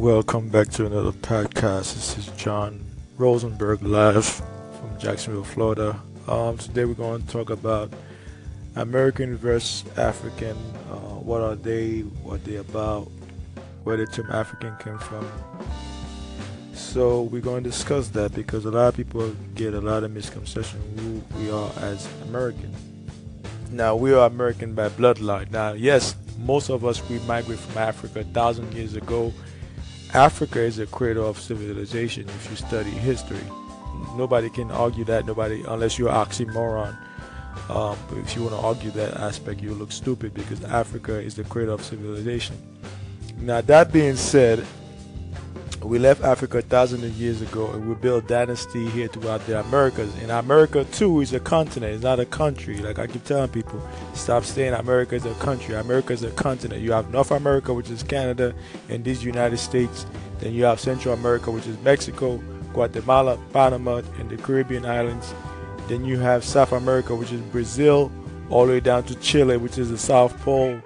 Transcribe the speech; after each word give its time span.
Welcome 0.00 0.48
back 0.48 0.68
to 0.70 0.86
another 0.86 1.12
podcast. 1.12 1.92
This 1.92 2.16
is 2.16 2.28
John 2.28 2.82
Rosenberg 3.18 3.82
live 3.82 4.24
from 4.24 4.98
Jacksonville, 4.98 5.44
Florida. 5.44 6.00
Um, 6.26 6.56
today 6.56 6.86
we're 6.86 6.94
going 6.94 7.20
to 7.20 7.28
talk 7.28 7.50
about 7.50 7.92
American 8.76 9.36
versus 9.36 9.84
African. 9.98 10.56
Uh, 10.90 11.20
what 11.20 11.42
are 11.42 11.54
they? 11.54 12.00
What 12.24 12.42
they 12.46 12.56
about? 12.56 13.10
Where 13.84 13.98
the 13.98 14.06
term 14.06 14.30
African 14.30 14.74
came 14.78 14.96
from? 14.96 15.30
So 16.72 17.24
we're 17.24 17.42
going 17.42 17.62
to 17.62 17.68
discuss 17.68 18.08
that 18.08 18.34
because 18.34 18.64
a 18.64 18.70
lot 18.70 18.88
of 18.88 18.96
people 18.96 19.30
get 19.54 19.74
a 19.74 19.82
lot 19.82 20.02
of 20.02 20.12
misconception 20.12 20.80
who 20.96 21.38
we 21.38 21.50
are 21.50 21.70
as 21.80 22.08
American. 22.22 22.74
Now 23.70 23.96
we 23.96 24.14
are 24.14 24.26
American 24.26 24.74
by 24.74 24.88
bloodline. 24.88 25.50
Now, 25.50 25.74
yes, 25.74 26.16
most 26.38 26.70
of 26.70 26.86
us 26.86 27.06
we 27.10 27.18
migrate 27.20 27.58
from 27.58 27.76
Africa 27.76 28.20
a 28.20 28.24
thousand 28.24 28.72
years 28.72 28.96
ago 28.96 29.30
Africa 30.14 30.60
is 30.60 30.78
a 30.78 30.86
cradle 30.86 31.28
of 31.28 31.38
civilization 31.38 32.28
if 32.28 32.50
you 32.50 32.56
study 32.56 32.90
history. 32.90 33.44
Nobody 34.16 34.50
can 34.50 34.70
argue 34.70 35.04
that, 35.04 35.24
nobody, 35.24 35.62
unless 35.68 35.98
you're 35.98 36.10
oxymoron. 36.10 36.96
Um, 37.68 37.96
if 38.16 38.34
you 38.34 38.42
want 38.42 38.54
to 38.54 38.60
argue 38.60 38.90
that 38.92 39.14
aspect, 39.14 39.60
you 39.60 39.72
look 39.72 39.92
stupid 39.92 40.34
because 40.34 40.64
Africa 40.64 41.20
is 41.20 41.36
the 41.36 41.44
cradle 41.44 41.74
of 41.74 41.84
civilization. 41.84 42.56
Now, 43.38 43.60
that 43.60 43.92
being 43.92 44.16
said, 44.16 44.66
we 45.88 45.98
left 45.98 46.22
Africa 46.22 46.58
a 46.58 46.62
thousand 46.62 47.04
of 47.04 47.12
years 47.18 47.40
ago 47.40 47.70
and 47.70 47.88
we 47.88 47.94
built 47.94 48.28
dynasty 48.28 48.86
here 48.90 49.08
throughout 49.08 49.46
the 49.46 49.60
Americas. 49.60 50.14
And 50.20 50.30
America 50.30 50.84
too 50.84 51.20
is 51.20 51.32
a 51.32 51.40
continent, 51.40 51.94
it's 51.94 52.02
not 52.02 52.20
a 52.20 52.26
country. 52.26 52.76
Like 52.78 52.98
I 52.98 53.06
keep 53.06 53.24
telling 53.24 53.48
people, 53.48 53.80
stop 54.14 54.44
saying 54.44 54.74
America 54.74 55.14
is 55.14 55.24
a 55.24 55.34
country. 55.34 55.74
America 55.74 56.12
is 56.12 56.22
a 56.22 56.30
continent. 56.32 56.82
You 56.82 56.92
have 56.92 57.10
North 57.10 57.30
America, 57.30 57.72
which 57.72 57.90
is 57.90 58.02
Canada, 58.02 58.54
and 58.88 59.02
these 59.04 59.24
United 59.24 59.56
States. 59.56 60.06
Then 60.40 60.52
you 60.52 60.64
have 60.64 60.80
Central 60.80 61.14
America, 61.14 61.50
which 61.50 61.66
is 61.66 61.78
Mexico, 61.78 62.36
Guatemala, 62.72 63.38
Panama, 63.52 64.02
and 64.18 64.28
the 64.28 64.36
Caribbean 64.36 64.84
islands. 64.84 65.32
Then 65.88 66.04
you 66.04 66.18
have 66.18 66.44
South 66.44 66.72
America, 66.72 67.14
which 67.14 67.32
is 67.32 67.40
Brazil, 67.40 68.12
all 68.50 68.66
the 68.66 68.72
way 68.72 68.80
down 68.80 69.04
to 69.04 69.14
Chile, 69.16 69.56
which 69.56 69.78
is 69.78 69.90
the 69.90 69.98
South 69.98 70.38
Pole. 70.40 70.80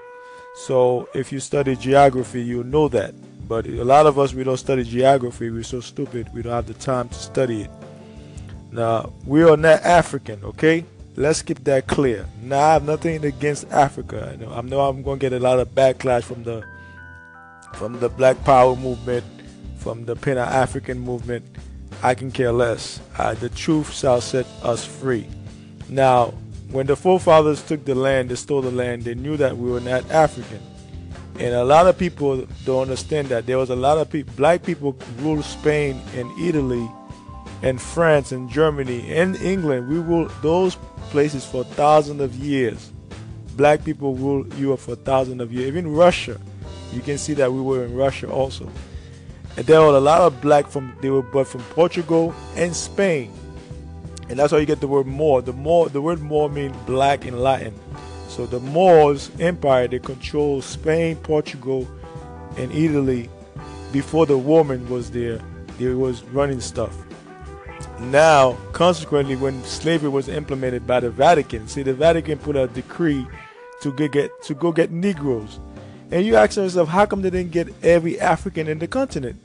So 0.55 1.09
if 1.15 1.33
you 1.33 1.41
study 1.41 1.75
geography, 1.75 2.42
you'll 2.42 2.65
know 2.65 2.89
that. 2.89 3.15
But 3.47 3.67
a 3.67 3.84
lot 3.84 4.06
of 4.06 4.19
us, 4.19 4.33
we 4.33 4.45
don't 4.45 4.56
study 4.56 4.84
geography. 4.84 5.50
We're 5.50 5.62
so 5.62 5.81
stupid. 5.81 6.33
We 6.33 6.42
don't 6.42 6.53
have 6.53 6.67
the 6.67 6.75
time 6.75 7.09
to 7.09 7.14
study 7.14 7.62
it. 7.62 7.70
Now, 8.73 9.12
we 9.27 9.42
are 9.42 9.56
not 9.56 9.83
African, 9.83 10.42
okay? 10.45 10.84
Let's 11.17 11.42
keep 11.42 11.62
that 11.65 11.87
clear. 11.87 12.27
Now, 12.42 12.59
I 12.59 12.72
have 12.72 12.84
nothing 12.84 13.25
against 13.25 13.70
Africa. 13.70 14.33
I 14.33 14.37
know, 14.37 14.53
I 14.53 14.61
know 14.62 14.81
I'm 14.81 15.03
going 15.03 15.19
to 15.20 15.31
get 15.31 15.33
a 15.33 15.39
lot 15.39 15.61
of 15.61 15.69
backlash 15.75 16.25
from 16.25 16.42
the 16.42 16.65
from 17.75 17.98
the 17.98 18.09
Black 18.09 18.42
Power 18.45 18.77
movement, 18.77 19.25
from 19.78 20.05
the 20.05 20.17
Pan 20.17 20.39
African 20.39 20.98
movement. 20.98 21.45
I 22.03 22.15
can 22.15 22.31
care 22.31 22.53
less. 22.53 23.00
Uh, 23.19 23.34
the 23.34 23.48
truth 23.48 23.92
shall 23.92 24.20
set 24.20 24.47
us 24.62 24.84
free. 24.84 25.27
Now, 25.89 26.34
when 26.70 26.87
the 26.87 26.97
forefathers 26.97 27.62
took 27.62 27.84
the 27.84 27.95
land, 27.95 28.31
they 28.31 28.34
stole 28.34 28.62
the 28.62 28.70
land, 28.70 29.03
they 29.03 29.15
knew 29.15 29.37
that 29.37 29.56
we 29.56 29.70
were 29.70 29.81
not 29.81 30.09
African. 30.11 30.61
And 31.39 31.55
a 31.55 31.65
lot 31.65 31.87
of 31.87 31.99
people 31.99 32.47
don't 32.65 32.83
understand 32.83 33.29
that 33.29 33.47
there 33.47 33.59
was 33.59 33.71
a 33.71 33.77
lot 33.77 33.99
of 33.99 34.09
people, 34.09 34.33
black 34.37 34.63
people 34.63 34.97
ruled 35.19 35.45
Spain 35.45 36.01
and 36.15 36.31
Italy 36.39 36.89
and 37.63 37.81
France 37.81 38.31
and 38.31 38.49
Germany 38.49 39.11
and 39.13 39.37
England. 39.37 39.89
We 39.89 39.99
ruled 39.99 40.31
those 40.43 40.77
places 41.11 41.45
for 41.45 41.65
thousands 41.65 42.21
of 42.21 42.35
years. 42.37 42.93
Black 43.57 43.85
people 43.85 44.15
ruled 44.15 44.53
Europe 44.55 44.81
for 44.81 44.95
thousands 44.95 45.41
of 45.41 45.53
years. 45.53 45.67
Even 45.67 45.93
Russia, 45.93 46.41
you 46.93 47.01
can 47.01 47.19
see 47.19 47.35
that 47.35 47.53
we 47.53 47.61
were 47.61 47.85
in 47.85 47.95
Russia 47.95 48.31
also. 48.31 48.71
And 49.57 49.67
there 49.67 49.81
were 49.81 49.97
a 49.97 50.01
lot 50.01 50.21
of 50.21 50.41
black 50.41 50.69
from 50.69 50.97
they 51.01 51.11
were 51.11 51.23
but 51.23 51.47
from 51.47 51.62
Portugal 51.62 52.35
and 52.57 52.75
Spain. 52.75 53.33
And 54.29 54.39
that's 54.39 54.53
how 54.53 54.59
you 54.59 54.67
get 54.67 54.81
the 54.81 54.89
word 54.89 55.07
Moor. 55.07 55.43
The 55.43 55.53
Moor 55.53 55.89
the 55.89 56.00
word 56.00 56.21
Moor 56.21 56.49
means 56.49 56.77
black 56.87 57.25
in 57.25 57.39
Latin. 57.39 57.75
So 58.34 58.47
the 58.47 58.59
Moors 58.59 59.31
Empire 59.39 59.87
they 59.87 60.00
controlled 60.00 60.65
Spain, 60.65 61.15
Portugal, 61.15 61.87
and 62.56 62.72
Italy 62.72 63.31
before 63.93 64.27
the 64.27 64.34
Roman 64.34 64.89
was 64.89 65.09
there. 65.12 65.41
They 65.78 65.95
was 65.95 66.25
running 66.25 66.61
stuff. 66.61 66.97
Now, 68.00 68.55
consequently, 68.73 69.37
when 69.37 69.62
slavery 69.62 70.09
was 70.09 70.28
implemented 70.28 70.84
by 70.84 70.99
the 70.99 71.11
Vatican, 71.11 71.69
see 71.69 71.84
the 71.84 71.94
Vatican 71.94 72.39
put 72.39 72.56
a 72.56 72.67
decree 72.67 73.25
to 73.83 73.93
go 73.93 74.09
get 74.09 74.43
to 74.43 74.55
go 74.55 74.73
get 74.73 74.91
Negroes. 74.91 75.61
And 76.11 76.27
you 76.27 76.34
ask 76.34 76.56
yourself, 76.56 76.89
how 76.89 77.06
come 77.06 77.23
they 77.23 77.31
didn't 77.31 77.53
get 77.53 77.73
every 77.84 78.21
African 78.21 78.67
in 78.67 78.81
the 78.81 78.89
continent? 78.89 79.41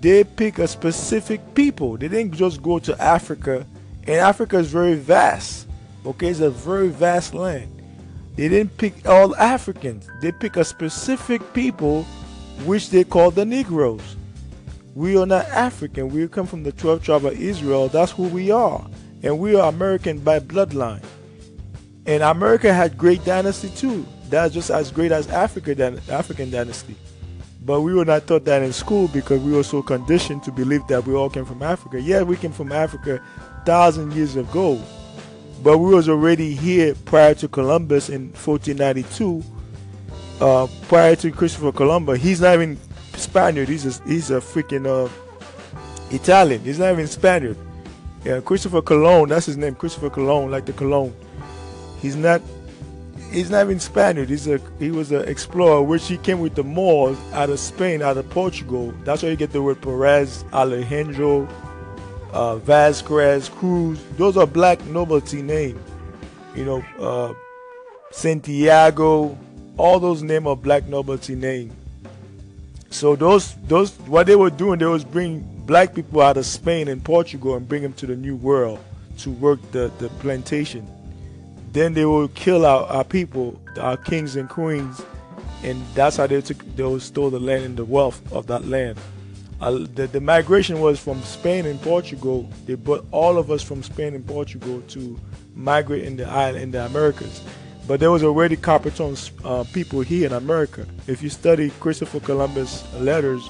They 0.00 0.22
pick 0.22 0.60
a 0.60 0.68
specific 0.68 1.40
people. 1.56 1.96
They 1.96 2.06
didn't 2.06 2.34
just 2.34 2.62
go 2.62 2.78
to 2.78 3.02
Africa, 3.02 3.66
and 4.06 4.16
Africa 4.16 4.58
is 4.58 4.70
very 4.70 4.94
vast. 4.94 5.66
Okay, 6.06 6.28
it's 6.28 6.38
a 6.38 6.50
very 6.50 6.86
vast 6.86 7.34
land. 7.34 7.81
They 8.36 8.48
didn't 8.48 8.76
pick 8.78 9.06
all 9.06 9.36
Africans. 9.36 10.08
They 10.20 10.32
pick 10.32 10.56
a 10.56 10.64
specific 10.64 11.52
people 11.52 12.04
which 12.64 12.90
they 12.90 13.04
call 13.04 13.30
the 13.30 13.44
Negroes. 13.44 14.16
We 14.94 15.16
are 15.18 15.26
not 15.26 15.46
African. 15.46 16.08
We 16.08 16.26
come 16.28 16.46
from 16.46 16.62
the 16.62 16.72
12th 16.72 17.02
tribe 17.02 17.26
of 17.26 17.40
Israel. 17.40 17.88
That's 17.88 18.12
who 18.12 18.24
we 18.24 18.50
are. 18.50 18.86
And 19.22 19.38
we 19.38 19.54
are 19.54 19.68
American 19.68 20.18
by 20.18 20.40
bloodline. 20.40 21.04
And 22.06 22.22
America 22.22 22.72
had 22.72 22.98
great 22.98 23.24
dynasty 23.24 23.68
too. 23.70 24.06
That's 24.28 24.54
just 24.54 24.70
as 24.70 24.90
great 24.90 25.12
as 25.12 25.28
Africa 25.28 26.00
African 26.08 26.50
dynasty. 26.50 26.96
But 27.64 27.82
we 27.82 27.94
were 27.94 28.04
not 28.04 28.26
taught 28.26 28.44
that 28.46 28.62
in 28.62 28.72
school 28.72 29.08
because 29.08 29.40
we 29.40 29.52
were 29.52 29.62
so 29.62 29.82
conditioned 29.82 30.42
to 30.44 30.52
believe 30.52 30.84
that 30.88 31.06
we 31.06 31.14
all 31.14 31.30
came 31.30 31.44
from 31.44 31.62
Africa. 31.62 32.00
Yeah, 32.00 32.22
we 32.22 32.36
came 32.36 32.50
from 32.50 32.72
Africa 32.72 33.22
thousand 33.64 34.12
years 34.14 34.34
ago 34.36 34.82
but 35.62 35.78
we 35.78 35.94
was 35.94 36.08
already 36.08 36.54
here 36.54 36.94
prior 37.04 37.34
to 37.34 37.48
Columbus 37.48 38.08
in 38.08 38.32
1492. 38.32 39.44
Uh, 40.40 40.66
prior 40.88 41.14
to 41.14 41.30
Christopher 41.30 41.70
Columbus, 41.70 42.20
he's 42.20 42.40
not 42.40 42.54
even 42.54 42.76
Spaniard. 43.14 43.68
He's 43.68 43.86
a, 43.86 44.04
he's 44.04 44.30
a 44.30 44.40
freaking 44.40 44.86
uh, 44.86 45.08
Italian. 46.10 46.62
He's 46.62 46.80
not 46.80 46.92
even 46.92 47.06
Spaniard. 47.06 47.56
Yeah, 48.24 48.40
Christopher 48.40 48.82
Colon. 48.82 49.28
That's 49.28 49.46
his 49.46 49.56
name, 49.56 49.74
Christopher 49.74 50.10
Colon, 50.10 50.50
like 50.50 50.66
the 50.66 50.72
cologne. 50.72 51.14
He's 52.00 52.16
not. 52.16 52.40
He's 53.30 53.50
not 53.50 53.64
even 53.64 53.80
Spaniard. 53.80 54.28
He's 54.28 54.46
a 54.46 54.60
he 54.78 54.90
was 54.90 55.10
an 55.10 55.28
explorer, 55.28 55.82
which 55.82 56.06
he 56.06 56.18
came 56.18 56.40
with 56.40 56.54
the 56.54 56.62
Moors 56.62 57.18
out 57.32 57.50
of 57.50 57.58
Spain, 57.58 58.02
out 58.02 58.16
of 58.18 58.28
Portugal. 58.30 58.92
That's 59.04 59.22
where 59.22 59.30
you 59.30 59.36
get 59.36 59.52
the 59.52 59.62
word 59.62 59.80
Perez, 59.80 60.44
Alejandro, 60.52 61.48
uh, 62.32 62.56
Vasquez, 62.56 63.48
Cruz. 63.48 64.02
Those 64.16 64.36
are 64.36 64.46
black 64.46 64.84
nobility 64.86 65.42
names. 65.42 65.80
You 66.54 66.64
know, 66.64 66.84
uh, 66.98 67.34
Santiago. 68.10 69.36
All 69.76 69.98
those 70.00 70.22
names 70.22 70.46
are 70.46 70.56
black 70.56 70.86
nobility 70.86 71.34
names. 71.34 71.72
So 72.90 73.16
those 73.16 73.54
those 73.66 73.92
what 74.00 74.26
they 74.26 74.36
were 74.36 74.50
doing, 74.50 74.78
they 74.78 74.86
was 74.86 75.04
bring 75.04 75.40
black 75.66 75.94
people 75.94 76.20
out 76.20 76.36
of 76.36 76.44
Spain 76.44 76.88
and 76.88 77.02
Portugal 77.02 77.56
and 77.56 77.66
bring 77.66 77.82
them 77.82 77.92
to 77.94 78.06
the 78.06 78.16
New 78.16 78.36
World 78.36 78.78
to 79.18 79.30
work 79.30 79.60
the, 79.72 79.90
the 79.98 80.08
plantation. 80.20 80.86
Then 81.72 81.94
they 81.94 82.04
will 82.04 82.28
kill 82.28 82.66
our, 82.66 82.84
our 82.86 83.04
people, 83.04 83.58
our 83.80 83.96
kings 83.96 84.36
and 84.36 84.48
queens, 84.48 85.00
and 85.62 85.82
that's 85.94 86.16
how 86.16 86.26
they 86.26 86.40
took 86.42 86.58
they 86.76 86.98
stole 86.98 87.30
the 87.30 87.40
land 87.40 87.64
and 87.64 87.76
the 87.76 87.84
wealth 87.84 88.20
of 88.32 88.46
that 88.48 88.66
land 88.66 88.98
the, 89.70 90.08
the 90.08 90.20
migration 90.20 90.80
was 90.80 90.98
from 90.98 91.22
Spain 91.22 91.66
and 91.66 91.80
Portugal. 91.80 92.48
They 92.66 92.74
brought 92.74 93.06
all 93.12 93.38
of 93.38 93.50
us 93.50 93.62
from 93.62 93.82
Spain 93.82 94.14
and 94.14 94.26
Portugal 94.26 94.82
to 94.88 95.18
migrate 95.54 96.04
in 96.04 96.16
the 96.16 96.26
island 96.26 96.62
in 96.62 96.70
the 96.72 96.84
Americas. 96.84 97.42
But 97.86 98.00
there 98.00 98.10
was 98.10 98.22
already 98.22 98.56
copper 98.56 98.90
tone 98.90 99.16
uh, 99.44 99.64
people 99.72 100.00
here 100.00 100.26
in 100.26 100.32
America. 100.32 100.86
If 101.06 101.22
you 101.22 101.28
study 101.28 101.70
Christopher 101.80 102.20
Columbus 102.20 102.84
letters, 102.94 103.48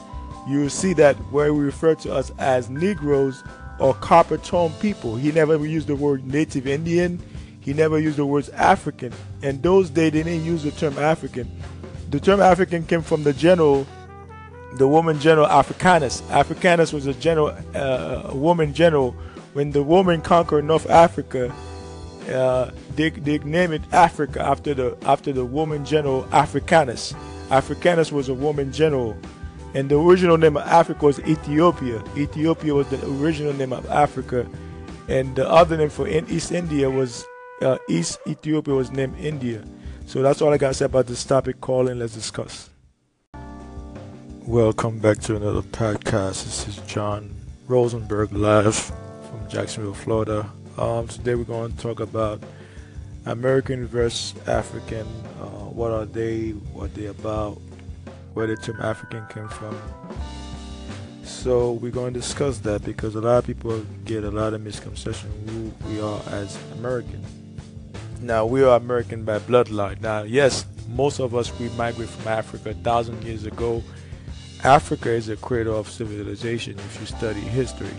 you 0.49 0.61
will 0.61 0.71
see 0.71 0.93
that 0.95 1.17
where 1.33 1.53
we 1.55 1.65
refer 1.65 1.95
to 1.97 2.13
us 2.13 2.33
as 2.39 2.69
Negroes 2.69 3.43
or 3.79 3.95
copper 3.95 4.39
tone 4.39 4.73
people. 4.81 5.17
He 5.17 5.33
never 5.33 5.65
used 5.65 5.87
the 5.87 5.97
word 5.97 6.27
Native 6.27 6.67
Indian. 6.67 7.21
He 7.61 7.73
never 7.73 7.99
used 7.99 8.17
the 8.17 8.27
words 8.27 8.49
African. 8.51 9.13
And 9.43 9.63
those 9.63 9.89
days 9.89 10.13
they 10.13 10.23
didn't 10.23 10.45
use 10.45 10.63
the 10.63 10.73
term 10.73 10.99
African. 10.99 11.51
The 12.11 12.21
term 12.21 12.41
African 12.41 12.85
came 12.85 13.03
from 13.03 13.23
the 13.23 13.33
general 13.33 13.87
the 14.77 14.87
Roman 14.87 15.19
general 15.21 15.47
Africanus. 15.47 16.23
Africanus 16.31 16.93
was 16.93 17.07
a 17.07 17.15
general, 17.15 17.49
uh, 17.75 18.31
a 18.31 18.35
Roman 18.35 18.73
general. 18.73 19.13
When 19.53 19.71
the 19.71 19.83
Roman 19.83 20.23
conquered 20.23 20.65
North 20.65 20.89
Africa, 20.89 21.55
uh, 22.31 22.71
they, 22.97 23.11
they 23.11 23.39
named 23.39 23.75
it 23.75 23.83
Africa 23.93 24.41
after 24.41 24.75
the 24.75 24.97
after 25.03 25.33
the 25.33 25.45
Roman 25.45 25.85
general 25.85 26.27
Africanus. 26.33 27.15
Africanus 27.51 28.11
was 28.11 28.29
a 28.29 28.35
Roman 28.35 28.73
general, 28.73 29.17
and 29.75 29.91
the 29.91 29.99
original 29.99 30.39
name 30.39 30.57
of 30.57 30.67
Africa 30.67 31.05
was 31.05 31.21
Ethiopia. 31.21 32.03
Ethiopia 32.17 32.75
was 32.75 32.89
the 32.89 33.05
original 33.21 33.53
name 33.53 33.73
of 33.73 33.85
Africa, 33.91 34.47
and 35.09 35.37
the 35.37 35.49
other 35.49 35.77
name 35.77 35.91
for 35.91 36.09
East 36.09 36.53
India 36.53 36.89
was 36.89 37.27
uh, 37.61 37.77
East 37.89 38.19
Ethiopia 38.27 38.75
was 38.75 38.91
named 38.91 39.19
India. 39.19 39.63
So 40.07 40.23
that's 40.23 40.41
all 40.41 40.53
I 40.53 40.59
got 40.59 40.69
to 40.69 40.75
say 40.75 40.85
about 40.87 41.07
this 41.07 41.25
topic. 41.25 41.61
Call 41.61 41.89
in, 41.89 41.99
let's 41.99 42.15
discuss. 42.15 42.71
Welcome 44.47 44.99
back 44.99 45.19
to 45.21 45.37
another 45.37 45.63
podcast. 45.63 46.43
This 46.45 46.67
is 46.67 46.77
John 46.79 47.33
Rosenberg 47.69 48.33
live 48.33 48.75
from 48.75 49.49
Jacksonville, 49.49 49.95
Florida. 49.95 50.51
Um, 50.77 51.07
today 51.07 51.37
we're 51.37 51.45
going 51.45 51.71
to 51.71 51.79
talk 51.79 52.01
about 52.01 52.43
American 53.25 53.87
versus 53.87 54.35
African. 54.49 55.07
Uh, 55.41 55.71
what 55.71 55.93
are 55.93 56.07
they? 56.07 56.51
What 56.51 56.93
they 56.97 57.07
about? 57.07 57.61
Where 58.35 58.49
the 58.49 58.57
term 58.57 58.81
African 58.81 59.25
came 59.29 59.49
from? 59.49 59.81
So 61.23 61.75
we're 61.75 61.93
going 61.93 62.13
to 62.13 62.19
discuss 62.19 62.59
that 62.59 62.85
because 62.85 63.15
a 63.15 63.21
lot 63.21 63.39
of 63.39 63.47
people 63.47 63.81
get 64.05 64.25
a 64.25 64.31
lot 64.33 64.55
of 64.55 64.61
misconception 64.61 65.31
who 65.47 65.89
we 65.89 66.01
are 66.01 66.21
as 66.31 66.59
American. 66.73 67.25
Now 68.21 68.45
we 68.45 68.65
are 68.65 68.77
American 68.77 69.25
by 69.25 69.39
bloodline. 69.39 70.01
Now, 70.01 70.25
yes, 70.25 70.67
most 70.89 71.21
of 71.21 71.33
us 71.33 71.57
we 71.61 71.69
migrate 71.71 72.09
from 72.09 72.27
Africa 72.27 72.71
a 72.71 72.75
thousand 72.75 73.23
years 73.23 73.47
ago. 73.47 73.85
Africa 74.65 75.11
is 75.11 75.29
a 75.29 75.37
cradle 75.37 75.77
of 75.77 75.91
civilization. 75.91 76.79
If 76.79 77.01
you 77.01 77.07
study 77.07 77.41
history, 77.41 77.91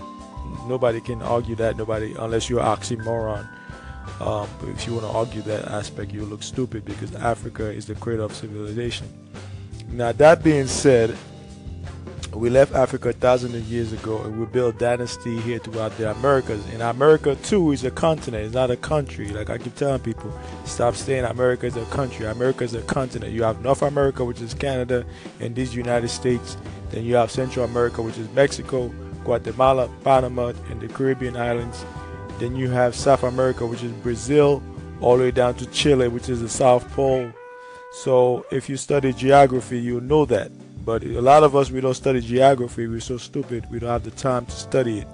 nobody 0.65 1.01
can 1.01 1.21
argue 1.21 1.55
that. 1.55 1.75
Nobody, 1.75 2.15
unless 2.17 2.49
you're 2.49 2.61
oxymoron. 2.61 3.47
Um, 4.21 4.47
if 4.63 4.87
you 4.87 4.93
want 4.93 5.05
to 5.05 5.11
argue 5.11 5.41
that 5.41 5.65
aspect, 5.65 6.13
you 6.13 6.23
look 6.23 6.41
stupid 6.41 6.85
because 6.85 7.13
Africa 7.15 7.69
is 7.69 7.85
the 7.85 7.95
cradle 7.95 8.25
of 8.25 8.33
civilization. 8.33 9.07
Now, 9.89 10.13
that 10.13 10.43
being 10.43 10.67
said, 10.67 11.17
we 12.35 12.49
left 12.49 12.73
Africa 12.73 13.09
a 13.09 13.13
thousand 13.13 13.55
of 13.55 13.63
years 13.71 13.93
ago 13.93 14.21
and 14.23 14.39
we 14.39 14.45
built 14.45 14.79
dynasty 14.79 15.39
here 15.41 15.59
throughout 15.59 15.95
the 15.97 16.09
Americas. 16.11 16.65
And 16.73 16.81
America 16.81 17.35
too 17.35 17.71
is 17.71 17.83
a 17.83 17.91
continent, 17.91 18.45
it's 18.45 18.55
not 18.55 18.71
a 18.71 18.75
country. 18.75 19.29
Like 19.29 19.49
I 19.49 19.57
keep 19.57 19.75
telling 19.75 19.99
people, 19.99 20.33
stop 20.65 20.95
saying 20.95 21.25
America 21.25 21.65
is 21.65 21.77
a 21.77 21.85
country. 21.85 22.25
America 22.25 22.63
is 22.63 22.73
a 22.73 22.81
continent. 22.83 23.33
You 23.33 23.43
have 23.43 23.61
North 23.61 23.81
America, 23.81 24.25
which 24.25 24.41
is 24.41 24.53
Canada, 24.53 25.05
and 25.39 25.55
these 25.55 25.75
United 25.75 26.09
States. 26.09 26.57
Then 26.89 27.05
you 27.05 27.15
have 27.15 27.29
Central 27.29 27.65
America, 27.65 28.01
which 28.01 28.17
is 28.17 28.29
Mexico, 28.29 28.87
Guatemala, 29.23 29.89
Panama, 30.03 30.53
and 30.69 30.81
the 30.81 30.87
Caribbean 30.87 31.37
islands. 31.37 31.85
Then 32.39 32.55
you 32.55 32.69
have 32.69 32.95
South 32.95 33.23
America, 33.23 33.65
which 33.65 33.83
is 33.83 33.91
Brazil, 33.91 34.61
all 35.01 35.17
the 35.17 35.25
way 35.25 35.31
down 35.31 35.53
to 35.55 35.65
Chile, 35.67 36.07
which 36.07 36.29
is 36.29 36.41
the 36.41 36.49
South 36.49 36.89
Pole. 36.91 37.31
So 37.91 38.45
if 38.51 38.69
you 38.69 38.77
study 38.77 39.13
geography, 39.13 39.79
you'll 39.79 40.01
know 40.01 40.25
that. 40.25 40.51
But 40.85 41.03
a 41.03 41.21
lot 41.21 41.43
of 41.43 41.55
us, 41.55 41.71
we 41.71 41.81
don't 41.81 41.93
study 41.93 42.19
geography. 42.19 42.87
We're 42.87 42.99
so 42.99 43.17
stupid. 43.17 43.65
We 43.71 43.79
don't 43.79 43.89
have 43.89 44.03
the 44.03 44.11
time 44.11 44.45
to 44.45 44.51
study 44.51 44.99
it. 44.99 45.07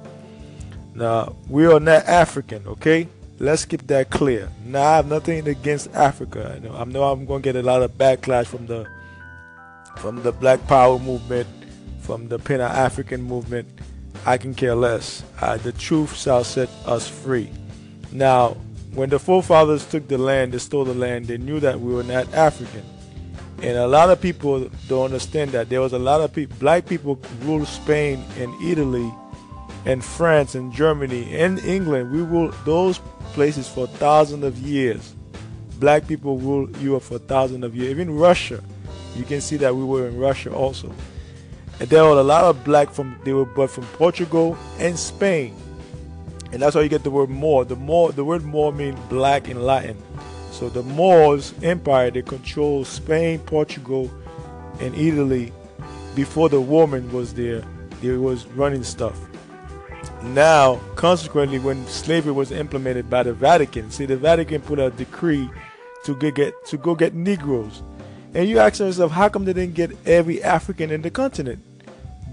Now, 0.95 1.35
we 1.47 1.65
are 1.65 1.79
not 1.79 2.05
African, 2.05 2.65
okay? 2.67 3.07
Let's 3.37 3.65
keep 3.65 3.87
that 3.87 4.09
clear. 4.09 4.49
Now, 4.65 4.83
I 4.83 4.95
have 4.97 5.07
nothing 5.07 5.47
against 5.47 5.93
Africa. 5.93 6.55
I 6.55 6.59
know, 6.59 6.75
I 6.75 6.83
know 6.85 7.03
I'm 7.03 7.25
going 7.25 7.41
to 7.41 7.53
get 7.53 7.55
a 7.55 7.63
lot 7.63 7.83
of 7.83 7.91
backlash 7.97 8.47
from 8.47 8.65
the 8.67 8.85
from 9.97 10.23
the 10.23 10.31
Black 10.31 10.65
Power 10.67 10.97
movement, 10.97 11.47
from 12.01 12.27
the 12.27 12.39
Pan 12.39 12.61
African 12.61 13.21
movement. 13.21 13.67
I 14.25 14.37
can 14.37 14.53
care 14.53 14.75
less. 14.75 15.23
Uh, 15.39 15.57
the 15.57 15.71
truth 15.71 16.15
shall 16.15 16.43
set 16.43 16.69
us 16.85 17.07
free. 17.07 17.49
Now, 18.11 18.57
when 18.93 19.09
the 19.09 19.19
forefathers 19.19 19.85
took 19.85 20.07
the 20.07 20.17
land, 20.17 20.53
they 20.53 20.57
stole 20.57 20.85
the 20.85 20.93
land, 20.93 21.27
they 21.27 21.37
knew 21.37 21.59
that 21.59 21.79
we 21.79 21.93
were 21.93 22.03
not 22.03 22.33
African. 22.33 22.83
And 23.61 23.77
a 23.77 23.87
lot 23.87 24.09
of 24.09 24.21
people 24.21 24.69
don't 24.87 25.05
understand 25.05 25.51
that 25.51 25.69
there 25.69 25.81
was 25.81 25.91
a 25.91 25.99
lot 25.99 26.21
of 26.21 26.59
black 26.59 26.85
people 26.85 27.19
ruled 27.41 27.67
Spain 27.67 28.23
and 28.37 28.53
Italy 28.63 29.11
and 29.85 30.03
France 30.03 30.55
and 30.55 30.71
Germany 30.71 31.35
and 31.35 31.59
England. 31.59 32.11
We 32.11 32.21
ruled 32.21 32.53
those 32.63 32.99
places 33.33 33.67
for 33.67 33.87
thousands 33.87 34.45
of 34.45 34.57
years. 34.57 35.13
Black 35.77 36.07
people 36.07 36.37
ruled 36.37 36.75
Europe 36.77 37.03
for 37.03 37.19
thousands 37.19 37.63
of 37.65 37.75
years. 37.75 37.89
Even 37.89 38.15
Russia, 38.15 38.63
you 39.15 39.23
can 39.25 39.41
see 39.41 39.57
that 39.57 39.75
we 39.75 39.83
were 39.83 40.07
in 40.07 40.17
Russia 40.17 40.53
also. 40.53 40.93
And 41.79 41.89
there 41.89 42.03
were 42.03 42.19
a 42.19 42.23
lot 42.23 42.43
of 42.43 42.63
black 42.63 42.91
from 42.91 43.19
they 43.23 43.33
were 43.33 43.45
but 43.45 43.69
from 43.69 43.85
Portugal 43.87 44.57
and 44.79 44.97
Spain. 44.97 45.55
And 46.51 46.61
that's 46.61 46.75
how 46.75 46.81
you 46.81 46.89
get 46.89 47.03
the 47.03 47.11
word 47.11 47.29
Moor. 47.29 47.65
The 47.65 47.75
Moor 47.75 48.11
the 48.11 48.23
word 48.23 48.43
Moor 48.43 48.71
means 48.71 48.99
black 49.09 49.47
in 49.47 49.61
Latin. 49.61 49.97
So 50.59 50.67
the 50.67 50.83
Moors 50.83 51.53
Empire 51.63 52.11
they 52.11 52.21
controlled 52.21 52.85
Spain, 52.85 53.39
Portugal, 53.39 54.11
and 54.81 54.93
Italy 54.93 55.53
before 56.15 56.49
the 56.49 56.59
Roman 56.59 57.09
was 57.13 57.33
there. 57.33 57.63
They 58.01 58.17
was 58.17 58.45
running 58.47 58.83
stuff. 58.83 59.17
Now, 60.21 60.75
consequently, 60.97 61.59
when 61.59 61.87
slavery 61.87 62.33
was 62.33 62.51
implemented 62.51 63.09
by 63.09 63.23
the 63.23 63.31
Vatican, 63.31 63.89
see 63.89 64.05
the 64.05 64.17
Vatican 64.17 64.61
put 64.61 64.79
a 64.79 64.89
decree 64.89 65.49
to 66.03 66.13
get, 66.17 66.35
get 66.35 66.65
to 66.65 66.77
go 66.77 66.93
get 66.93 67.13
Negroes. 67.13 67.81
And 68.33 68.49
you 68.49 68.59
ask 68.59 68.79
yourself, 68.79 69.13
how 69.13 69.29
come 69.29 69.45
they 69.45 69.53
didn't 69.53 69.75
get 69.75 69.95
every 70.05 70.43
African 70.43 70.91
in 70.91 71.01
the 71.01 71.09
continent? 71.09 71.63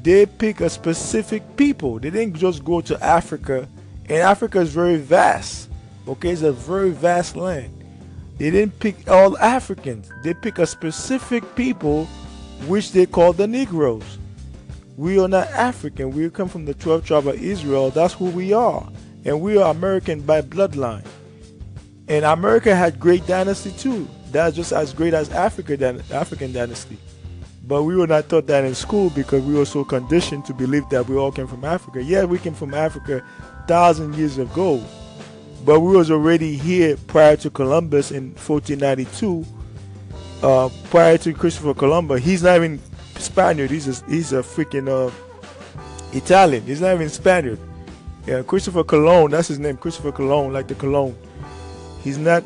They 0.02 0.26
pick 0.26 0.61
a 0.61 0.69
specific 0.69 1.56
people. 1.56 2.00
They 2.00 2.11
didn't 2.11 2.34
just 2.34 2.64
go 2.64 2.81
to 2.81 3.00
Africa, 3.00 3.69
and 4.06 4.19
Africa 4.19 4.58
is 4.58 4.73
very 4.73 4.96
vast. 4.96 5.69
Okay, 6.08 6.31
it's 6.31 6.43
a 6.43 6.50
very 6.50 6.90
vast 6.90 7.37
land. 7.37 7.75
They 8.38 8.50
didn't 8.50 8.79
pick 8.79 9.09
all 9.09 9.38
Africans. 9.38 10.11
They 10.23 10.35
pick 10.35 10.59
a 10.59 10.67
specific 10.67 11.55
people 11.55 12.05
which 12.67 12.93
they 12.93 13.06
call 13.06 13.33
the 13.33 13.47
Negroes. 13.47 14.19
We 14.97 15.19
are 15.19 15.29
not 15.29 15.49
African. 15.49 16.11
We 16.11 16.29
come 16.31 16.49
from 16.49 16.65
the 16.65 16.75
12 16.75 17.06
tribe 17.06 17.27
of 17.27 17.43
Israel. 17.43 17.91
That's 17.91 18.15
who 18.15 18.27
we 18.27 18.53
are. 18.53 18.87
And 19.25 19.41
we 19.41 19.56
are 19.56 19.71
American 19.71 20.21
by 20.21 20.43
bloodline. 20.43 21.05
And 22.09 22.25
America 22.25 22.75
had 22.75 23.00
great 23.00 23.27
dynasty 23.27 23.73
too. 23.73 24.09
That's 24.31 24.55
just 24.55 24.73
as 24.73 24.93
great 24.93 25.15
as 25.15 25.31
Africa 25.31 26.03
African 26.12 26.53
dynasty. 26.53 26.99
But 27.67 27.83
we 27.83 27.97
were 27.97 28.06
not 28.06 28.29
taught 28.29 28.47
that 28.47 28.65
in 28.65 28.75
school 28.75 29.11
because 29.11 29.43
we 29.43 29.55
were 29.55 29.65
so 29.65 29.85
conditioned 29.85 30.44
to 30.44 30.55
believe 30.55 30.88
that 30.91 31.09
we 31.09 31.17
all 31.17 31.33
came 31.33 31.49
from 31.49 31.65
Africa. 31.65 32.03
Yeah, 32.03 32.25
we 32.25 32.38
came 32.38 32.55
from 32.55 32.75
Africa 32.75 33.25
thousand 33.67 34.15
years 34.15 34.38
ago 34.38 34.85
but 35.67 35.81
we 35.81 35.97
was 35.97 36.13
already 36.13 36.57
here 36.57 36.97
prior 37.09 37.37
to 37.39 37.51
Columbus 37.51 38.13
in 38.13 38.31
1492. 38.37 39.45
Uh, 40.41 40.69
prior 40.91 41.19
to 41.19 41.35
Christopher 41.35 41.75
Columbus, 41.75 42.23
he's 42.23 42.45
not 42.45 42.57
even 42.57 42.81
Spaniard. 43.17 43.71
He's 43.71 43.89
a, 43.89 44.05
he's 44.07 44.33
a 44.33 44.43
freaking 44.43 44.89
uh, 44.89 45.13
Italian. 46.17 46.63
He's 46.65 46.81
not 46.81 46.95
even 46.95 47.09
Spaniard. 47.09 47.59
Yeah, 48.27 48.43
Christopher 48.43 48.85
Colon. 48.85 49.33
That's 49.33 49.49
his 49.49 49.59
name, 49.59 49.77
Christopher 49.77 50.13
Colon, 50.13 50.53
like 50.53 50.69
the 50.69 50.77
cologne. 50.77 51.17
He's 52.03 52.19
not. 52.19 52.45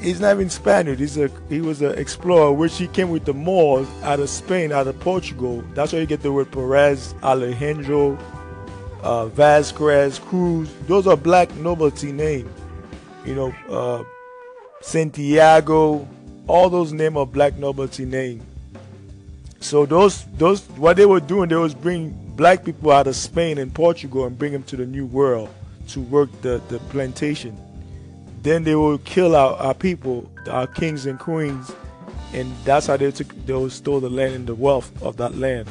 He's 0.00 0.20
not 0.20 0.34
even 0.34 0.50
Spaniard. 0.50 0.98
He's 0.98 1.16
a 1.16 1.30
he 1.48 1.60
was 1.60 1.82
an 1.82 1.96
explorer, 1.98 2.52
which 2.52 2.76
he 2.76 2.88
came 2.88 3.10
with 3.10 3.24
the 3.24 3.32
Moors 3.32 3.88
out 4.02 4.18
of 4.20 4.28
Spain, 4.28 4.72
out 4.72 4.86
of 4.86 4.98
Portugal. 5.00 5.62
That's 5.74 5.92
where 5.92 6.00
you 6.00 6.06
get 6.06 6.20
the 6.20 6.32
word 6.32 6.50
Perez, 6.50 7.14
Alejandro, 7.22 8.18
uh, 9.04 9.26
Vasquez, 9.26 10.18
Cruz. 10.18 10.72
Those 10.86 11.06
are 11.06 11.16
black 11.16 11.54
nobility 11.56 12.10
names. 12.10 12.50
You 13.24 13.34
know, 13.34 13.54
uh, 13.68 14.02
Santiago. 14.80 16.08
All 16.46 16.68
those 16.70 16.92
names 16.92 17.16
are 17.16 17.26
black 17.26 17.56
nobility 17.56 18.06
names. 18.06 18.42
So 19.60 19.86
those 19.86 20.24
those 20.36 20.62
what 20.76 20.96
they 20.96 21.06
were 21.06 21.20
doing, 21.20 21.48
they 21.50 21.56
was 21.56 21.74
bring 21.74 22.10
black 22.36 22.64
people 22.64 22.90
out 22.90 23.06
of 23.06 23.14
Spain 23.14 23.58
and 23.58 23.72
Portugal 23.74 24.24
and 24.24 24.38
bring 24.38 24.52
them 24.52 24.62
to 24.64 24.76
the 24.76 24.86
New 24.86 25.06
World 25.06 25.48
to 25.88 26.00
work 26.00 26.30
the, 26.40 26.60
the 26.68 26.78
plantation. 26.90 27.56
Then 28.42 28.64
they 28.64 28.74
will 28.74 28.98
kill 28.98 29.36
our, 29.36 29.54
our 29.56 29.74
people, 29.74 30.30
our 30.50 30.66
kings 30.66 31.06
and 31.06 31.18
queens, 31.18 31.72
and 32.32 32.52
that's 32.64 32.86
how 32.86 32.96
they 32.96 33.10
took 33.10 33.28
they 33.46 33.68
stole 33.68 34.00
the 34.00 34.10
land 34.10 34.34
and 34.34 34.46
the 34.46 34.54
wealth 34.54 34.90
of 35.02 35.16
that 35.18 35.36
land 35.36 35.68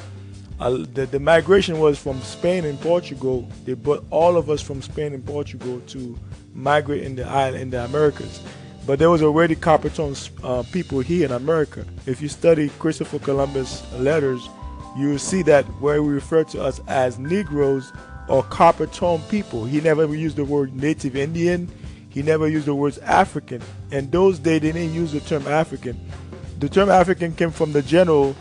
uh, 0.60 0.86
the, 0.94 1.06
the 1.06 1.20
migration 1.20 1.80
was 1.80 1.98
from 2.00 2.22
Spain 2.22 2.66
and 2.66 2.80
Portugal. 2.80 3.48
They 3.66 3.74
brought 3.74 4.06
all 4.10 4.38
of 4.38 4.50
us 4.50 4.62
from 4.62 4.82
Spain 4.82 5.14
and 5.14 5.26
Portugal 5.26 5.82
to 5.88 6.18
migrate 6.54 7.04
in 7.04 7.16
the 7.16 7.26
island 7.26 7.62
in 7.62 7.70
the 7.70 7.84
Americas. 7.84 8.42
But 8.86 9.00
there 9.00 9.10
was 9.10 9.22
already 9.22 9.56
Coppertone 9.56 10.30
uh, 10.44 10.64
people 10.72 11.00
here 11.00 11.26
in 11.26 11.32
America. 11.32 11.86
If 12.06 12.22
you 12.22 12.28
study 12.28 12.70
Christopher 12.80 13.20
Columbus 13.20 13.84
letters, 13.94 14.50
you 14.98 15.18
see 15.18 15.42
that 15.44 15.66
where 15.82 16.04
we 16.04 16.14
refer 16.14 16.44
to 16.46 16.62
us 16.62 16.82
as 16.88 17.18
Negroes 17.18 17.92
or 18.28 18.44
Coppertone 18.44 19.28
people. 19.30 19.66
He 19.66 19.82
never 19.82 20.14
used 20.14 20.36
the 20.36 20.46
word 20.46 20.76
Native 20.76 21.16
Indian. 21.16 21.70
He 22.10 22.22
never 22.22 22.48
used 22.48 22.68
the 22.68 22.76
words 22.76 23.00
African. 23.00 23.62
And 23.92 24.12
those 24.12 24.38
days 24.38 24.62
they 24.62 24.72
didn't 24.72 24.94
use 24.94 25.14
the 25.14 25.22
term 25.22 25.48
African. 25.48 26.00
The 26.60 26.70
term 26.70 26.90
African 26.90 27.34
came 27.34 27.52
from 27.52 27.72
the 27.74 27.82
general 27.82 28.36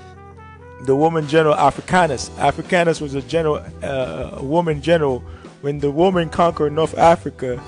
the 0.84 0.94
Roman 0.94 1.28
general 1.28 1.54
Africanus. 1.54 2.30
Africanus 2.38 3.00
was 3.00 3.14
a 3.14 3.22
general, 3.22 3.56
uh, 3.82 4.38
a 4.38 4.42
Roman 4.42 4.82
general. 4.82 5.20
When 5.60 5.78
the 5.78 5.90
Roman 5.90 6.28
conquered 6.28 6.72
North 6.72 6.98
Africa, 6.98 7.62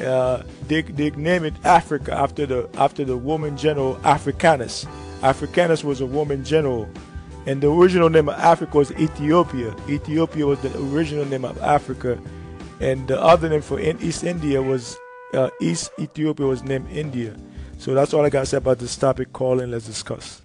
uh, 0.00 0.42
they, 0.68 0.82
they 0.82 1.10
named 1.10 1.46
it 1.46 1.54
Africa 1.64 2.14
after 2.14 2.46
the 2.46 2.68
after 2.76 3.04
the 3.04 3.16
Roman 3.16 3.56
general 3.56 3.98
Africanus. 4.04 4.86
Africanus 5.22 5.82
was 5.82 6.00
a 6.00 6.06
Roman 6.06 6.44
general, 6.44 6.88
and 7.46 7.60
the 7.60 7.70
original 7.70 8.08
name 8.08 8.28
of 8.28 8.38
Africa 8.38 8.76
was 8.76 8.92
Ethiopia. 8.92 9.74
Ethiopia 9.88 10.46
was 10.46 10.60
the 10.60 10.76
original 10.92 11.24
name 11.24 11.44
of 11.44 11.60
Africa, 11.62 12.20
and 12.80 13.08
the 13.08 13.20
other 13.20 13.48
name 13.48 13.62
for 13.62 13.80
East 13.80 14.22
India 14.22 14.62
was 14.62 14.96
uh, 15.34 15.50
East 15.60 15.90
Ethiopia 15.98 16.46
was 16.46 16.62
named 16.62 16.88
India. 16.90 17.34
So 17.78 17.92
that's 17.94 18.14
all 18.14 18.24
I 18.24 18.30
got 18.30 18.40
to 18.40 18.46
say 18.46 18.58
about 18.58 18.78
this 18.78 18.96
topic. 18.96 19.32
Call 19.32 19.60
and 19.60 19.72
let's 19.72 19.86
discuss. 19.86 20.42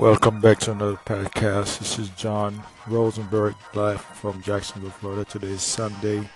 Welcome 0.00 0.40
back 0.40 0.58
to 0.60 0.72
another 0.72 0.98
podcast. 1.04 1.78
This 1.78 1.98
is 1.98 2.08
John 2.08 2.62
Rosenberg 2.86 3.54
live 3.74 4.00
from 4.00 4.40
Jacksonville, 4.40 4.92
Florida. 4.92 5.26
Today 5.26 5.48
is 5.48 5.60
Sunday, 5.60 6.26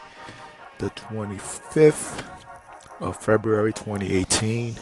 the 0.77 0.91
25th 0.91 2.27
of 3.01 3.17
February 3.17 3.73
2018. 3.73 4.77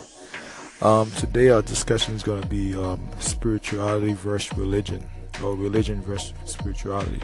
Um, 0.80 1.08
today 1.12 1.50
our 1.50 1.62
discussion 1.62 2.16
is 2.16 2.24
going 2.24 2.42
to 2.42 2.48
be 2.48 2.74
um, 2.74 3.08
spirituality 3.20 4.14
versus 4.14 4.58
religion, 4.58 5.08
or 5.44 5.54
religion 5.54 6.02
versus 6.02 6.34
spirituality. 6.44 7.20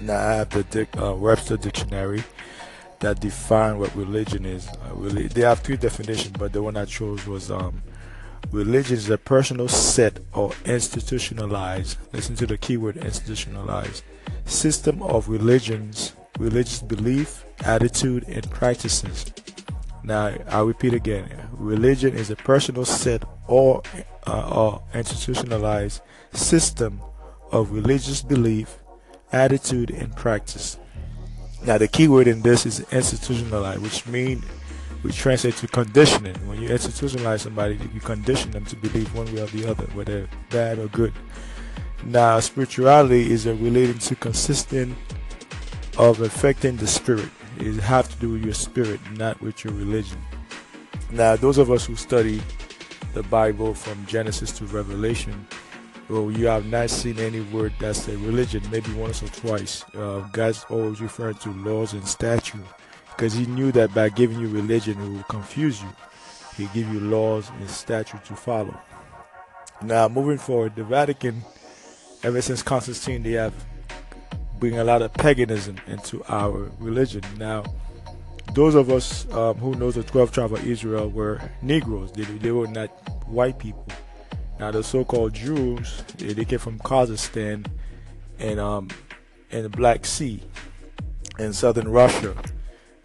Now 0.00 0.18
I 0.18 0.32
have 0.32 0.50
the 0.50 0.64
Dick, 0.64 0.88
uh, 1.00 1.14
Webster 1.14 1.58
Dictionary 1.58 2.24
that 2.98 3.20
define 3.20 3.78
what 3.78 3.94
religion 3.94 4.44
is. 4.44 4.66
Uh, 4.66 4.94
really, 4.94 5.28
they 5.28 5.42
have 5.42 5.60
three 5.60 5.76
definitions, 5.76 6.36
but 6.36 6.52
the 6.52 6.60
one 6.60 6.76
I 6.76 6.86
chose 6.86 7.24
was 7.24 7.52
um, 7.52 7.84
Religion 8.52 8.96
is 8.96 9.10
a 9.10 9.18
personal 9.18 9.68
set 9.68 10.20
or 10.32 10.52
institutionalized, 10.64 11.98
listen 12.12 12.36
to 12.36 12.46
the 12.46 12.56
keyword 12.56 12.96
institutionalized, 12.96 14.04
system 14.44 15.02
of 15.02 15.28
religions, 15.28 16.12
religious 16.38 16.80
belief, 16.80 17.44
attitude, 17.64 18.24
and 18.28 18.48
practices. 18.50 19.26
Now, 20.04 20.32
I'll 20.48 20.66
repeat 20.66 20.94
again. 20.94 21.28
Religion 21.52 22.14
is 22.14 22.30
a 22.30 22.36
personal 22.36 22.84
set 22.84 23.24
or, 23.48 23.82
uh, 24.26 24.48
or 24.48 24.82
institutionalized 24.94 26.00
system 26.32 27.00
of 27.50 27.72
religious 27.72 28.22
belief, 28.22 28.78
attitude, 29.32 29.90
and 29.90 30.14
practice. 30.14 30.78
Now, 31.64 31.78
the 31.78 31.88
keyword 31.88 32.28
in 32.28 32.42
this 32.42 32.64
is 32.64 32.80
institutionalized, 32.92 33.82
which 33.82 34.06
means 34.06 34.44
we 35.02 35.12
translate 35.12 35.56
to 35.56 35.66
conditioning. 35.68 36.34
When 36.46 36.60
you 36.60 36.68
institutionalize 36.68 37.40
somebody, 37.40 37.78
you 37.94 38.00
condition 38.00 38.50
them 38.50 38.64
to 38.66 38.76
believe 38.76 39.14
one 39.14 39.32
way 39.34 39.42
or 39.42 39.46
the 39.46 39.70
other, 39.70 39.84
whether 39.94 40.28
bad 40.50 40.78
or 40.78 40.88
good. 40.88 41.12
Now, 42.04 42.38
spirituality 42.40 43.30
is 43.30 43.46
relating 43.46 43.98
to 43.98 44.16
consistent 44.16 44.96
of 45.98 46.20
affecting 46.20 46.76
the 46.76 46.86
spirit. 46.86 47.28
It 47.58 47.74
has 47.80 48.08
to 48.08 48.16
do 48.16 48.32
with 48.32 48.44
your 48.44 48.54
spirit, 48.54 49.00
not 49.12 49.40
with 49.40 49.64
your 49.64 49.72
religion. 49.74 50.18
Now, 51.10 51.36
those 51.36 51.58
of 51.58 51.70
us 51.70 51.86
who 51.86 51.96
study 51.96 52.42
the 53.14 53.22
Bible 53.24 53.74
from 53.74 54.04
Genesis 54.06 54.52
to 54.58 54.66
Revelation, 54.66 55.46
well, 56.08 56.30
you 56.30 56.46
have 56.46 56.66
not 56.66 56.90
seen 56.90 57.18
any 57.18 57.40
word 57.40 57.72
that's 57.80 58.06
a 58.08 58.16
religion, 58.18 58.62
maybe 58.70 58.92
once 58.92 59.22
or 59.22 59.28
twice. 59.28 59.84
Uh, 59.94 60.20
God's 60.32 60.64
always 60.68 61.00
referring 61.00 61.36
to 61.36 61.50
laws 61.50 61.94
and 61.94 62.06
statutes 62.06 62.68
because 63.16 63.32
he 63.32 63.46
knew 63.46 63.72
that 63.72 63.94
by 63.94 64.10
giving 64.10 64.38
you 64.38 64.48
religion, 64.48 65.00
it 65.00 65.08
will 65.08 65.22
confuse 65.22 65.80
you. 65.80 65.88
He 66.54 66.66
give 66.74 66.92
you 66.92 67.00
laws 67.00 67.50
and 67.58 67.70
statutes 67.70 68.28
to 68.28 68.36
follow. 68.36 68.78
Now, 69.82 70.08
moving 70.08 70.36
forward, 70.36 70.76
the 70.76 70.84
Vatican, 70.84 71.42
ever 72.22 72.42
since 72.42 72.62
Constantine, 72.62 73.22
they 73.22 73.32
have 73.32 73.54
bring 74.58 74.78
a 74.78 74.84
lot 74.84 75.02
of 75.02 75.12
paganism 75.14 75.76
into 75.86 76.22
our 76.28 76.70
religion. 76.78 77.22
Now, 77.38 77.64
those 78.52 78.74
of 78.74 78.90
us 78.90 79.30
um, 79.32 79.56
who 79.58 79.74
knows 79.74 79.94
the 79.94 80.02
12 80.02 80.32
tribes 80.32 80.52
of 80.52 80.66
Israel 80.66 81.08
were 81.08 81.40
Negroes. 81.62 82.12
They, 82.12 82.24
they 82.24 82.52
were 82.52 82.66
not 82.66 82.88
white 83.26 83.58
people. 83.58 83.86
Now, 84.58 84.70
the 84.70 84.82
so-called 84.82 85.34
Jews, 85.34 86.02
they, 86.18 86.32
they 86.32 86.44
came 86.44 86.58
from 86.58 86.78
Kazakhstan 86.80 87.66
and 88.38 88.60
um, 88.60 88.88
and 89.50 89.64
the 89.64 89.68
Black 89.70 90.04
Sea 90.04 90.42
in 91.38 91.52
southern 91.52 91.88
Russia 91.88 92.34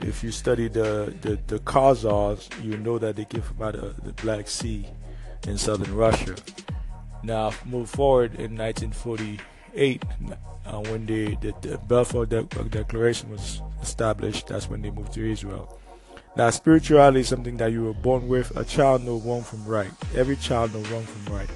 if 0.03 0.23
you 0.23 0.31
study 0.31 0.67
the, 0.67 1.13
the, 1.21 1.39
the 1.47 1.59
Khazars, 1.59 2.49
you 2.63 2.77
know 2.77 2.97
that 2.97 3.15
they 3.15 3.25
came 3.25 3.41
from 3.41 3.61
out 3.61 3.75
of 3.75 4.03
the 4.03 4.13
Black 4.21 4.47
Sea 4.47 4.85
in 5.47 5.57
southern 5.57 5.95
Russia. 5.95 6.35
Now, 7.23 7.51
move 7.65 7.89
forward 7.89 8.35
in 8.35 8.57
1948, 8.57 10.03
uh, 10.65 10.79
when 10.79 11.05
the, 11.05 11.35
the, 11.35 11.53
the 11.61 11.77
Balfour 11.77 12.25
De- 12.25 12.43
Declaration 12.43 13.29
was 13.29 13.61
established, 13.81 14.47
that's 14.47 14.69
when 14.69 14.81
they 14.81 14.89
moved 14.89 15.13
to 15.13 15.31
Israel. 15.31 15.77
Now, 16.35 16.49
spirituality 16.49 17.19
is 17.21 17.27
something 17.27 17.57
that 17.57 17.71
you 17.71 17.83
were 17.83 17.93
born 17.93 18.27
with. 18.27 18.55
A 18.57 18.63
child 18.63 19.03
knows 19.03 19.23
wrong 19.23 19.43
from 19.43 19.65
right. 19.65 19.91
Every 20.15 20.37
child 20.37 20.73
knows 20.73 20.87
wrong 20.89 21.03
from 21.03 21.35
right. 21.35 21.49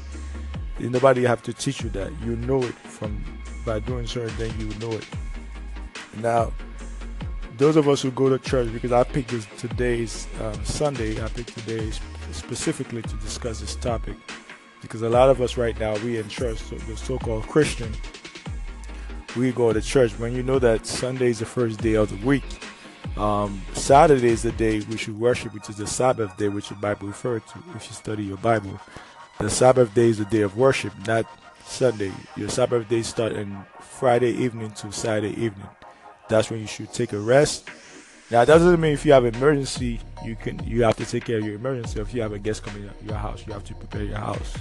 Nobody 0.80 1.24
have 1.24 1.42
to 1.44 1.54
teach 1.54 1.82
you 1.82 1.90
that. 1.92 2.12
You 2.22 2.36
know 2.36 2.62
it 2.62 2.74
from 2.74 3.24
by 3.66 3.80
doing 3.80 4.06
certain 4.06 4.36
things. 4.36 4.54
You 4.62 4.80
know 4.86 4.94
it. 4.94 5.08
Now, 6.18 6.52
those 7.58 7.76
of 7.78 7.88
us 7.88 8.02
who 8.02 8.12
go 8.12 8.30
to 8.30 8.38
church, 8.38 8.72
because 8.74 8.92
I 8.92 9.04
picked 9.04 9.30
this, 9.30 9.48
today's 9.58 10.28
um, 10.42 10.66
Sunday, 10.66 11.24
I 11.24 11.28
picked 11.30 11.58
today 11.58 11.92
specifically 12.32 13.02
to 13.02 13.16
discuss 13.18 13.62
this 13.62 13.76
topic, 13.76 14.16
because 14.82 15.02
a 15.04 15.10
lot 15.10 15.30
of 15.30 15.42
us 15.42 15.58
right 15.58 15.78
now, 15.80 15.96
we 16.00 16.18
in 16.18 16.28
church, 16.28 16.58
so 16.58 16.76
the 16.76 16.98
so-called 16.98 17.44
Christian, 17.44 17.92
we 19.38 19.52
go 19.52 19.72
to 19.72 19.82
church. 19.82 20.12
When 20.20 20.36
you 20.36 20.44
know 20.44 20.60
that 20.60 20.86
Sunday 20.86 21.30
is 21.30 21.40
the 21.40 21.46
first 21.46 21.80
day 21.80 21.94
of 21.94 22.10
the 22.10 22.26
week, 22.26 22.44
um, 23.18 23.62
Saturday 23.74 24.30
is 24.30 24.44
the 24.44 24.52
day 24.52 24.82
we 24.82 24.98
should 24.98 25.18
worship, 25.18 25.54
which 25.54 25.70
is 25.70 25.78
the 25.78 25.88
Sabbath 25.88 26.36
day, 26.38 26.50
which 26.50 26.70
the 26.70 26.76
Bible 26.76 27.08
refers 27.08 27.42
to 27.54 27.64
if 27.76 27.88
you 27.88 27.94
study 27.94 28.24
your 28.24 28.38
Bible. 28.38 28.80
The 29.40 29.50
Sabbath 29.50 29.94
day 29.94 30.10
is 30.10 30.18
the 30.18 30.26
day 30.26 30.42
of 30.42 30.58
worship, 30.58 30.94
not 31.08 31.26
Sunday. 31.64 32.12
Your 32.36 32.50
Sabbath 32.50 32.90
day 32.90 33.02
starts 33.02 33.36
on 33.38 33.66
Friday 33.80 34.32
evening 34.32 34.72
to 34.72 34.92
Saturday 34.92 35.42
evening 35.42 35.68
that's 36.30 36.50
when 36.50 36.60
you 36.60 36.68
should 36.68 36.92
take 36.94 37.14
a 37.14 37.20
rest. 37.20 37.70
Now 38.32 38.44
that 38.44 38.58
doesn't 38.58 38.82
mean 38.82 38.94
if 38.94 39.06
you 39.06 39.14
have 39.14 39.26
an 39.26 39.36
emergency, 39.36 40.00
you 40.24 40.36
can 40.36 40.64
you 40.66 40.84
have 40.84 40.96
to 40.98 41.06
take 41.06 41.26
care 41.26 41.38
of 41.38 41.46
your 41.46 41.56
emergency. 41.56 42.00
If 42.00 42.14
you 42.14 42.22
have 42.22 42.34
a 42.34 42.40
guest 42.40 42.64
coming 42.64 42.90
to 42.90 43.06
your 43.06 43.16
house, 43.16 43.46
you 43.46 43.54
have 43.54 43.64
to 43.66 43.76
prepare 43.76 44.04
your 44.04 44.18
house. 44.18 44.56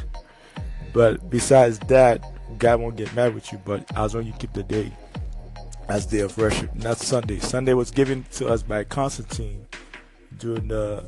But 0.92 1.30
besides 1.30 1.78
that, 1.80 2.23
God 2.59 2.80
won't 2.80 2.97
get 2.97 3.14
mad 3.14 3.35
with 3.35 3.50
you. 3.52 3.61
But 3.64 3.85
as 3.97 4.14
long 4.14 4.23
as 4.23 4.26
you 4.28 4.35
keep 4.35 4.52
the 4.52 4.62
day 4.62 4.92
as 5.88 6.06
day 6.06 6.21
of 6.21 6.37
worship, 6.38 6.75
not 6.75 6.99
Sunday. 6.99 7.38
Sunday 7.38 7.75
was 7.75 7.90
given 7.90 8.25
to 8.33 8.49
us 8.49 8.62
by 8.62 8.85
Constantine 8.85 9.66
during 10.38 10.68
the 10.68 11.04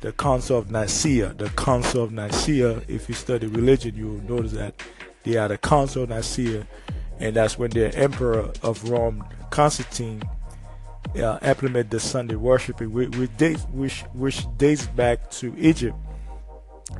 the 0.00 0.12
Council 0.12 0.58
of 0.58 0.70
Nicaea. 0.70 1.32
The 1.34 1.48
Council 1.50 2.04
of 2.04 2.12
Nicaea, 2.12 2.82
if 2.88 3.08
you 3.08 3.14
study 3.14 3.46
religion, 3.46 3.94
you 3.96 4.08
will 4.08 4.36
notice 4.36 4.52
that 4.52 4.74
they 5.22 5.32
had 5.32 5.50
a 5.50 5.58
Council 5.58 6.02
of 6.02 6.10
Nicaea, 6.10 6.66
and 7.18 7.34
that's 7.34 7.58
when 7.58 7.70
the 7.70 7.94
Emperor 7.96 8.52
of 8.62 8.88
Rome 8.90 9.24
Constantine 9.54 10.20
uh, 11.14 11.38
the 11.38 12.00
Sunday 12.00 12.34
worship, 12.34 12.80
which, 12.80 13.16
which, 13.72 14.00
which 14.12 14.46
dates 14.58 14.86
back 14.88 15.30
to 15.30 15.54
Egypt. 15.56 15.96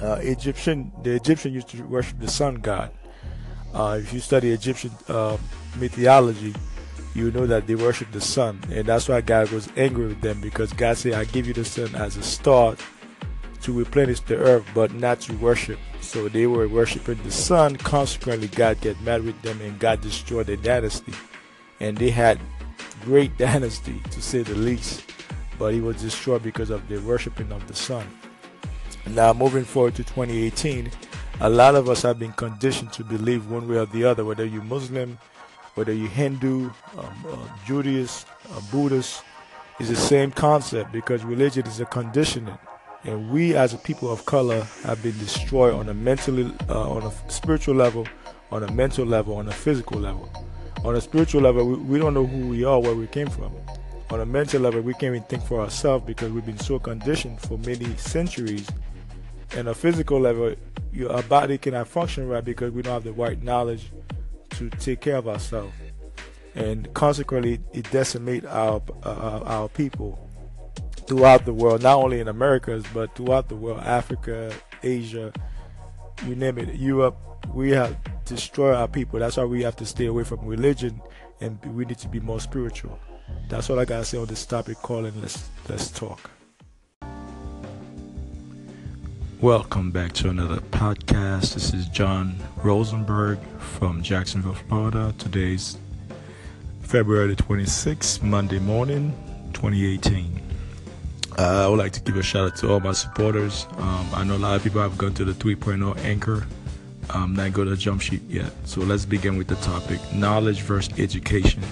Uh, 0.00 0.20
Egyptian, 0.23 0.92
the 1.02 1.16
Egyptian 1.16 1.52
used 1.52 1.66
to 1.70 1.82
worship 1.82 2.20
the 2.20 2.28
sun 2.28 2.54
god. 2.54 2.92
Uh, 3.75 3.99
if 4.00 4.12
you 4.12 4.20
study 4.20 4.52
Egyptian 4.52 4.92
uh, 5.08 5.37
mythology, 5.80 6.54
you 7.16 7.32
know 7.32 7.44
that 7.44 7.66
they 7.66 7.75
worship 7.75 8.12
the 8.12 8.20
sun, 8.20 8.61
and 8.70 8.87
that's 8.87 9.08
why 9.08 9.20
God 9.20 9.50
was 9.50 9.68
angry 9.76 10.06
with 10.06 10.20
them 10.20 10.40
because 10.40 10.73
God 10.73 10.96
said, 10.96 11.14
"I 11.14 11.25
give 11.25 11.49
you 11.49 11.54
the 11.54 11.64
sun 11.64 11.92
as 11.96 12.16
a 12.16 12.23
star 12.23 12.76
to 13.62 13.73
replenish 13.73 14.20
the 14.20 14.37
earth, 14.37 14.64
but 14.75 14.94
not 14.94 15.20
to 15.23 15.32
worship." 15.38 15.80
So 16.00 16.28
they 16.28 16.46
were 16.46 16.68
worshiping 16.68 17.20
the 17.25 17.32
sun. 17.32 17.76
Consequently, 17.76 18.46
God 18.46 18.80
get 18.80 19.00
mad 19.00 19.25
with 19.25 19.42
them, 19.42 19.61
and 19.61 19.76
God 19.80 20.00
destroyed 20.00 20.46
their 20.46 20.56
dynasty 20.56 21.14
and 21.80 21.96
they 21.96 22.10
had 22.10 22.38
great 23.04 23.36
dynasty 23.38 24.00
to 24.10 24.22
say 24.22 24.42
the 24.42 24.54
least. 24.54 25.04
But 25.58 25.72
he 25.72 25.80
was 25.80 26.02
destroyed 26.02 26.42
because 26.42 26.70
of 26.70 26.88
the 26.88 26.98
worshiping 26.98 27.52
of 27.52 27.66
the 27.68 27.74
sun. 27.74 28.06
Now 29.06 29.32
moving 29.32 29.64
forward 29.64 29.94
to 29.96 30.04
2018 30.04 30.90
a 31.40 31.48
lot 31.48 31.74
of 31.74 31.88
us 31.88 32.02
have 32.02 32.16
been 32.18 32.32
conditioned 32.32 32.92
to 32.92 33.02
believe 33.02 33.50
one 33.50 33.68
way 33.68 33.76
or 33.76 33.86
the 33.86 34.04
other 34.04 34.24
whether 34.24 34.44
you're 34.44 34.62
muslim 34.62 35.18
whether 35.74 35.92
you're 35.92 36.08
hindu 36.08 36.70
um, 36.96 37.24
uh, 37.28 37.36
judaist 37.66 38.26
uh, 38.52 38.60
buddhist 38.70 39.24
is 39.80 39.88
the 39.88 39.96
same 39.96 40.30
concept 40.30 40.92
because 40.92 41.24
religion 41.24 41.66
is 41.66 41.80
a 41.80 41.84
conditioning. 41.86 42.56
And 43.04 43.30
we 43.30 43.54
as 43.54 43.74
a 43.74 43.78
people 43.78 44.10
of 44.10 44.24
color 44.24 44.62
have 44.84 45.02
been 45.02 45.18
destroyed 45.18 45.74
on 45.74 45.88
a 45.88 45.94
mentally 45.94 46.50
uh, 46.68 46.90
on 46.90 47.02
a 47.02 47.30
spiritual 47.30 47.74
level 47.74 48.06
on 48.50 48.62
a 48.62 48.72
mental 48.72 49.04
level 49.04 49.36
on 49.36 49.48
a 49.48 49.52
physical 49.52 50.00
level 50.00 50.30
on 50.84 50.94
a 50.96 51.00
spiritual 51.00 51.40
level, 51.40 51.66
we, 51.66 51.76
we 51.76 51.98
don't 51.98 52.14
know 52.14 52.26
who 52.26 52.48
we 52.48 52.64
are, 52.64 52.78
where 52.78 52.94
we 52.94 53.06
came 53.06 53.28
from. 53.28 53.52
On 54.10 54.20
a 54.20 54.26
mental 54.26 54.60
level, 54.60 54.82
we 54.82 54.92
can't 54.92 55.14
even 55.14 55.22
think 55.22 55.42
for 55.44 55.60
ourselves 55.60 56.04
because 56.04 56.30
we've 56.30 56.44
been 56.44 56.58
so 56.58 56.78
conditioned 56.78 57.40
for 57.40 57.58
many 57.58 57.96
centuries. 57.96 58.68
And 59.56 59.68
a 59.68 59.74
physical 59.74 60.20
level, 60.20 60.54
your, 60.92 61.12
our 61.12 61.22
body 61.22 61.58
cannot 61.58 61.88
function 61.88 62.28
right 62.28 62.44
because 62.44 62.72
we 62.72 62.82
don't 62.82 62.92
have 62.92 63.04
the 63.04 63.12
right 63.12 63.42
knowledge 63.42 63.90
to 64.50 64.68
take 64.70 65.00
care 65.00 65.16
of 65.16 65.26
ourselves. 65.26 65.72
And 66.54 66.92
consequently, 66.94 67.60
it 67.72 67.90
decimates 67.90 68.46
our, 68.46 68.80
uh, 69.02 69.40
our 69.44 69.68
people 69.68 70.28
throughout 71.06 71.44
the 71.44 71.52
world, 71.52 71.82
not 71.82 71.96
only 71.96 72.20
in 72.20 72.28
Americas, 72.28 72.84
but 72.92 73.14
throughout 73.16 73.48
the 73.48 73.56
world, 73.56 73.80
Africa, 73.80 74.52
Asia, 74.82 75.32
you 76.26 76.36
name 76.36 76.58
it, 76.58 76.74
Europe. 76.76 77.16
We 77.52 77.70
have 77.70 77.96
destroy 78.24 78.74
our 78.74 78.88
people. 78.88 79.18
That's 79.20 79.36
why 79.36 79.44
we 79.44 79.62
have 79.62 79.76
to 79.76 79.86
stay 79.86 80.06
away 80.06 80.24
from 80.24 80.44
religion 80.46 81.00
and 81.40 81.58
we 81.74 81.84
need 81.84 81.98
to 81.98 82.08
be 82.08 82.20
more 82.20 82.40
spiritual. 82.40 82.98
That's 83.48 83.70
all 83.70 83.78
I 83.78 83.84
gotta 83.84 84.04
say 84.04 84.18
on 84.18 84.26
this 84.26 84.46
topic. 84.46 84.78
Calling, 84.78 85.20
let's 85.20 85.48
let's 85.68 85.90
talk. 85.90 86.30
Welcome 89.40 89.90
back 89.90 90.12
to 90.14 90.30
another 90.30 90.56
podcast. 90.56 91.54
This 91.54 91.74
is 91.74 91.86
John 91.88 92.36
Rosenberg 92.62 93.38
from 93.58 94.02
Jacksonville, 94.02 94.54
Florida. 94.54 95.14
Today's 95.18 95.76
February 96.80 97.36
26th, 97.36 98.22
Monday 98.22 98.58
morning, 98.58 99.14
2018. 99.52 100.40
Uh, 101.36 101.64
I 101.64 101.68
would 101.68 101.78
like 101.78 101.92
to 101.92 102.00
give 102.00 102.16
a 102.16 102.22
shout 102.22 102.52
out 102.52 102.56
to 102.58 102.72
all 102.72 102.80
my 102.80 102.92
supporters. 102.92 103.66
Um, 103.76 104.08
I 104.14 104.24
know 104.24 104.36
a 104.36 104.38
lot 104.38 104.56
of 104.56 104.62
people 104.62 104.80
have 104.80 104.96
gone 104.96 105.12
to 105.14 105.24
the 105.24 105.32
3.0 105.32 105.98
anchor, 106.04 106.46
um, 107.11 107.34
not 107.34 107.52
go 107.52 107.64
to 107.64 107.76
jump 107.76 108.00
sheet 108.00 108.23
yet. 108.28 108.52
So 108.64 108.80
let's 108.80 109.04
begin 109.04 109.37
with 109.37 109.49
the 109.49 109.56
topic: 109.56 110.00
knowledge 110.12 110.62
versus 110.62 110.99
education. 110.99 111.62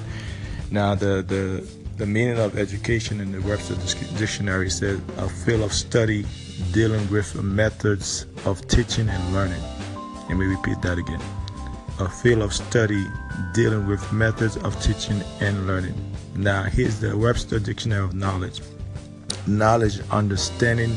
Now, 0.71 0.95
the 0.95 1.23
the 1.23 1.67
the 1.97 2.07
meaning 2.07 2.39
of 2.39 2.59
education 2.59 3.21
in 3.21 3.33
the 3.33 3.41
Webster 3.43 3.75
Dictionary 4.19 4.71
says 4.71 5.01
a 5.19 5.29
field 5.29 5.63
of 5.63 5.73
study 5.73 6.25
dealing 6.73 7.09
with 7.11 7.35
methods 7.43 8.27
of 8.45 8.67
teaching 8.69 9.09
and 9.09 9.33
learning. 9.33 9.63
Let 10.29 10.39
me 10.39 10.47
repeat 10.47 10.81
that 10.83 10.99
again. 10.99 11.21
A 12.01 12.09
field 12.09 12.43
of 12.43 12.55
study 12.55 13.07
dealing 13.53 13.87
with 13.87 14.13
methods 14.13 14.57
of 14.59 14.81
teaching 14.83 15.23
and 15.41 15.67
learning. 15.67 15.95
Now, 16.35 16.63
here's 16.63 16.99
the 17.01 17.17
Webster 17.17 17.59
Dictionary 17.59 18.05
of 18.05 18.15
Knowledge 18.15 18.63
knowledge, 19.47 20.01
understanding, 20.11 20.97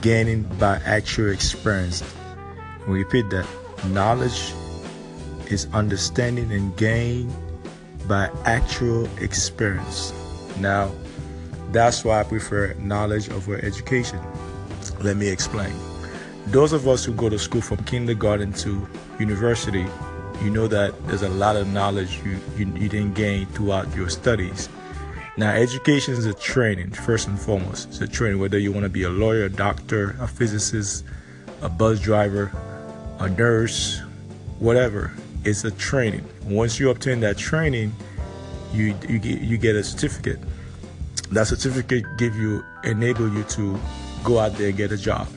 gaining 0.00 0.42
by 0.58 0.76
actual 0.84 1.30
experience. 1.30 2.02
We 2.86 2.98
repeat 2.98 3.30
that 3.30 3.46
knowledge 3.86 4.52
is 5.46 5.68
understanding 5.72 6.50
and 6.52 6.76
gain 6.76 7.32
by 8.08 8.30
actual 8.44 9.08
experience. 9.18 10.12
Now, 10.58 10.90
that's 11.70 12.04
why 12.04 12.20
I 12.20 12.24
prefer 12.24 12.74
knowledge 12.74 13.30
over 13.30 13.56
education. 13.56 14.20
Let 15.00 15.16
me 15.16 15.28
explain. 15.28 15.72
Those 16.46 16.72
of 16.72 16.88
us 16.88 17.04
who 17.04 17.12
go 17.12 17.28
to 17.28 17.38
school 17.38 17.60
from 17.60 17.84
kindergarten 17.84 18.52
to 18.54 18.86
university, 19.20 19.86
you 20.42 20.50
know 20.50 20.66
that 20.66 20.92
there's 21.06 21.22
a 21.22 21.28
lot 21.28 21.54
of 21.56 21.68
knowledge 21.68 22.20
you, 22.24 22.40
you, 22.56 22.66
you 22.74 22.88
didn't 22.88 23.14
gain 23.14 23.46
throughout 23.46 23.94
your 23.94 24.08
studies. 24.08 24.68
Now, 25.36 25.50
education 25.50 26.14
is 26.14 26.26
a 26.26 26.34
training, 26.34 26.90
first 26.90 27.28
and 27.28 27.40
foremost. 27.40 27.88
It's 27.88 28.00
a 28.00 28.08
training, 28.08 28.40
whether 28.40 28.58
you 28.58 28.72
want 28.72 28.84
to 28.84 28.90
be 28.90 29.04
a 29.04 29.08
lawyer, 29.08 29.44
a 29.44 29.48
doctor, 29.48 30.16
a 30.20 30.26
physicist, 30.26 31.04
a 31.62 31.68
bus 31.68 32.00
driver, 32.00 32.50
a 33.22 33.30
nurse, 33.30 34.00
whatever. 34.58 35.12
It's 35.44 35.64
a 35.64 35.70
training. 35.70 36.24
Once 36.44 36.80
you 36.80 36.90
obtain 36.90 37.20
that 37.20 37.38
training, 37.38 37.94
you 38.72 38.96
you 39.08 39.18
get 39.18 39.40
you 39.40 39.58
get 39.58 39.76
a 39.76 39.84
certificate. 39.84 40.40
That 41.30 41.46
certificate 41.46 42.04
give 42.18 42.36
you 42.36 42.64
enable 42.84 43.32
you 43.32 43.44
to 43.44 43.78
go 44.24 44.38
out 44.38 44.54
there 44.54 44.68
and 44.68 44.76
get 44.76 44.90
a 44.90 44.96
job 44.96 45.28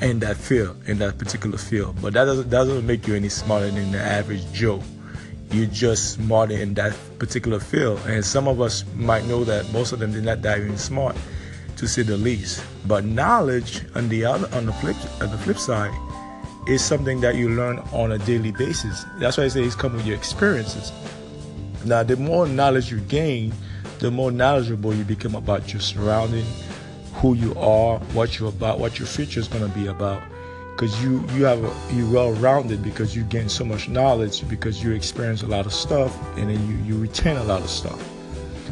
in 0.00 0.18
that 0.20 0.36
field, 0.36 0.76
in 0.86 0.98
that 0.98 1.18
particular 1.18 1.56
field. 1.56 1.96
But 2.02 2.14
that 2.14 2.24
doesn't, 2.24 2.50
doesn't 2.50 2.84
make 2.84 3.06
you 3.06 3.14
any 3.14 3.28
smarter 3.28 3.70
than 3.70 3.92
the 3.92 4.00
average 4.00 4.50
Joe. 4.52 4.82
You're 5.50 5.66
just 5.66 6.14
smarter 6.14 6.54
in 6.54 6.74
that 6.74 6.96
particular 7.20 7.60
field. 7.60 8.00
And 8.06 8.24
some 8.24 8.48
of 8.48 8.60
us 8.60 8.84
might 8.96 9.24
know 9.26 9.44
that 9.44 9.72
most 9.72 9.92
of 9.92 10.00
them 10.00 10.12
did 10.12 10.24
not 10.24 10.42
that 10.42 10.58
even 10.58 10.76
smart, 10.76 11.16
to 11.76 11.86
say 11.86 12.02
the 12.02 12.16
least. 12.16 12.64
But 12.86 13.04
knowledge 13.04 13.82
on 13.94 14.08
the 14.08 14.24
other 14.24 14.48
on 14.56 14.66
the 14.66 14.72
flip 14.72 14.96
on 15.22 15.30
the 15.30 15.38
flip 15.38 15.58
side 15.58 15.94
is 16.66 16.84
something 16.84 17.20
that 17.20 17.34
you 17.34 17.50
learn 17.50 17.78
on 17.92 18.12
a 18.12 18.18
daily 18.18 18.52
basis. 18.52 19.04
That's 19.18 19.36
why 19.36 19.44
I 19.44 19.48
say 19.48 19.62
it's 19.62 19.74
come 19.74 19.94
with 19.94 20.06
your 20.06 20.16
experiences. 20.16 20.92
Now, 21.84 22.02
the 22.02 22.16
more 22.16 22.46
knowledge 22.46 22.90
you 22.90 23.00
gain, 23.00 23.52
the 23.98 24.10
more 24.10 24.30
knowledgeable 24.30 24.94
you 24.94 25.04
become 25.04 25.34
about 25.34 25.72
your 25.72 25.80
surrounding, 25.80 26.46
who 27.14 27.34
you 27.34 27.54
are, 27.56 27.98
what 28.14 28.38
you're 28.38 28.48
about, 28.48 28.78
what 28.78 28.98
your 28.98 29.06
future 29.06 29.40
is 29.40 29.48
going 29.48 29.68
to 29.70 29.78
be 29.78 29.86
about. 29.86 30.22
Because 30.72 31.02
you 31.04 31.24
you 31.34 31.44
have 31.44 31.62
a, 31.62 31.94
you 31.94 32.10
well 32.10 32.32
rounded 32.32 32.82
because 32.82 33.14
you 33.14 33.22
gain 33.22 33.48
so 33.48 33.64
much 33.64 33.88
knowledge 33.88 34.46
because 34.48 34.82
you 34.82 34.90
experience 34.90 35.42
a 35.42 35.46
lot 35.46 35.66
of 35.66 35.72
stuff 35.72 36.12
and 36.36 36.50
then 36.50 36.68
you 36.68 36.76
you 36.84 37.00
retain 37.00 37.36
a 37.36 37.44
lot 37.44 37.62
of 37.62 37.70
stuff. 37.70 38.13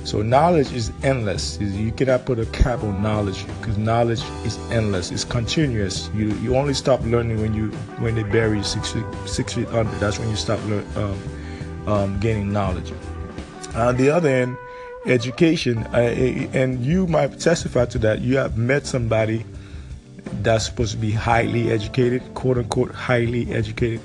So 0.04 0.20
knowledge 0.20 0.72
is 0.72 0.90
endless. 1.02 1.58
You 1.60 1.92
cannot 1.92 2.24
put 2.24 2.38
a 2.38 2.46
cap 2.46 2.82
on 2.82 3.02
knowledge 3.02 3.46
because 3.60 3.78
knowledge 3.78 4.22
is 4.44 4.58
endless. 4.70 5.10
It's 5.10 5.24
continuous. 5.24 6.10
You 6.14 6.28
you 6.38 6.56
only 6.56 6.74
stop 6.74 7.00
learning 7.02 7.40
when 7.40 7.54
you 7.54 7.68
when 7.98 8.16
they 8.16 8.24
bury 8.24 8.58
you 8.58 8.64
six 8.64 8.92
feet 8.92 9.04
six 9.26 9.54
feet 9.54 9.68
under. 9.68 9.92
That's 9.98 10.18
when 10.18 10.28
you 10.28 10.36
stop 10.36 10.60
learn, 10.66 10.86
um, 10.96 11.88
um, 11.88 12.20
gaining 12.20 12.52
knowledge. 12.52 12.92
On 13.74 13.96
the 13.96 14.10
other 14.10 14.28
end, 14.28 14.56
education, 15.06 15.78
uh, 15.94 15.98
and 16.52 16.84
you 16.84 17.06
might 17.06 17.38
testify 17.38 17.86
to 17.86 17.98
that. 18.00 18.20
You 18.20 18.36
have 18.38 18.58
met 18.58 18.86
somebody 18.86 19.44
that's 20.42 20.66
supposed 20.66 20.92
to 20.92 20.98
be 20.98 21.12
highly 21.12 21.70
educated, 21.70 22.22
quote 22.34 22.58
unquote, 22.58 22.92
highly 22.92 23.52
educated. 23.52 24.00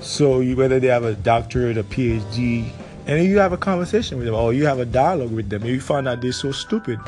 So 0.00 0.40
you, 0.40 0.56
whether 0.56 0.80
they 0.80 0.88
have 0.88 1.04
a 1.04 1.14
doctorate, 1.14 1.78
a 1.78 1.84
PhD, 1.84 2.70
and 3.06 3.24
you 3.24 3.38
have 3.38 3.52
a 3.52 3.56
conversation 3.56 4.18
with 4.18 4.26
them, 4.26 4.34
or 4.34 4.52
you 4.52 4.66
have 4.66 4.78
a 4.78 4.84
dialogue 4.84 5.32
with 5.32 5.50
them, 5.50 5.62
and 5.62 5.70
you 5.70 5.80
find 5.80 6.08
out 6.08 6.20
they're 6.20 6.32
so 6.32 6.52
stupid. 6.52 6.98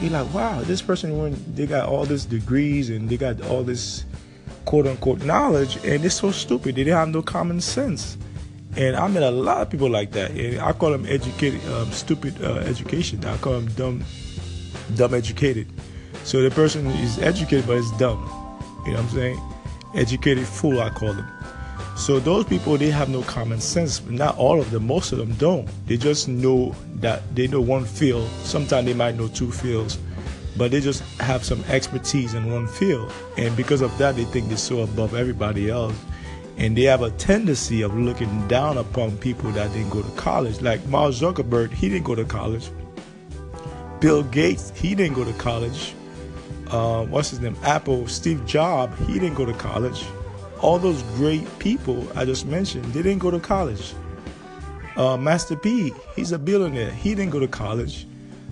You're 0.00 0.10
like, 0.10 0.32
wow, 0.34 0.60
this 0.62 0.82
person 0.82 1.18
when 1.18 1.36
they 1.54 1.66
got 1.66 1.88
all 1.88 2.04
these 2.04 2.24
degrees 2.24 2.90
and 2.90 3.08
they 3.08 3.16
got 3.16 3.40
all 3.42 3.62
this 3.62 4.04
quote 4.64 4.86
unquote 4.86 5.22
knowledge, 5.22 5.76
and 5.84 6.02
they're 6.02 6.10
so 6.10 6.30
stupid. 6.30 6.74
They 6.74 6.84
do 6.84 6.90
not 6.90 6.98
have 6.98 7.08
no 7.10 7.22
common 7.22 7.60
sense. 7.60 8.16
And 8.76 8.96
I 8.96 9.06
met 9.08 9.22
a 9.22 9.30
lot 9.30 9.60
of 9.60 9.70
people 9.70 9.90
like 9.90 10.12
that. 10.12 10.30
And 10.30 10.60
I 10.60 10.72
call 10.72 10.90
them 10.90 11.04
educated, 11.06 11.60
um, 11.68 11.90
stupid 11.92 12.42
uh, 12.42 12.54
education. 12.60 13.22
I 13.24 13.36
call 13.36 13.52
them 13.52 13.66
dumb, 13.72 14.04
dumb 14.96 15.12
educated. 15.14 15.68
So 16.24 16.40
the 16.42 16.50
person 16.50 16.86
is 16.86 17.18
educated 17.18 17.66
but 17.66 17.76
is 17.76 17.90
dumb. 17.92 18.20
You 18.86 18.92
know 18.92 19.02
what 19.02 19.04
I'm 19.04 19.08
saying? 19.10 19.40
Educated 19.94 20.46
fool, 20.46 20.80
I 20.80 20.88
call 20.88 21.12
them. 21.12 21.28
So 21.96 22.18
those 22.18 22.44
people, 22.44 22.78
they 22.78 22.90
have 22.90 23.08
no 23.08 23.22
common 23.22 23.60
sense. 23.60 24.02
Not 24.06 24.36
all 24.36 24.60
of 24.60 24.70
them, 24.70 24.86
most 24.86 25.12
of 25.12 25.18
them 25.18 25.34
don't. 25.34 25.68
They 25.86 25.96
just 25.96 26.28
know 26.28 26.74
that 26.96 27.22
they 27.34 27.46
know 27.46 27.60
one 27.60 27.84
field. 27.84 28.28
Sometimes 28.42 28.86
they 28.86 28.94
might 28.94 29.16
know 29.16 29.28
two 29.28 29.52
fields, 29.52 29.98
but 30.56 30.70
they 30.70 30.80
just 30.80 31.02
have 31.20 31.44
some 31.44 31.62
expertise 31.64 32.34
in 32.34 32.50
one 32.52 32.66
field. 32.66 33.12
And 33.36 33.56
because 33.56 33.82
of 33.82 33.96
that, 33.98 34.16
they 34.16 34.24
think 34.24 34.48
they're 34.48 34.56
so 34.56 34.80
above 34.80 35.14
everybody 35.14 35.70
else 35.70 35.94
and 36.58 36.76
they 36.76 36.82
have 36.82 37.02
a 37.02 37.10
tendency 37.12 37.82
of 37.82 37.94
looking 37.96 38.46
down 38.48 38.78
upon 38.78 39.16
people 39.18 39.50
that 39.52 39.72
didn't 39.72 39.90
go 39.90 40.02
to 40.02 40.10
college. 40.10 40.60
Like 40.60 40.84
Mark 40.86 41.12
Zuckerberg, 41.12 41.72
he 41.72 41.88
didn't 41.88 42.04
go 42.04 42.14
to 42.14 42.24
college. 42.24 42.70
Bill 44.00 44.22
Gates, 44.24 44.72
he 44.74 44.94
didn't 44.94 45.14
go 45.14 45.24
to 45.24 45.32
college. 45.34 45.94
Uh, 46.68 47.04
what's 47.06 47.30
his 47.30 47.40
name? 47.40 47.56
Apple, 47.62 48.06
Steve 48.06 48.44
Jobs, 48.46 48.98
he 49.06 49.14
didn't 49.14 49.34
go 49.34 49.44
to 49.44 49.52
college. 49.54 50.04
All 50.62 50.78
those 50.78 51.02
great 51.16 51.46
people 51.58 52.06
I 52.16 52.24
just 52.24 52.46
mentioned, 52.46 52.84
they 52.94 53.02
didn't 53.02 53.18
go 53.18 53.30
to 53.30 53.40
college. 53.40 53.94
Uh, 54.96 55.16
Master 55.16 55.56
P, 55.56 55.92
he's 56.16 56.32
a 56.32 56.38
billionaire. 56.38 56.90
He 56.90 57.14
didn't 57.14 57.32
go 57.32 57.40
to 57.40 57.48
college. 57.48 58.06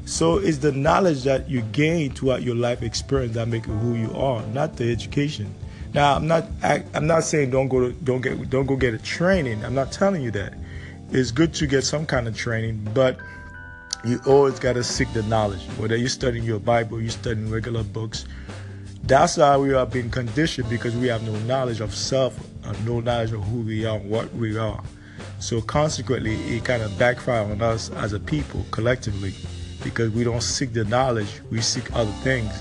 So 0.07 0.39
it's 0.39 0.59
the 0.59 0.73
knowledge 0.73 1.23
that 1.25 1.49
you 1.49 1.61
gain 1.61 2.13
throughout 2.13 2.43
your 2.43 2.57
life 2.57 2.83
experience 2.83 3.35
that 3.35 3.47
make 3.49 3.67
you 3.67 3.75
who 3.75 3.95
you 3.95 4.13
are, 4.15 4.45
not 4.47 4.77
the 4.77 4.91
education. 4.91 5.55
Now, 5.93 6.17
I'm 6.17 6.27
not 6.27 6.47
I, 6.63 6.85
am 6.95 7.07
not 7.07 7.25
saying 7.25 7.51
don't 7.51 7.69
go 7.69 7.81
to, 7.81 7.93
don't 7.93 8.21
get 8.21 8.51
don't 8.51 8.67
go 8.67 8.77
get 8.77 8.95
a 8.95 8.99
training. 8.99 9.65
I'm 9.65 9.75
not 9.75 9.93
telling 9.93 10.23
you 10.23 10.31
that. 10.33 10.55
It's 11.11 11.31
good 11.31 11.53
to 11.55 11.67
get 11.67 11.83
some 11.83 12.07
kind 12.07 12.29
of 12.29 12.37
training, 12.37 12.89
but 12.95 13.19
you 14.05 14.21
always 14.27 14.59
got 14.59 14.75
to 14.75 14.85
seek 14.85 15.13
the 15.13 15.23
knowledge. 15.25 15.63
Whether 15.77 15.97
you're 15.97 16.09
studying 16.09 16.45
your 16.45 16.61
Bible, 16.61 17.01
you're 17.01 17.11
studying 17.11 17.51
regular 17.51 17.83
books. 17.83 18.25
That's 19.11 19.35
how 19.35 19.61
we 19.61 19.75
are 19.75 19.87
being 19.87 20.09
conditioned 20.09 20.71
because 20.71 20.95
we 20.95 21.09
have 21.09 21.25
no 21.25 21.37
knowledge 21.41 21.81
of 21.81 21.93
self, 21.93 22.39
uh, 22.65 22.73
no 22.87 23.01
knowledge 23.01 23.33
of 23.33 23.43
who 23.43 23.63
we 23.63 23.85
are, 23.85 23.99
what 23.99 24.33
we 24.35 24.57
are. 24.57 24.81
So 25.41 25.61
consequently, 25.61 26.37
it 26.57 26.65
kind 26.65 26.81
of 26.81 26.97
backfire 26.97 27.43
on 27.43 27.61
us 27.61 27.91
as 27.91 28.13
a 28.13 28.21
people 28.21 28.65
collectively 28.71 29.35
because 29.83 30.11
we 30.11 30.23
don't 30.23 30.45
seek 30.45 30.73
the 30.75 30.85
knowledge, 30.85 31.41
we 31.51 31.61
seek 31.61 31.93
other 31.93 32.13
things. 32.23 32.53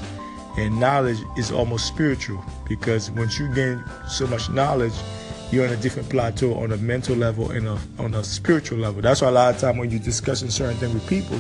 And 0.58 0.80
knowledge 0.80 1.20
is 1.38 1.52
almost 1.52 1.86
spiritual 1.86 2.44
because 2.68 3.12
once 3.12 3.38
you 3.38 3.54
gain 3.54 3.84
so 4.08 4.26
much 4.26 4.50
knowledge, 4.50 4.96
you're 5.52 5.68
on 5.68 5.74
a 5.74 5.78
different 5.78 6.10
plateau 6.10 6.56
on 6.56 6.72
a 6.72 6.78
mental 6.78 7.16
level 7.16 7.52
and 7.52 7.68
a, 7.68 7.78
on 8.00 8.16
a 8.16 8.24
spiritual 8.24 8.80
level. 8.80 9.04
That's 9.04 9.22
why 9.22 9.28
a 9.28 9.32
lot 9.32 9.54
of 9.54 9.62
time 9.62 9.78
when 9.78 9.92
you're 9.92 10.00
discussing 10.00 10.50
certain 10.50 10.78
things 10.78 10.96
with 10.96 11.08
people, 11.08 11.40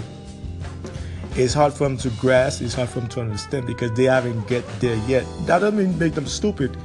it's 1.39 1.54
hard 1.54 1.73
for 1.73 1.86
them 1.86 1.97
to 1.97 2.10
grasp, 2.12 2.62
it's 2.62 2.73
hard 2.73 2.89
for 2.89 2.99
them 2.99 3.10
to 3.10 3.21
understand 3.21 3.65
because 3.65 3.91
they 3.93 4.06
haven't 4.06 4.47
get 4.47 4.65
there 4.80 4.97
yet. 5.08 5.25
That 5.45 5.60
doesn't 5.60 5.78
mean 5.78 5.97
make 5.97 6.13
them 6.13 6.28
stupid. 6.28 6.75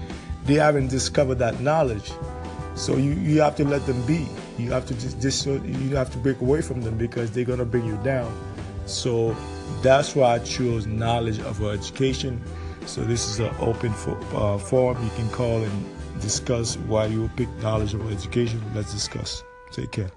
They 0.45 0.55
haven't 0.55 0.89
discovered 0.89 1.37
that 1.37 1.61
knowledge. 1.61 2.13
So 2.75 2.97
you, 2.97 3.13
you 3.13 3.41
have 3.41 3.57
to 3.57 3.65
let 3.65 3.87
them 3.87 4.05
be. 4.07 4.27
You 4.59 4.71
have 4.71 4.87
to 4.87 4.95
just, 4.95 5.47
you 5.47 5.97
have 5.97 6.11
to 6.13 6.19
break 6.19 6.41
away 6.41 6.63
from 6.63 6.83
them 6.83 6.97
because 6.97 7.31
they're 7.31 7.45
gonna 7.45 7.65
bring 7.65 7.85
you 7.85 7.97
down. 8.05 8.33
So 8.87 9.37
that's 9.83 10.15
why 10.15 10.35
I 10.35 10.39
chose 10.41 10.87
knowledge 10.87 11.41
of 11.41 11.63
education. 11.63 12.43
So 12.87 13.03
this 13.03 13.27
is 13.27 13.41
an 13.41 13.55
open 13.61 13.93
for, 13.93 14.19
uh, 14.35 14.59
forum. 14.59 15.03
You 15.03 15.11
can 15.17 15.31
call 15.31 15.63
and 15.63 16.21
discuss 16.21 16.77
why 16.77 17.07
you 17.07 17.31
pick 17.37 17.49
knowledge 17.63 17.95
of 17.95 18.13
education. 18.13 18.63
Let's 18.75 18.93
discuss. 18.93 19.43
Take 19.73 19.91
care. 19.91 20.11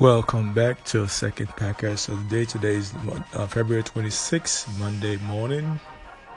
Welcome 0.00 0.54
back 0.54 0.82
to 0.86 1.02
a 1.02 1.08
second 1.10 1.48
podcast 1.48 2.08
of 2.08 2.30
the 2.30 2.36
day. 2.36 2.44
Today 2.46 2.76
is 2.76 2.94
uh, 3.34 3.46
February 3.46 3.82
26th, 3.82 4.78
Monday 4.78 5.18
morning, 5.18 5.78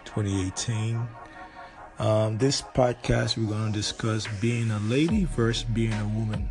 2018. 0.04 1.08
Um, 1.98 2.38
this 2.38 2.62
podcast, 2.62 3.38
we're 3.38 3.46
going 3.46 3.72
to 3.72 3.72
discuss 3.72 4.28
being 4.42 4.70
a 4.70 4.80
lady 4.80 5.24
versus 5.24 5.64
being 5.64 5.94
a 5.94 6.08
woman. 6.10 6.50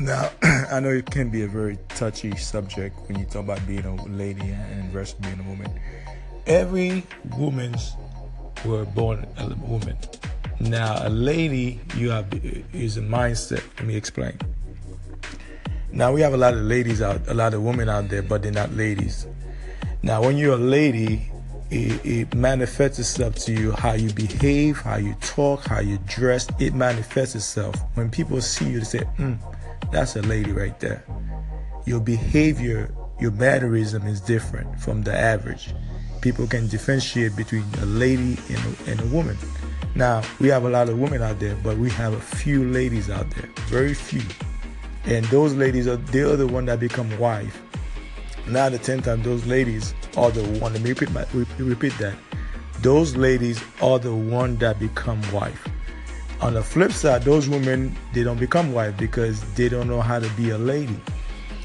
Now, 0.00 0.30
I 0.70 0.80
know 0.80 0.90
it 0.90 1.10
can 1.10 1.30
be 1.30 1.44
a 1.44 1.48
very 1.48 1.78
touchy 1.88 2.36
subject 2.36 2.94
when 3.08 3.18
you 3.18 3.24
talk 3.24 3.44
about 3.44 3.66
being 3.66 3.86
a 3.86 3.94
lady 4.04 4.50
and 4.50 4.90
versus 4.90 5.14
being 5.14 5.40
a 5.40 5.48
woman. 5.48 5.80
Every 6.46 7.04
woman's 7.38 7.96
were 8.66 8.84
born 8.84 9.26
a 9.38 9.48
woman. 9.64 9.96
Now, 10.60 11.06
a 11.06 11.08
lady, 11.08 11.80
you 11.96 12.10
have 12.10 12.28
is 12.74 12.98
a 12.98 13.00
mindset. 13.00 13.62
Let 13.78 13.86
me 13.86 13.96
explain. 13.96 14.38
Now 15.92 16.12
we 16.12 16.20
have 16.20 16.34
a 16.34 16.36
lot 16.36 16.54
of 16.54 16.60
ladies 16.60 17.00
out, 17.00 17.20
a 17.28 17.34
lot 17.34 17.54
of 17.54 17.62
women 17.62 17.88
out 17.88 18.08
there, 18.08 18.22
but 18.22 18.42
they're 18.42 18.52
not 18.52 18.72
ladies. 18.72 19.26
Now, 20.02 20.22
when 20.22 20.36
you're 20.36 20.54
a 20.54 20.56
lady, 20.56 21.30
it, 21.70 22.06
it, 22.06 22.34
manifests 22.34 22.98
itself 22.98 23.34
to 23.46 23.52
you 23.52 23.72
how 23.72 23.94
you 23.94 24.12
behave, 24.12 24.78
how 24.78 24.96
you 24.96 25.14
talk, 25.20 25.66
how 25.66 25.80
you 25.80 25.98
dress. 26.06 26.48
It 26.60 26.74
manifests 26.74 27.34
itself. 27.34 27.74
When 27.94 28.10
people 28.10 28.40
see 28.40 28.70
you, 28.70 28.78
they 28.78 28.84
say, 28.84 28.98
mm, 29.18 29.38
that's 29.90 30.16
a 30.16 30.22
lady 30.22 30.52
right 30.52 30.78
there. 30.78 31.04
Your 31.84 32.00
behavior, 32.00 32.94
your 33.20 33.32
mannerism 33.32 34.06
is 34.06 34.20
different 34.20 34.78
from 34.80 35.02
the 35.02 35.16
average. 35.16 35.74
People 36.20 36.46
can 36.46 36.68
differentiate 36.68 37.34
between 37.36 37.64
a 37.80 37.86
lady 37.86 38.38
and 38.48 38.58
a, 38.58 38.90
and 38.90 39.00
a 39.00 39.06
woman. 39.06 39.36
Now, 39.94 40.22
we 40.38 40.48
have 40.48 40.64
a 40.64 40.70
lot 40.70 40.88
of 40.88 40.98
women 40.98 41.22
out 41.22 41.40
there, 41.40 41.56
but 41.56 41.76
we 41.76 41.90
have 41.90 42.12
a 42.12 42.20
few 42.20 42.64
ladies 42.70 43.10
out 43.10 43.28
there, 43.32 43.50
very 43.66 43.94
few 43.94 44.22
and 45.08 45.24
those 45.26 45.54
ladies 45.54 45.88
are 45.88 45.96
they 45.96 46.20
are 46.20 46.36
the 46.36 46.46
one 46.46 46.66
that 46.66 46.80
become 46.80 47.18
wife. 47.18 47.62
Now 48.46 48.68
the 48.68 48.78
tenth 48.78 49.06
time, 49.06 49.22
those 49.22 49.46
ladies 49.46 49.94
are 50.18 50.30
the 50.30 50.42
one. 50.60 50.74
Let 50.74 50.82
me 50.82 50.90
repeat 50.90 51.10
my 51.12 51.24
repeat 51.58 51.96
that. 51.98 52.14
Those 52.82 53.16
ladies 53.16 53.62
are 53.80 53.98
the 53.98 54.14
one 54.14 54.56
that 54.56 54.78
become 54.78 55.20
wife. 55.32 55.66
On 56.42 56.54
the 56.54 56.62
flip 56.62 56.92
side, 56.92 57.22
those 57.22 57.48
women 57.48 57.96
they 58.12 58.22
don't 58.22 58.38
become 58.38 58.72
wife 58.72 58.98
because 58.98 59.40
they 59.54 59.70
don't 59.70 59.88
know 59.88 60.02
how 60.02 60.18
to 60.18 60.28
be 60.36 60.50
a 60.50 60.58
lady. 60.58 61.00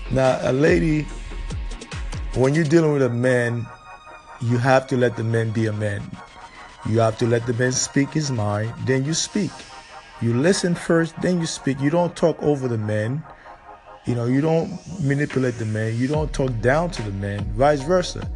Now 0.09 0.39
a 0.41 0.53
lady, 0.53 1.03
when 2.35 2.55
you're 2.55 2.63
dealing 2.63 2.93
with 2.93 3.03
a 3.03 3.09
man, 3.09 3.67
you 4.41 4.57
have 4.57 4.87
to 4.87 4.97
let 4.97 5.17
the 5.17 5.23
man 5.23 5.51
be 5.51 5.67
a 5.67 5.73
man. 5.73 6.01
You 6.89 6.99
have 6.99 7.17
to 7.17 7.27
let 7.27 7.45
the 7.45 7.53
man 7.53 7.73
speak 7.73 8.09
his 8.11 8.31
mind, 8.31 8.73
then 8.85 9.03
you 9.03 9.13
speak. 9.13 9.51
You 10.21 10.33
listen 10.33 10.75
first, 10.75 11.13
then 11.21 11.41
you 11.41 11.45
speak. 11.45 11.81
You 11.81 11.89
don't 11.89 12.15
talk 12.15 12.41
over 12.41 12.69
the 12.69 12.77
man. 12.77 13.23
You 14.05 14.15
know, 14.15 14.25
you 14.25 14.41
don't 14.41 14.77
manipulate 15.01 15.57
the 15.57 15.65
man. 15.65 15.97
You 15.97 16.07
don't 16.07 16.31
talk 16.33 16.51
down 16.59 16.91
to 16.91 17.01
the 17.01 17.11
man. 17.11 17.45
Vice 17.53 17.81
versa. 17.81 18.29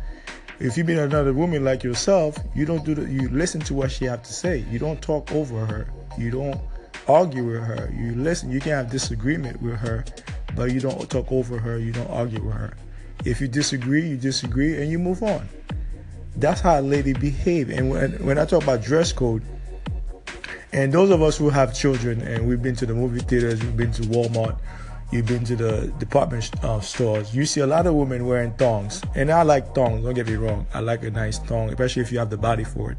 If 0.60 0.78
you 0.78 0.84
meet 0.84 0.98
another 0.98 1.34
woman 1.34 1.64
like 1.64 1.84
yourself, 1.84 2.38
you 2.56 2.66
don't 2.66 2.86
do 2.86 2.96
the, 2.96 3.12
you 3.12 3.30
listen 3.30 3.62
to 3.62 3.74
what 3.74 3.92
she 3.92 4.06
have 4.06 4.24
to 4.24 4.34
say. 4.34 4.66
You 4.72 4.80
don't 4.80 5.02
talk 5.02 5.32
over 5.34 5.66
her. 5.66 5.88
You 6.18 6.32
don't 6.32 6.60
argue 7.08 7.44
with 7.44 7.64
her. 7.64 7.94
You 7.94 8.16
listen. 8.16 8.52
You 8.52 8.60
can 8.60 8.72
have 8.72 8.90
disagreement 8.90 9.62
with 9.62 9.76
her, 9.76 10.06
but 10.56 10.72
you 10.72 10.80
don't 10.80 11.10
talk 11.10 11.32
over 11.32 11.60
her. 11.60 11.78
You 11.78 11.92
don't 11.92 12.10
argue 12.10 12.42
with 12.42 12.56
her. 12.56 12.76
If 13.26 13.42
you 13.42 13.48
disagree, 13.48 14.08
you 14.08 14.18
disagree, 14.18 14.82
and 14.82 14.90
you 14.90 15.00
move 15.00 15.22
on. 15.22 15.48
That's 16.38 16.62
how 16.62 16.80
a 16.80 16.82
lady 16.82 17.14
behave. 17.14 17.70
And 17.70 17.90
when 17.90 18.14
when 18.26 18.40
I 18.40 18.46
talk 18.46 18.64
about 18.64 18.82
dress 18.82 19.12
code, 19.12 19.44
and 20.72 20.94
those 20.94 21.10
of 21.10 21.22
us 21.22 21.38
who 21.38 21.50
have 21.50 21.76
children 21.76 22.22
and 22.22 22.48
we've 22.48 22.62
been 22.62 22.76
to 22.78 22.86
the 22.86 22.94
movie 22.94 23.20
theaters, 23.20 23.62
we've 23.62 23.78
been 23.78 23.92
to 23.94 24.04
Walmart, 24.04 24.58
you've 25.12 25.26
been 25.26 25.44
to 25.46 25.56
the 25.56 25.88
department 26.00 26.52
uh, 26.64 26.80
stores, 26.82 27.34
you 27.36 27.46
see 27.46 27.62
a 27.62 27.68
lot 27.68 27.88
of 27.88 27.94
women 27.94 28.26
wearing 28.26 28.54
thongs. 28.54 29.02
And 29.16 29.32
I 29.32 29.44
like 29.44 29.74
thongs, 29.74 30.04
don't 30.04 30.14
get 30.14 30.28
me 30.28 30.36
wrong. 30.36 30.68
I 30.74 30.80
like 30.80 31.04
a 31.04 31.12
nice 31.12 31.40
thong, 31.40 31.70
especially 31.70 32.02
if 32.02 32.12
you 32.12 32.20
have 32.20 32.30
the 32.30 32.38
body 32.38 32.64
for 32.64 32.92
it. 32.92 32.98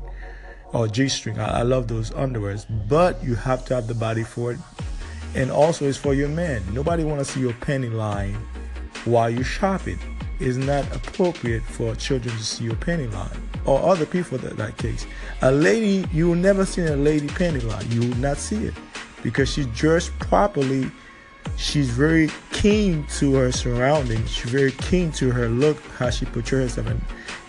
Or 0.72 0.86
G 0.86 1.08
string. 1.08 1.38
I, 1.38 1.60
I 1.60 1.62
love 1.62 1.88
those 1.88 2.10
underwears. 2.10 2.66
But 2.88 3.22
you 3.24 3.34
have 3.34 3.64
to 3.66 3.74
have 3.74 3.86
the 3.86 3.94
body 3.94 4.24
for 4.24 4.52
it. 4.52 4.58
And 5.34 5.50
also, 5.50 5.86
it's 5.86 5.98
for 5.98 6.14
your 6.14 6.28
man. 6.28 6.62
Nobody 6.72 7.04
want 7.04 7.20
to 7.20 7.24
see 7.24 7.40
your 7.40 7.52
penny 7.54 7.88
line 7.88 8.34
while 9.04 9.30
you're 9.30 9.44
shopping. 9.44 9.98
It's 10.40 10.56
not 10.56 10.84
appropriate 10.94 11.62
for 11.64 11.94
children 11.96 12.34
to 12.36 12.44
see 12.44 12.64
your 12.64 12.76
penny 12.76 13.06
line 13.08 13.48
or 13.64 13.80
other 13.80 14.06
people 14.06 14.38
that 14.38 14.56
that 14.56 14.76
case. 14.78 15.06
A 15.42 15.50
lady, 15.50 16.06
you 16.12 16.28
will 16.28 16.34
never 16.34 16.64
see 16.64 16.82
a 16.82 16.96
lady 16.96 17.28
panty 17.28 17.62
line. 17.64 17.90
You 17.90 18.08
will 18.08 18.16
not 18.18 18.38
see 18.38 18.64
it 18.64 18.74
because 19.22 19.52
she's 19.52 19.66
dressed 19.66 20.16
properly. 20.18 20.90
She's 21.56 21.90
very 21.90 22.30
keen 22.52 23.04
to 23.18 23.34
her 23.34 23.52
surroundings. 23.52 24.30
She's 24.30 24.50
very 24.50 24.72
keen 24.72 25.12
to 25.12 25.30
her 25.30 25.48
look, 25.48 25.80
how 25.98 26.10
she 26.10 26.24
portrays 26.26 26.74
herself 26.74 26.88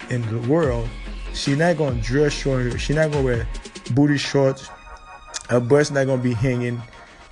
in, 0.09 0.15
in 0.15 0.21
the 0.29 0.47
world. 0.47 0.89
She's 1.33 1.57
not 1.57 1.77
gonna 1.77 2.01
dress 2.01 2.33
short. 2.33 2.79
She's 2.79 2.95
not 2.95 3.11
gonna 3.11 3.23
wear 3.23 3.47
booty 3.91 4.17
shorts. 4.17 4.69
Her 5.49 5.59
breast 5.59 5.91
not 5.91 6.05
gonna 6.05 6.21
be 6.21 6.33
hanging. 6.33 6.81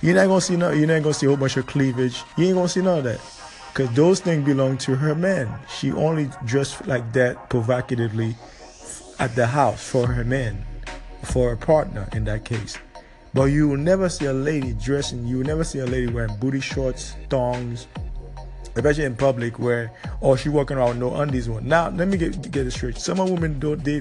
You're 0.00 0.14
not 0.14 0.26
gonna 0.26 0.40
see 0.40 0.56
no. 0.56 0.70
You're 0.70 0.86
not 0.86 1.02
gonna 1.02 1.14
see 1.14 1.26
a 1.26 1.30
whole 1.30 1.36
bunch 1.36 1.56
of 1.56 1.66
cleavage. 1.66 2.22
You 2.36 2.46
ain't 2.46 2.54
gonna 2.54 2.68
see 2.68 2.82
none 2.82 2.98
of 2.98 3.04
that, 3.04 3.20
cause 3.74 3.90
those 3.94 4.20
things 4.20 4.44
belong 4.44 4.78
to 4.78 4.94
her 4.94 5.14
man. 5.14 5.52
She 5.76 5.90
only 5.92 6.30
dressed 6.44 6.86
like 6.86 7.12
that 7.14 7.50
provocatively 7.50 8.36
at 9.18 9.34
the 9.34 9.46
house 9.46 9.82
for 9.82 10.06
her 10.06 10.24
man, 10.24 10.64
for 11.24 11.50
her 11.50 11.56
partner 11.56 12.08
in 12.12 12.24
that 12.24 12.44
case. 12.44 12.78
But 13.38 13.52
you 13.52 13.68
will 13.68 13.76
never 13.76 14.08
see 14.08 14.24
a 14.24 14.32
lady 14.32 14.72
dressing, 14.72 15.24
you 15.24 15.36
will 15.38 15.44
never 15.44 15.62
see 15.62 15.78
a 15.78 15.86
lady 15.86 16.08
wearing 16.08 16.34
booty 16.40 16.58
shorts, 16.58 17.14
thongs, 17.30 17.86
especially 18.74 19.04
in 19.04 19.14
public 19.14 19.60
where, 19.60 19.92
or 20.20 20.36
she 20.36 20.48
walking 20.48 20.76
around 20.76 20.98
no 20.98 21.14
undies 21.14 21.48
on. 21.48 21.68
Now, 21.68 21.88
let 21.88 22.08
me 22.08 22.16
get, 22.16 22.50
get 22.50 22.66
it 22.66 22.72
straight. 22.72 22.98
Some 22.98 23.18
women 23.18 23.60
don't, 23.60 23.84
they, 23.84 24.00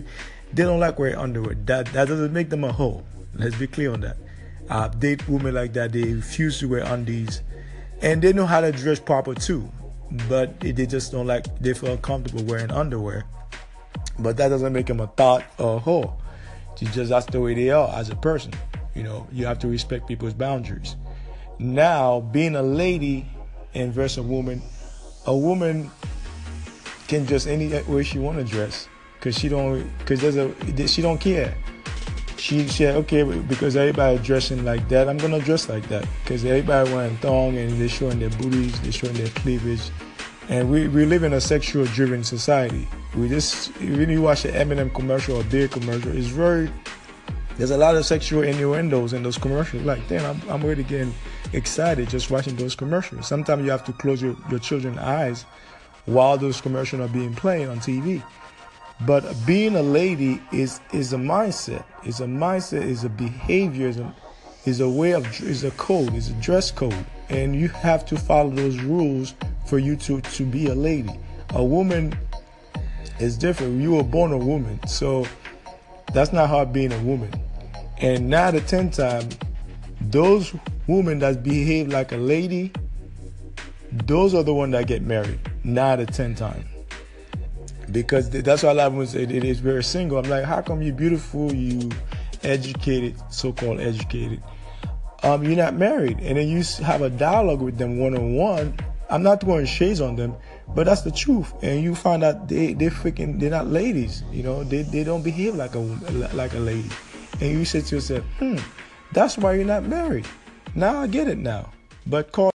they 0.52 0.63
don't 0.63 0.80
like 0.80 0.97
wearing 0.97 1.17
underwear. 1.17 1.54
That, 1.65 1.86
that 1.93 2.08
doesn't 2.08 2.34
make 2.34 2.50
them 2.50 2.63
a 2.63 2.71
hoe. 2.71 3.04
Let's 3.36 3.56
be 3.56 3.67
clear 3.67 3.93
on 3.93 4.02
that. 4.02 4.17
I 4.71 4.88
date 4.88 5.30
women 5.30 5.54
like 5.54 5.71
that, 5.73 5.91
they 5.91 6.13
refuse 6.13 6.58
to 6.62 6.69
wear 6.69 6.84
undies. 6.91 7.43
And 8.02 8.23
they 8.23 8.34
know 8.34 8.47
how 8.47 8.62
to 8.62 8.71
dress 8.71 9.00
proper 9.00 9.36
too. 9.36 9.69
But 10.28 10.60
they 10.62 10.88
just 10.88 11.12
don't 11.12 11.28
like, 11.28 11.60
they 11.60 11.76
feel 11.76 11.95
comfortable 11.97 12.43
wearing 12.43 12.71
underwear. 12.71 13.26
But 14.17 14.38
that 14.38 14.47
doesn't 14.47 14.73
make 14.73 14.88
them 14.88 15.00
a 15.00 15.06
thought 15.06 15.43
or 15.60 15.78
a 15.78 15.80
whore. 15.80 16.19
It's 16.82 16.91
just 16.95 17.12
that's 17.12 17.28
the 17.28 17.39
way 17.39 17.54
they 17.54 17.69
are 17.69 17.89
as 17.89 18.10
a 18.10 18.15
person. 18.15 18.52
You 18.98 19.04
know, 19.04 19.28
you 19.32 19.46
have 19.46 19.60
to 19.60 19.68
respect 19.68 20.08
people's 20.08 20.34
boundaries. 20.34 20.96
Now, 21.60 22.20
being 22.20 22.56
a 22.56 22.64
lady 22.64 23.28
and 23.76 23.94
versus 23.94 24.18
a 24.18 24.24
woman, 24.24 24.62
a 25.28 25.38
woman 25.38 25.92
can 27.08 27.24
dress 27.26 27.46
any 27.46 27.70
way 27.84 28.04
she 28.04 28.18
want 28.18 28.40
to 28.40 28.44
dress 28.44 28.90
because 29.16 29.38
she 29.38 29.50
don't 29.50 29.88
because 30.00 30.22
there's 30.22 30.36
a 30.36 30.88
she 30.88 31.02
don't 31.02 31.20
care. 31.20 31.56
She 32.38 32.68
said, 32.68 32.96
okay, 32.98 33.24
because 33.24 33.76
everybody 33.76 34.20
dressing 34.20 34.64
like 34.64 34.88
that, 34.90 35.10
I'm 35.10 35.18
gonna 35.18 35.40
dress 35.40 35.70
like 35.70 35.88
that. 35.90 36.08
Because 36.24 36.46
everybody 36.46 36.92
wearing 36.92 37.18
thong 37.18 37.58
and 37.58 37.80
they're 37.80 37.90
showing 37.90 38.20
their 38.20 38.30
booties, 38.32 38.80
they're 38.82 38.92
showing 38.92 39.16
their 39.16 39.30
cleavage, 39.30 39.92
and 40.50 40.70
we, 40.70 40.88
we 40.88 41.06
live 41.06 41.24
in 41.24 41.34
a 41.34 41.42
sexual 41.42 41.86
driven 41.86 42.24
society. 42.24 42.88
We 43.16 43.30
just 43.30 43.76
when 43.80 44.10
you 44.10 44.22
watch 44.22 44.44
the 44.44 44.56
M&M 44.56 44.90
commercial 44.92 45.38
or 45.38 45.44
beer 45.46 45.68
commercial, 45.68 46.16
it's 46.16 46.28
very 46.28 46.70
there's 47.58 47.72
a 47.72 47.78
lot 47.78 47.96
of 47.96 48.06
sexual 48.06 48.43
innuendos 48.43 49.13
in 49.13 49.24
those 49.24 49.38
commercials. 49.38 49.84
Like, 49.84 50.08
damn, 50.08 50.26
I'm, 50.26 50.50
I'm 50.50 50.63
already 50.63 50.84
getting 50.84 51.13
excited 51.54 52.08
just 52.10 52.30
watching 52.30 52.56
those 52.56 52.76
commercials. 52.76 53.28
Sometimes 53.28 53.65
you 53.65 53.72
have 53.72 53.84
to 53.86 53.93
close 53.93 54.22
your, 54.22 54.36
your 54.50 54.60
children's 54.60 55.00
eyes 55.00 55.43
while 56.06 56.38
those 56.38 56.62
commercials 56.62 57.02
are 57.02 57.12
being 57.12 57.34
played 57.34 57.67
on 57.67 57.80
TV. 57.80 58.24
But 59.06 59.34
being 59.46 59.76
a 59.76 59.82
lady 59.82 60.41
is 60.52 60.80
is 60.91 61.13
a 61.13 61.17
mindset. 61.17 61.84
Is 62.06 62.20
a 62.20 62.26
mindset. 62.26 62.84
Is 62.84 63.04
a 63.04 63.10
behavior. 63.10 63.88
Is 64.65 64.80
a, 64.80 64.86
a 64.86 64.89
way 64.89 65.13
of 65.13 65.26
is 65.41 65.63
a 65.63 65.72
code. 65.72 66.15
Is 66.15 66.30
a 66.30 66.34
dress 66.34 66.72
code, 66.72 67.06
and 67.30 67.56
you 67.56 67.67
have 67.70 68.06
to 68.08 68.17
follow 68.17 68.50
those 68.50 68.80
rules 68.80 69.36
for 69.67 69.78
you 69.78 69.96
to, 69.98 70.22
to 70.22 70.46
be 70.46 70.67
a 70.67 70.76
lady. 70.76 71.20
A 71.50 71.63
woman 71.63 72.17
is 73.20 73.38
different. 73.38 73.82
You 73.82 73.96
were 73.96 74.04
born 74.04 74.32
a 74.32 74.38
woman, 74.38 74.80
so 74.88 75.28
that's 76.13 76.34
not 76.34 76.50
hard 76.50 76.74
being 76.74 76.91
a 76.91 77.00
woman. 77.04 77.32
And 78.00 78.30
now 78.30 78.52
the 78.52 78.62
ten 78.62 78.92
time, 78.92 79.28
those 80.02 80.54
women 80.88 81.20
that 81.20 81.44
behave 81.44 81.88
like 81.88 82.12
a 82.12 82.18
lady, 82.18 82.72
those 83.92 84.34
are 84.34 84.44
the 84.44 84.54
ones 84.54 84.74
that 84.74 84.88
get 84.88 85.02
married. 85.02 85.40
Not 85.64 85.98
the 85.98 86.06
ten 86.06 86.36
time. 86.36 86.66
Because 87.92 88.30
that's 88.30 88.64
why 88.64 88.72
a 88.72 88.74
lot 88.74 88.88
of 88.88 88.94
women 88.94 89.08
say 89.08 89.24
it 89.24 89.32
is 89.32 89.60
very 89.60 89.84
single. 89.84 90.18
I'm 90.18 90.30
like, 90.30 90.44
how 90.44 90.62
come 90.62 90.82
you're 90.82 90.94
beautiful, 90.94 91.54
you 91.54 91.90
educated, 92.44 93.16
so-called 93.32 93.80
educated, 93.80 94.44
um, 95.24 95.44
you're 95.44 95.56
not 95.56 95.74
married, 95.74 96.20
and 96.20 96.38
then 96.38 96.48
you 96.48 96.64
have 96.84 97.02
a 97.02 97.10
dialogue 97.10 97.62
with 97.62 97.78
them 97.78 97.98
one 97.98 98.16
on 98.16 98.36
one 98.36 98.78
I'm 99.10 99.24
not 99.24 99.42
throwing 99.42 99.66
shades 99.66 100.02
on 100.02 100.16
them, 100.16 100.36
but 100.76 100.86
that's 100.86 101.02
the 101.02 101.12
truth. 101.12 101.54
And 101.64 101.82
you 101.82 101.96
find 101.96 102.24
out 102.24 102.48
they 102.48 102.74
they 102.74 102.88
freaking 102.88 103.40
they're 103.40 103.50
not 103.50 103.68
ladies. 103.68 104.24
You 104.32 104.44
know, 104.44 104.64
they 104.64 104.82
they 104.82 105.04
don't 105.04 105.24
behave 105.24 105.56
like 105.56 105.76
a 105.76 105.80
like 105.80 106.54
a 106.54 106.60
lady. 106.60 106.90
And 107.39 107.52
you 107.52 107.65
say 107.65 107.82
to 107.82 107.95
yourself, 107.95 108.26
hmm, 108.39 108.58
that's 109.12 109.38
why 109.38 109.54
you're 109.54 109.65
not 109.65 109.84
married. 109.84 110.26
Now 110.73 111.02
I 111.02 111.06
get 111.06 111.28
it 111.28 111.38
now. 111.38 111.69
But 112.08 112.32
call. 112.32 112.50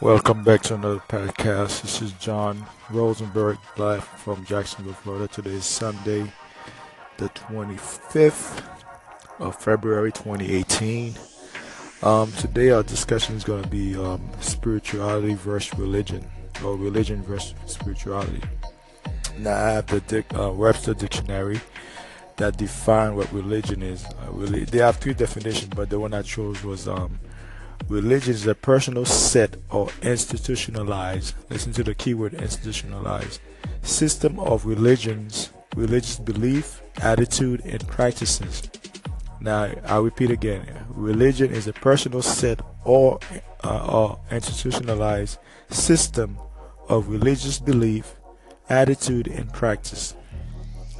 Welcome 0.00 0.42
back 0.42 0.62
to 0.62 0.76
another 0.76 1.02
podcast. 1.08 1.82
This 1.82 2.00
is 2.00 2.12
John 2.12 2.64
Rosenberg 2.88 3.58
live 3.76 4.02
from 4.02 4.46
Jacksonville, 4.46 4.94
Florida. 4.94 5.28
Today 5.28 5.50
is 5.50 5.66
Sunday, 5.66 6.32
the 7.18 7.28
25th 7.28 8.64
of 9.38 9.56
February 9.56 10.10
2018. 10.10 11.14
Um, 12.02 12.32
today, 12.32 12.70
our 12.70 12.82
discussion 12.82 13.36
is 13.36 13.44
going 13.44 13.62
to 13.62 13.68
be 13.68 13.94
um, 13.94 14.26
spirituality 14.40 15.34
versus 15.34 15.78
religion, 15.78 16.26
or 16.64 16.76
religion 16.76 17.22
versus 17.22 17.54
spirituality. 17.66 18.40
Now, 19.38 19.54
I 19.54 19.70
have 19.72 19.86
the 19.86 20.24
uh, 20.34 20.50
Webster 20.50 20.94
Dictionary 20.94 21.60
that 22.42 22.56
define 22.56 23.14
what 23.14 23.32
religion 23.32 23.84
is. 23.84 24.04
Uh, 24.04 24.32
really, 24.32 24.64
they 24.64 24.78
have 24.78 24.96
three 24.96 25.14
definitions, 25.14 25.72
but 25.76 25.90
the 25.90 26.00
one 26.00 26.12
I 26.12 26.22
chose 26.22 26.64
was 26.64 26.88
um, 26.88 27.20
religion 27.88 28.34
is 28.34 28.48
a 28.48 28.54
personal 28.56 29.04
set 29.04 29.54
or 29.70 29.90
institutionalized. 30.02 31.36
Listen 31.50 31.72
to 31.74 31.84
the 31.84 31.94
keyword 31.94 32.34
institutionalized 32.34 33.40
system 33.82 34.40
of 34.40 34.66
religions, 34.66 35.50
religious 35.76 36.18
belief, 36.18 36.82
attitude, 37.00 37.62
and 37.64 37.86
practices. 37.86 38.68
Now, 39.40 39.70
I'll 39.86 40.02
repeat 40.02 40.32
again. 40.32 40.66
Religion 40.88 41.52
is 41.52 41.68
a 41.68 41.72
personal 41.72 42.22
set 42.22 42.60
or, 42.84 43.20
uh, 43.62 43.86
or 43.86 44.20
institutionalized 44.32 45.38
system 45.70 46.38
of 46.88 47.06
religious 47.06 47.60
belief, 47.60 48.16
attitude, 48.68 49.28
and 49.28 49.52
practice. 49.52 50.16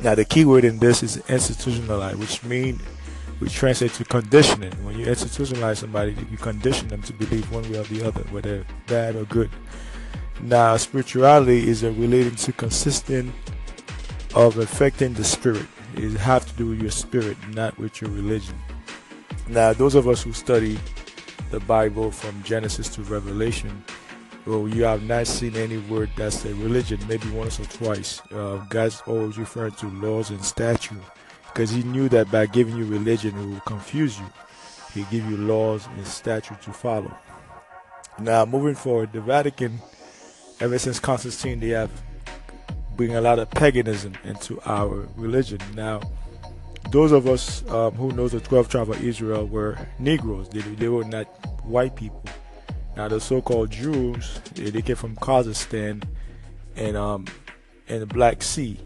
Now, 0.02 0.16
the 0.16 0.24
key 0.24 0.44
word 0.44 0.64
in 0.64 0.78
this 0.78 1.02
is 1.04 1.18
institutionalized, 1.28 2.18
which 2.18 2.42
means 2.42 2.82
we 3.38 3.48
translate 3.48 3.92
to 3.94 4.04
conditioning. 4.04 4.72
When 4.84 4.98
you 4.98 5.06
institutionalize 5.06 5.78
somebody, 5.78 6.16
you 6.30 6.36
condition 6.36 6.88
them 6.88 7.02
to 7.02 7.12
believe 7.12 7.50
one 7.52 7.70
way 7.70 7.78
or 7.78 7.84
the 7.84 8.06
other, 8.06 8.22
whether 8.30 8.64
bad 8.88 9.14
or 9.14 9.24
good. 9.24 9.50
Now, 10.40 10.76
spirituality 10.76 11.68
is 11.68 11.84
relating 11.84 12.34
to 12.34 12.52
consistent 12.52 13.32
of 14.34 14.58
affecting 14.58 15.12
the 15.14 15.24
spirit. 15.24 15.66
It 15.94 16.12
has 16.12 16.46
to 16.46 16.52
do 16.54 16.70
with 16.70 16.80
your 16.80 16.90
spirit, 16.90 17.36
not 17.50 17.78
with 17.78 18.00
your 18.00 18.10
religion. 18.10 18.56
Now, 19.48 19.72
those 19.72 19.94
of 19.94 20.08
us 20.08 20.22
who 20.22 20.32
study 20.32 20.78
the 21.50 21.60
Bible 21.60 22.10
from 22.10 22.42
Genesis 22.42 22.88
to 22.96 23.02
Revelation, 23.02 23.84
well, 24.46 24.66
you 24.68 24.84
have 24.84 25.02
not 25.02 25.26
seen 25.26 25.56
any 25.56 25.78
word 25.78 26.10
that's 26.16 26.44
a 26.44 26.54
religion, 26.54 26.98
maybe 27.08 27.28
once 27.30 27.60
or 27.60 27.64
twice. 27.64 28.20
Uh, 28.32 28.56
God's 28.68 29.02
always 29.06 29.38
referring 29.38 29.72
to 29.72 29.88
laws 29.88 30.30
and 30.30 30.44
statutes 30.44 31.04
because 31.46 31.70
He 31.70 31.82
knew 31.84 32.08
that 32.08 32.30
by 32.30 32.46
giving 32.46 32.76
you 32.76 32.84
religion, 32.84 33.38
it 33.38 33.46
will 33.46 33.60
confuse 33.60 34.18
you. 34.18 34.26
He 34.94 35.02
give 35.10 35.28
you 35.30 35.36
laws 35.36 35.86
and 35.96 36.06
statutes 36.06 36.64
to 36.64 36.72
follow. 36.72 37.14
Now, 38.18 38.44
moving 38.44 38.74
forward, 38.74 39.12
the 39.12 39.20
Vatican, 39.20 39.80
ever 40.60 40.78
since 40.78 40.98
Constantine, 40.98 41.60
they 41.60 41.70
have 41.70 41.90
bring 42.96 43.14
a 43.16 43.20
lot 43.20 43.38
of 43.38 43.50
paganism 43.50 44.14
into 44.24 44.60
our 44.66 45.08
religion. 45.16 45.58
Now, 45.74 46.00
those 46.90 47.12
of 47.12 47.26
us 47.26 47.66
um, 47.70 47.94
who 47.94 48.12
knows 48.12 48.32
the 48.32 48.40
12 48.40 48.68
tribes 48.68 48.90
of 48.90 49.02
Israel 49.02 49.46
were 49.46 49.78
Negroes. 49.98 50.48
They, 50.50 50.60
they 50.60 50.88
were 50.88 51.04
not 51.04 51.24
white 51.64 51.96
people. 51.96 52.22
Now, 52.96 53.08
the 53.08 53.20
so-called 53.20 53.70
Jews, 53.70 54.40
they, 54.54 54.82
came 54.82 54.96
from 54.96 55.16
Kazakhstan 55.16 56.02
and 56.76 56.96
um, 56.96 57.26
and 57.88 58.02
the 58.02 58.06
Black 58.06 58.42
Sea 58.42 58.78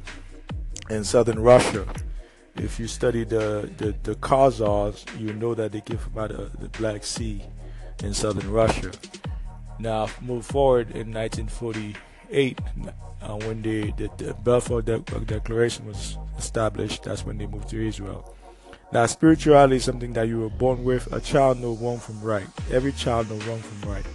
in 0.90 1.04
southern 1.04 1.40
Russia. 1.40 1.86
If 2.54 2.78
you 2.78 2.86
study 2.86 3.24
the 3.24 3.70
the, 3.76 3.94
the 4.02 4.14
Khazars, 4.16 5.04
you 5.20 5.32
know 5.32 5.54
that 5.54 5.72
they 5.72 5.80
came 5.80 5.98
from 5.98 6.18
out 6.18 6.30
the 6.30 6.68
Black 6.78 7.04
Sea 7.04 7.42
in 8.02 8.14
southern 8.14 8.50
Russia. 8.50 8.92
Now, 9.78 10.08
move 10.22 10.46
forward 10.46 10.90
in 10.92 11.12
1948 11.12 12.58
uh, 13.20 13.36
when 13.40 13.62
the, 13.62 13.90
the, 13.92 14.10
the 14.16 14.34
Balfour 14.34 14.82
De- 14.82 15.00
Declaration 15.00 15.86
was 15.86 16.16
established, 16.38 17.02
that's 17.04 17.26
when 17.26 17.38
they 17.38 17.46
moved 17.46 17.68
to 17.70 17.86
Israel. 17.86 18.35
Now, 18.92 19.04
spirituality 19.06 19.76
is 19.76 19.84
something 19.84 20.12
that 20.12 20.28
you 20.28 20.40
were 20.40 20.48
born 20.48 20.84
with. 20.84 21.12
A 21.12 21.20
child 21.20 21.60
knows 21.60 21.80
wrong 21.80 21.98
from 21.98 22.20
right. 22.20 22.46
Every 22.70 22.92
child 22.92 23.28
knows 23.28 23.44
wrong 23.44 23.58
from 23.58 23.90
right. 23.90 24.06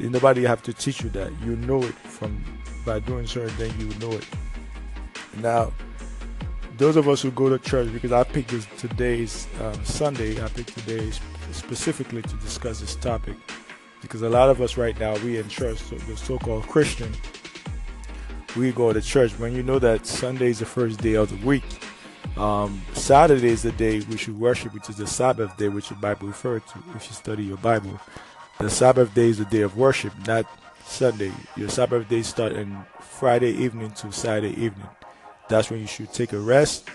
Nobody 0.00 0.42
have 0.44 0.62
to 0.64 0.72
teach 0.72 1.02
you 1.02 1.10
that. 1.10 1.32
You 1.42 1.56
know 1.56 1.82
it 1.82 1.94
from 1.94 2.44
by 2.84 2.98
doing 2.98 3.26
certain 3.26 3.54
things. 3.56 3.74
You 3.78 3.98
know 4.00 4.12
it. 4.14 4.26
Now, 5.38 5.72
those 6.76 6.96
of 6.96 7.08
us 7.08 7.22
who 7.22 7.30
go 7.30 7.48
to 7.48 7.58
church, 7.58 7.92
because 7.92 8.10
I 8.10 8.24
picked 8.24 8.50
this 8.50 8.66
today's 8.78 9.46
um, 9.60 9.84
Sunday, 9.84 10.42
I 10.42 10.48
picked 10.48 10.76
today 10.76 11.12
specifically 11.52 12.22
to 12.22 12.36
discuss 12.36 12.80
this 12.80 12.96
topic, 12.96 13.36
because 14.02 14.22
a 14.22 14.28
lot 14.28 14.50
of 14.50 14.60
us 14.60 14.76
right 14.76 14.98
now 14.98 15.16
we 15.18 15.38
in 15.38 15.48
church, 15.48 15.78
so 15.78 15.94
the 15.94 16.16
so-called 16.16 16.64
Christian, 16.64 17.12
we 18.56 18.72
go 18.72 18.92
to 18.92 19.00
church 19.00 19.38
when 19.38 19.54
you 19.54 19.62
know 19.62 19.78
that 19.78 20.04
Sunday 20.04 20.48
is 20.48 20.58
the 20.58 20.66
first 20.66 21.00
day 21.00 21.14
of 21.14 21.30
the 21.30 21.46
week. 21.46 21.62
Um, 22.36 22.82
Saturday 22.94 23.48
is 23.48 23.62
the 23.62 23.72
day 23.72 24.00
we 24.00 24.16
should 24.16 24.38
worship, 24.38 24.74
which 24.74 24.90
is 24.90 24.96
the 24.96 25.06
Sabbath 25.06 25.56
day, 25.56 25.68
which 25.68 25.88
the 25.88 25.94
Bible 25.94 26.28
refers 26.28 26.62
to 26.72 26.82
if 26.96 27.06
you 27.06 27.12
study 27.12 27.44
your 27.44 27.58
Bible. 27.58 28.00
The 28.58 28.70
Sabbath 28.70 29.14
day 29.14 29.28
is 29.28 29.38
the 29.38 29.44
day 29.44 29.62
of 29.62 29.76
worship, 29.76 30.12
not 30.26 30.46
Sunday. 30.84 31.32
Your 31.56 31.68
Sabbath 31.68 32.08
day 32.08 32.22
starts 32.22 32.56
on 32.56 32.84
Friday 33.00 33.52
evening 33.52 33.92
to 33.92 34.10
Saturday 34.12 34.50
evening. 34.60 34.88
That's 35.48 35.70
when 35.70 35.80
you 35.80 35.86
should 35.86 36.12
take 36.12 36.32
a 36.32 36.38
rest. 36.38 36.88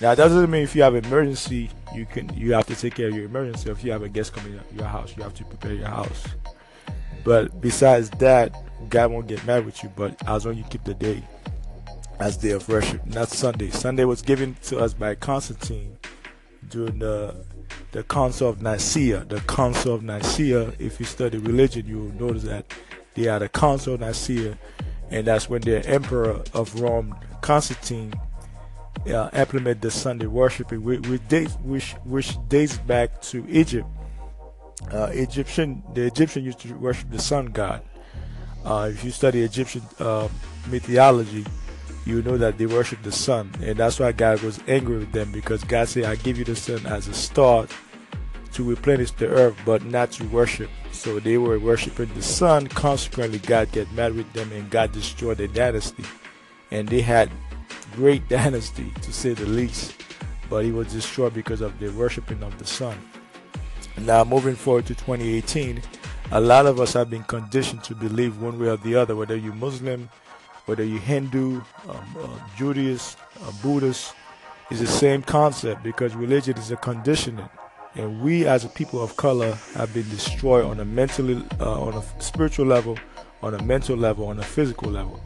Now, 0.00 0.14
that 0.14 0.16
doesn't 0.16 0.50
mean 0.50 0.62
if 0.62 0.74
you 0.74 0.82
have 0.82 0.94
an 0.94 1.04
emergency, 1.04 1.70
you 1.94 2.04
can 2.04 2.34
you 2.34 2.52
have 2.52 2.66
to 2.66 2.76
take 2.76 2.96
care 2.96 3.08
of 3.08 3.14
your 3.14 3.24
emergency. 3.24 3.70
If 3.70 3.84
you 3.84 3.92
have 3.92 4.02
a 4.02 4.08
guest 4.08 4.34
coming 4.34 4.58
to 4.58 4.74
your 4.74 4.86
house, 4.86 5.16
you 5.16 5.22
have 5.22 5.34
to 5.34 5.44
prepare 5.44 5.72
your 5.72 5.88
house. 5.88 6.26
But 7.22 7.60
besides 7.60 8.10
that, 8.10 8.54
God 8.90 9.12
won't 9.12 9.28
get 9.28 9.44
mad 9.46 9.64
with 9.64 9.82
you, 9.82 9.90
but 9.96 10.16
as 10.28 10.44
long 10.44 10.54
as 10.54 10.58
you 10.58 10.64
keep 10.64 10.84
the 10.84 10.94
day 10.94 11.22
as 12.18 12.36
day 12.36 12.50
of 12.50 12.68
worship, 12.68 13.04
not 13.06 13.28
Sunday. 13.28 13.70
Sunday 13.70 14.04
was 14.04 14.22
given 14.22 14.56
to 14.62 14.78
us 14.78 14.94
by 14.94 15.14
Constantine 15.14 15.96
during 16.68 16.98
the 16.98 17.34
the 17.92 18.02
Council 18.02 18.48
of 18.48 18.60
Nicaea. 18.60 19.24
The 19.24 19.40
Council 19.42 19.94
of 19.94 20.02
Nicaea, 20.02 20.72
if 20.78 20.98
you 20.98 21.06
study 21.06 21.38
religion, 21.38 21.86
you 21.86 21.98
will 21.98 22.28
notice 22.28 22.42
that 22.44 22.66
they 23.14 23.22
had 23.22 23.42
a 23.42 23.48
Council 23.48 23.94
of 23.94 24.00
Nicaea, 24.00 24.58
and 25.10 25.26
that's 25.26 25.48
when 25.48 25.62
the 25.62 25.86
Emperor 25.86 26.42
of 26.52 26.80
Rome, 26.80 27.14
Constantine, 27.40 28.12
uh, 29.06 29.30
implemented 29.32 29.80
the 29.80 29.90
Sunday 29.92 30.26
worship, 30.26 30.72
which, 30.72 31.06
which, 31.62 31.92
which 32.04 32.48
dates 32.48 32.78
back 32.78 33.22
to 33.22 33.46
Egypt. 33.48 33.86
Uh, 34.92 35.10
Egyptian, 35.12 35.82
the 35.94 36.02
Egyptian 36.02 36.44
used 36.44 36.58
to 36.60 36.74
worship 36.74 37.08
the 37.10 37.20
sun 37.20 37.46
god. 37.46 37.82
Uh, 38.64 38.90
if 38.92 39.04
you 39.04 39.10
study 39.10 39.42
Egyptian 39.42 39.82
uh, 40.00 40.28
mythology, 40.68 41.44
you 42.04 42.22
know 42.22 42.36
that 42.36 42.58
they 42.58 42.66
worship 42.66 43.02
the 43.02 43.12
sun, 43.12 43.50
and 43.62 43.76
that's 43.76 43.98
why 43.98 44.12
God 44.12 44.42
was 44.42 44.60
angry 44.68 44.98
with 44.98 45.12
them 45.12 45.32
because 45.32 45.64
God 45.64 45.88
said, 45.88 46.04
"I 46.04 46.16
give 46.16 46.38
you 46.38 46.44
the 46.44 46.56
sun 46.56 46.86
as 46.86 47.08
a 47.08 47.14
start 47.14 47.70
to 48.52 48.62
replenish 48.62 49.10
the 49.12 49.28
earth, 49.28 49.56
but 49.64 49.84
not 49.84 50.12
to 50.12 50.24
worship." 50.24 50.70
So 50.92 51.18
they 51.18 51.38
were 51.38 51.58
worshiping 51.58 52.10
the 52.14 52.22
sun. 52.22 52.68
Consequently, 52.68 53.38
God 53.38 53.72
get 53.72 53.90
mad 53.92 54.14
with 54.14 54.32
them, 54.32 54.52
and 54.52 54.70
God 54.70 54.92
destroyed 54.92 55.38
their 55.38 55.48
dynasty. 55.48 56.04
And 56.70 56.88
they 56.88 57.00
had 57.00 57.30
great 57.94 58.28
dynasty, 58.38 58.92
to 59.02 59.12
say 59.12 59.32
the 59.34 59.46
least, 59.46 59.94
but 60.50 60.64
He 60.64 60.72
was 60.72 60.92
destroyed 60.92 61.34
because 61.34 61.60
of 61.60 61.78
the 61.78 61.88
worshiping 61.90 62.42
of 62.42 62.58
the 62.58 62.66
sun. 62.66 62.96
Now, 63.98 64.24
moving 64.24 64.56
forward 64.56 64.86
to 64.86 64.94
2018 64.94 65.80
a 66.30 66.40
lot 66.40 66.66
of 66.66 66.80
us 66.80 66.94
have 66.94 67.10
been 67.10 67.22
conditioned 67.24 67.84
to 67.84 67.94
believe 67.94 68.40
one 68.40 68.58
way 68.58 68.68
or 68.68 68.76
the 68.76 68.96
other, 68.96 69.14
whether 69.14 69.36
you're 69.36 69.54
Muslim, 69.54 70.08
whether 70.66 70.84
you're 70.84 71.00
Hindu, 71.00 71.60
um, 71.88 72.16
uh, 72.18 72.28
Judaist, 72.56 73.18
uh, 73.42 73.52
Buddhist, 73.62 74.14
is 74.70 74.80
the 74.80 74.86
same 74.86 75.22
concept 75.22 75.82
because 75.82 76.14
religion 76.14 76.56
is 76.56 76.70
a 76.70 76.76
conditioning. 76.76 77.48
And 77.96 78.22
we 78.22 78.46
as 78.46 78.64
a 78.64 78.68
people 78.68 79.02
of 79.02 79.16
color 79.16 79.52
have 79.74 79.92
been 79.94 80.08
destroyed 80.08 80.64
on 80.64 80.80
a 80.80 80.84
mentally, 80.84 81.44
uh, 81.60 81.80
on 81.80 81.94
a 81.94 82.22
spiritual 82.22 82.66
level, 82.66 82.98
on 83.42 83.54
a 83.54 83.62
mental 83.62 83.96
level, 83.96 84.26
on 84.26 84.38
a 84.38 84.42
physical 84.42 84.90
level. 84.90 85.20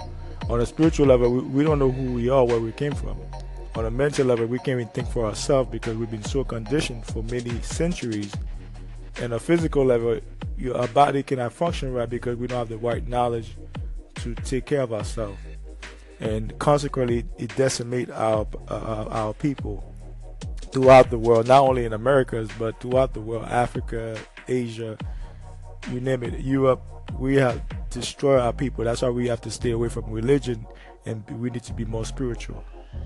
On 0.51 0.61
a 0.61 0.67
spiritual 0.67 1.07
level, 1.07 1.31
we, 1.33 1.41
we 1.41 1.65
don't 1.65 1.79
know 1.79 1.91
who 1.91 2.13
we 2.13 2.29
are, 2.29 2.45
where 2.45 2.61
we 2.61 2.73
came 2.73 2.93
from. 2.93 3.17
On 3.77 3.87
a 3.87 3.91
mental 3.91 4.27
level, 4.27 4.47
we 4.47 4.59
can't 4.59 4.81
even 4.81 4.89
think 4.89 5.09
for 5.09 5.25
ourselves 5.25 5.71
because 5.71 5.97
we've 5.97 6.11
been 6.11 6.25
so 6.25 6.43
conditioned 6.43 7.07
for 7.07 7.23
many 7.25 7.61
centuries. 7.63 8.35
And 9.21 9.33
a 9.33 9.39
physical 9.39 9.85
level, 9.85 10.21
your 10.57 10.87
body 10.89 11.23
cannot 11.23 11.53
function 11.53 11.93
right 11.93 12.09
because 12.09 12.37
we 12.37 12.49
don't 12.49 12.59
have 12.59 12.69
the 12.69 12.79
right 12.79 13.07
knowledge 13.07 13.57
to 14.23 14.35
take 14.35 14.67
care 14.67 14.83
of 14.83 14.93
ourselves, 14.93 15.39
and 16.21 16.59
consequently, 16.59 17.25
it 17.39 17.55
decimates 17.57 18.11
our 18.11 18.47
uh, 18.69 19.07
our 19.11 19.35
people 19.35 19.95
throughout 20.73 21.11
the 21.11 21.19
world, 21.19 21.49
not 21.49 21.63
only 21.63 21.85
in 21.85 21.93
Americas 21.93 22.51
but 22.59 22.81
throughout 22.81 23.15
the 23.15 23.21
world, 23.21 23.45
Africa, 23.45 24.19
Asia, 24.47 24.99
you 25.91 26.01
name 26.01 26.23
it, 26.23 26.41
Europe. 26.41 26.83
We 27.19 27.37
have 27.37 27.63
destroyed 27.91 28.41
our 28.41 28.53
people. 28.53 28.85
That's 28.85 29.03
why 29.03 29.09
we 29.09 29.29
have 29.29 29.41
to 29.43 29.51
stay 29.51 29.71
away 29.71 29.89
from 29.89 30.11
religion, 30.11 30.67
and 31.07 31.25
we 31.41 31.51
need 31.51 31.63
to 31.65 31.73
be 31.73 31.85
more 31.85 32.05
spiritual. 32.05 32.63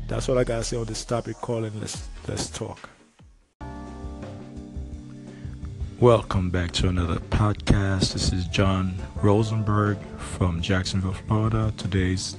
That's 0.08 0.28
all 0.28 0.38
I 0.38 0.44
gotta 0.44 0.64
say 0.64 0.76
on 0.76 0.84
this 0.86 1.04
topic. 1.04 1.36
Calling, 1.36 1.78
let's 1.80 2.08
let's 2.26 2.48
talk. 2.50 2.88
Welcome 6.02 6.50
back 6.50 6.72
to 6.72 6.88
another 6.88 7.20
podcast. 7.20 8.14
This 8.14 8.32
is 8.32 8.46
John 8.46 8.96
Rosenberg 9.22 9.98
from 10.18 10.60
Jacksonville, 10.60 11.12
Florida. 11.12 11.72
Today's 11.76 12.36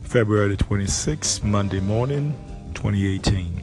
February 0.00 0.56
26th, 0.56 1.44
Monday 1.44 1.80
morning, 1.80 2.34
2018. 2.72 3.62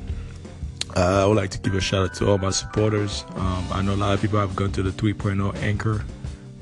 Uh, 0.96 1.00
I 1.00 1.26
would 1.26 1.36
like 1.36 1.50
to 1.50 1.58
give 1.58 1.74
a 1.74 1.82
shout 1.82 2.12
out 2.12 2.14
to 2.18 2.30
all 2.30 2.38
my 2.38 2.52
supporters. 2.52 3.26
Um, 3.38 3.68
I 3.72 3.82
know 3.82 3.96
a 3.96 3.98
lot 3.98 4.14
of 4.14 4.22
people 4.22 4.40
have 4.40 4.56
gone 4.56 4.72
to 4.74 4.84
the 4.84 4.92
3.0 4.92 5.56
anchor, 5.64 6.06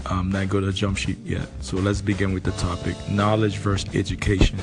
um, 0.06 0.32
not 0.32 0.47
go 0.47 0.62
to 0.62 0.67
the 0.67 0.71
jump 0.71 0.97
sheet 0.97 1.17
yet. 1.25 1.45
So 1.60 1.75
let's 1.75 1.99
begin 1.99 2.34
with 2.34 2.43
the 2.43 2.52
topic: 2.52 2.95
knowledge 3.10 3.58
versus 3.58 3.93
education. 3.93 4.58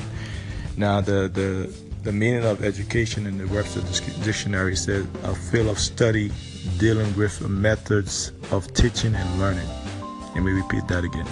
Now, 0.77 0.99
the 0.99 1.27
the 1.31 1.71
the 2.01 2.11
meaning 2.11 2.43
of 2.43 2.63
education 2.63 3.27
in 3.27 3.37
the 3.37 3.45
Webster 3.45 3.81
Dictionary 4.23 4.75
says 4.75 5.05
a 5.21 5.35
field 5.35 5.67
of 5.67 5.77
study 5.77 6.31
dealing 6.77 7.15
with 7.15 7.41
methods 7.47 8.31
of 8.51 8.71
teaching 8.73 9.15
and 9.15 9.39
learning. 9.39 9.67
Let 10.35 10.43
me 10.43 10.51
repeat 10.51 10.87
that 10.87 11.03
again. 11.03 11.27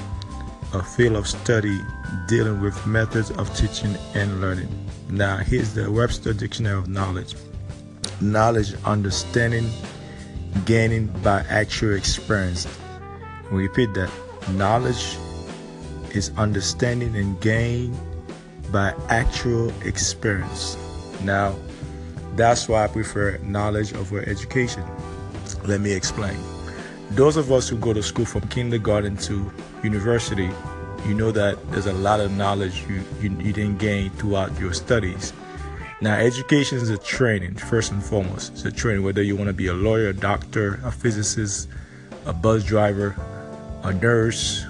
A 0.73 0.83
field 0.83 1.15
of 1.15 1.27
study 1.27 1.79
dealing 2.27 2.61
with 2.61 2.85
methods 2.85 3.31
of 3.31 3.55
teaching 3.55 3.95
and 4.13 4.41
learning. 4.41 4.69
Now, 5.09 5.37
here's 5.37 5.73
the 5.73 5.91
Webster 5.91 6.33
Dictionary 6.33 6.77
of 6.77 6.87
Knowledge 6.87 7.35
knowledge, 8.21 8.73
understanding, 8.85 9.69
gaining 10.65 11.07
by 11.21 11.41
actual 11.49 11.93
experience. 11.93 12.67
We 13.51 13.63
repeat 13.63 13.93
that 13.93 14.09
knowledge 14.51 15.17
is 16.13 16.31
understanding 16.37 17.15
and 17.15 17.39
gain 17.41 17.97
by 18.71 18.93
actual 19.09 19.71
experience. 19.81 20.77
Now, 21.23 21.55
that's 22.35 22.67
why 22.67 22.85
I 22.85 22.87
prefer 22.87 23.37
knowledge 23.39 23.93
over 23.93 24.21
education. 24.21 24.83
Let 25.67 25.81
me 25.81 25.91
explain. 25.91 26.37
Those 27.11 27.37
of 27.37 27.51
us 27.51 27.67
who 27.67 27.77
go 27.77 27.93
to 27.93 28.03
school 28.03 28.25
from 28.25 28.47
kindergarten 28.49 29.17
to 29.17 29.51
university, 29.83 30.49
you 31.07 31.13
know 31.13 31.31
that 31.31 31.57
there's 31.71 31.85
a 31.87 31.93
lot 31.93 32.19
of 32.19 32.31
knowledge 32.31 32.83
you, 32.87 33.03
you, 33.21 33.29
you 33.39 33.53
didn't 33.53 33.77
gain 33.77 34.09
throughout 34.11 34.57
your 34.59 34.73
studies. 34.73 35.33
Now, 36.01 36.15
education 36.15 36.77
is 36.77 36.89
a 36.89 36.97
training, 36.97 37.55
first 37.55 37.91
and 37.91 38.03
foremost. 38.03 38.53
It's 38.53 38.65
a 38.65 38.71
training, 38.71 39.03
whether 39.03 39.23
you 39.23 39.35
want 39.35 39.47
to 39.47 39.53
be 39.53 39.67
a 39.67 39.73
lawyer, 39.73 40.09
a 40.09 40.13
doctor, 40.13 40.79
a 40.83 40.91
physicist, 40.91 41.67
a 42.25 42.33
bus 42.33 42.63
driver, 42.63 43.15
a 43.83 43.93
nurse, 43.93 44.65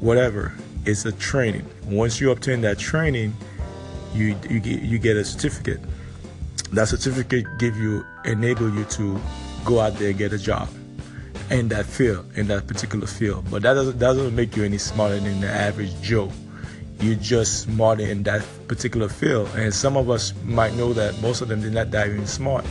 whatever. 0.00 0.52
It's 0.84 1.04
a 1.04 1.12
training. 1.12 1.66
Once 1.84 2.20
you 2.20 2.30
obtain 2.30 2.62
that 2.62 2.78
training, 2.78 3.36
you 4.14 4.36
you 4.48 4.60
get 4.60 4.82
you 4.82 4.98
get 4.98 5.16
a 5.16 5.24
certificate. 5.24 5.80
That 6.72 6.88
certificate 6.88 7.44
give 7.58 7.76
you 7.76 8.04
enable 8.24 8.68
you 8.72 8.84
to 8.84 9.20
go 9.64 9.80
out 9.80 9.94
there 9.98 10.12
get 10.12 10.32
a 10.32 10.38
job 10.38 10.68
in 11.50 11.68
that 11.68 11.86
field, 11.86 12.26
in 12.36 12.48
that 12.48 12.66
particular 12.66 13.06
field. 13.06 13.44
But 13.50 13.62
that 13.62 13.74
doesn't, 13.74 13.98
doesn't 13.98 14.34
make 14.34 14.56
you 14.56 14.64
any 14.64 14.78
smarter 14.78 15.18
than 15.20 15.40
the 15.40 15.48
average 15.48 16.00
Joe. 16.00 16.30
You're 17.00 17.16
just 17.16 17.62
smarter 17.62 18.04
in 18.04 18.22
that 18.24 18.44
particular 18.68 19.08
field. 19.08 19.48
And 19.56 19.74
some 19.74 19.96
of 19.96 20.08
us 20.08 20.32
might 20.44 20.74
know 20.74 20.92
that 20.92 21.20
most 21.20 21.40
of 21.40 21.48
them 21.48 21.60
did 21.60 21.72
not 21.72 21.90
that 21.90 22.08
even 22.08 22.26
smart, 22.26 22.64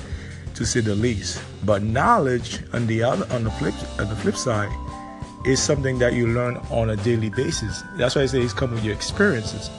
to 0.55 0.65
say 0.65 0.79
the 0.79 0.95
least. 0.95 1.41
But 1.65 1.83
knowledge 1.83 2.63
on 2.73 2.87
the 2.87 3.03
other 3.03 3.31
on 3.33 3.43
the 3.43 3.51
flip 3.51 3.73
on 3.99 4.09
the 4.09 4.15
flip 4.15 4.35
side 4.35 4.71
is 5.45 5.61
something 5.61 5.99
that 5.99 6.13
you 6.13 6.27
learn 6.27 6.57
on 6.69 6.91
a 6.91 6.95
daily 6.97 7.29
basis. 7.29 7.83
That's 7.97 8.15
why 8.15 8.23
I 8.23 8.25
say 8.27 8.41
it's 8.41 8.53
come 8.53 8.71
with 8.71 8.83
your 8.83 8.93
experiences. 8.93 9.69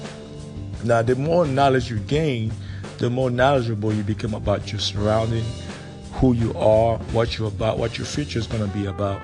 Now, 0.84 1.02
the 1.02 1.14
more 1.14 1.46
knowledge 1.46 1.90
you 1.90 1.98
gain, 2.00 2.52
the 2.98 3.08
more 3.08 3.30
knowledgeable 3.30 3.92
you 3.92 4.02
become 4.02 4.34
about 4.34 4.72
your 4.72 4.80
surrounding, 4.80 5.44
who 6.22 6.34
you 6.34 6.54
are, 6.54 6.98
what 7.10 7.36
you're 7.36 7.48
about, 7.48 7.78
what 7.78 7.98
your 7.98 8.06
future 8.06 8.38
is 8.38 8.46
going 8.46 8.62
to 8.64 8.72
be 8.78 8.86
about. 8.86 9.20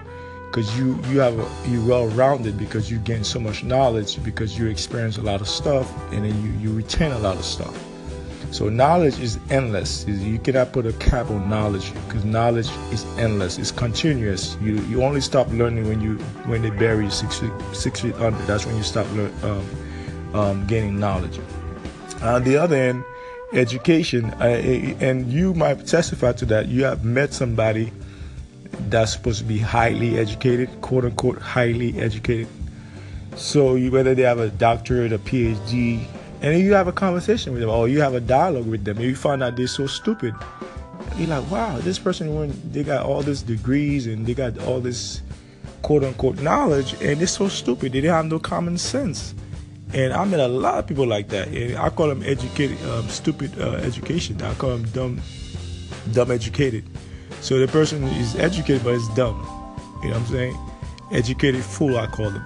Because 0.46 0.76
you 0.76 1.00
you 1.10 1.20
have 1.20 1.38
a, 1.38 1.68
you 1.70 1.84
well 1.84 2.08
rounded 2.08 2.58
because 2.58 2.90
you 2.90 2.98
gain 2.98 3.22
so 3.22 3.38
much 3.38 3.62
knowledge 3.62 4.20
because 4.24 4.58
you 4.58 4.66
experience 4.66 5.16
a 5.16 5.22
lot 5.22 5.40
of 5.40 5.48
stuff 5.48 5.86
and 6.12 6.24
then 6.24 6.34
you 6.42 6.50
you 6.58 6.76
retain 6.76 7.12
a 7.12 7.18
lot 7.20 7.36
of 7.36 7.44
stuff. 7.44 7.76
So 8.50 8.68
knowledge 8.68 9.20
is 9.20 9.38
endless. 9.50 10.06
You 10.08 10.40
cannot 10.40 10.72
put 10.72 10.86
a 10.86 10.92
cap 10.94 11.30
on 11.30 11.48
knowledge 11.48 11.92
because 12.06 12.24
knowledge 12.24 12.68
is 12.90 13.04
endless. 13.16 13.58
It's 13.58 13.70
continuous. 13.70 14.56
You 14.60 14.80
you 14.90 15.04
only 15.04 15.20
stop 15.20 15.46
learning 15.52 15.86
when 15.86 16.00
you 16.00 16.16
when 16.50 16.62
they 16.62 16.70
bury 16.70 17.04
you 17.04 17.10
six 17.10 17.38
feet 17.38 17.52
six 17.74 18.00
feet 18.00 18.16
under. 18.16 18.42
That's 18.46 18.66
when 18.66 18.76
you 18.76 18.82
stop 18.82 19.06
learn, 19.12 19.32
um, 19.44 19.66
um, 20.34 20.66
gaining 20.66 20.98
knowledge. 20.98 21.38
On 22.22 22.42
the 22.42 22.56
other 22.56 22.74
end 22.74 23.04
education, 23.52 24.26
and 24.40 25.32
you 25.32 25.54
might 25.54 25.86
testify 25.86 26.32
to 26.32 26.46
that. 26.46 26.68
You 26.68 26.84
have 26.84 27.04
met 27.04 27.32
somebody 27.32 27.92
that's 28.88 29.12
supposed 29.12 29.38
to 29.38 29.44
be 29.44 29.58
highly 29.58 30.18
educated, 30.18 30.68
quote 30.80 31.04
unquote, 31.04 31.38
highly 31.38 31.98
educated. 31.98 32.48
So 33.36 33.76
you, 33.76 33.90
whether 33.90 34.14
they 34.14 34.22
have 34.22 34.38
a 34.38 34.50
doctorate, 34.50 35.12
a 35.12 35.18
PhD, 35.18 36.04
and 36.42 36.58
you 36.60 36.72
have 36.74 36.88
a 36.88 36.92
conversation 36.92 37.52
with 37.52 37.62
them, 37.62 37.70
or 37.70 37.88
you 37.88 38.00
have 38.00 38.14
a 38.14 38.20
dialogue 38.20 38.66
with 38.66 38.84
them, 38.84 38.98
and 38.98 39.06
you 39.06 39.16
find 39.16 39.42
out 39.42 39.56
they're 39.56 39.66
so 39.66 39.86
stupid. 39.86 40.34
You're 41.16 41.28
like, 41.28 41.50
wow, 41.50 41.78
this 41.78 41.98
person 41.98 42.34
when 42.34 42.52
they 42.72 42.84
got 42.84 43.04
all 43.04 43.22
these 43.22 43.42
degrees 43.42 44.06
and 44.06 44.26
they 44.26 44.34
got 44.34 44.58
all 44.60 44.80
this 44.80 45.22
quote 45.82 46.04
unquote 46.04 46.40
knowledge, 46.40 46.94
and 47.00 47.18
they're 47.18 47.26
so 47.26 47.48
stupid. 47.48 47.92
They 47.92 48.00
didn't 48.00 48.14
have 48.14 48.26
no 48.26 48.38
common 48.38 48.78
sense. 48.78 49.34
And 49.94 50.12
I 50.12 50.24
met 50.24 50.40
a 50.40 50.48
lot 50.48 50.78
of 50.78 50.86
people 50.86 51.06
like 51.06 51.28
that. 51.28 51.48
And 51.48 51.76
I 51.76 51.88
call 51.88 52.08
them 52.08 52.22
educated, 52.22 52.82
um, 52.88 53.08
stupid 53.08 53.58
uh, 53.58 53.72
education. 53.76 54.40
I 54.42 54.54
call 54.54 54.70
them 54.70 54.84
dumb, 54.90 55.20
dumb 56.12 56.30
educated. 56.30 56.84
So 57.40 57.58
the 57.58 57.68
person 57.68 58.04
is 58.04 58.36
educated 58.36 58.84
but 58.84 58.94
is 58.94 59.08
dumb. 59.10 59.36
You 60.02 60.10
know 60.10 60.18
what 60.18 60.20
I'm 60.20 60.26
saying? 60.26 60.58
Educated 61.12 61.64
fool, 61.64 61.96
I 61.96 62.06
call 62.06 62.30
them. 62.30 62.44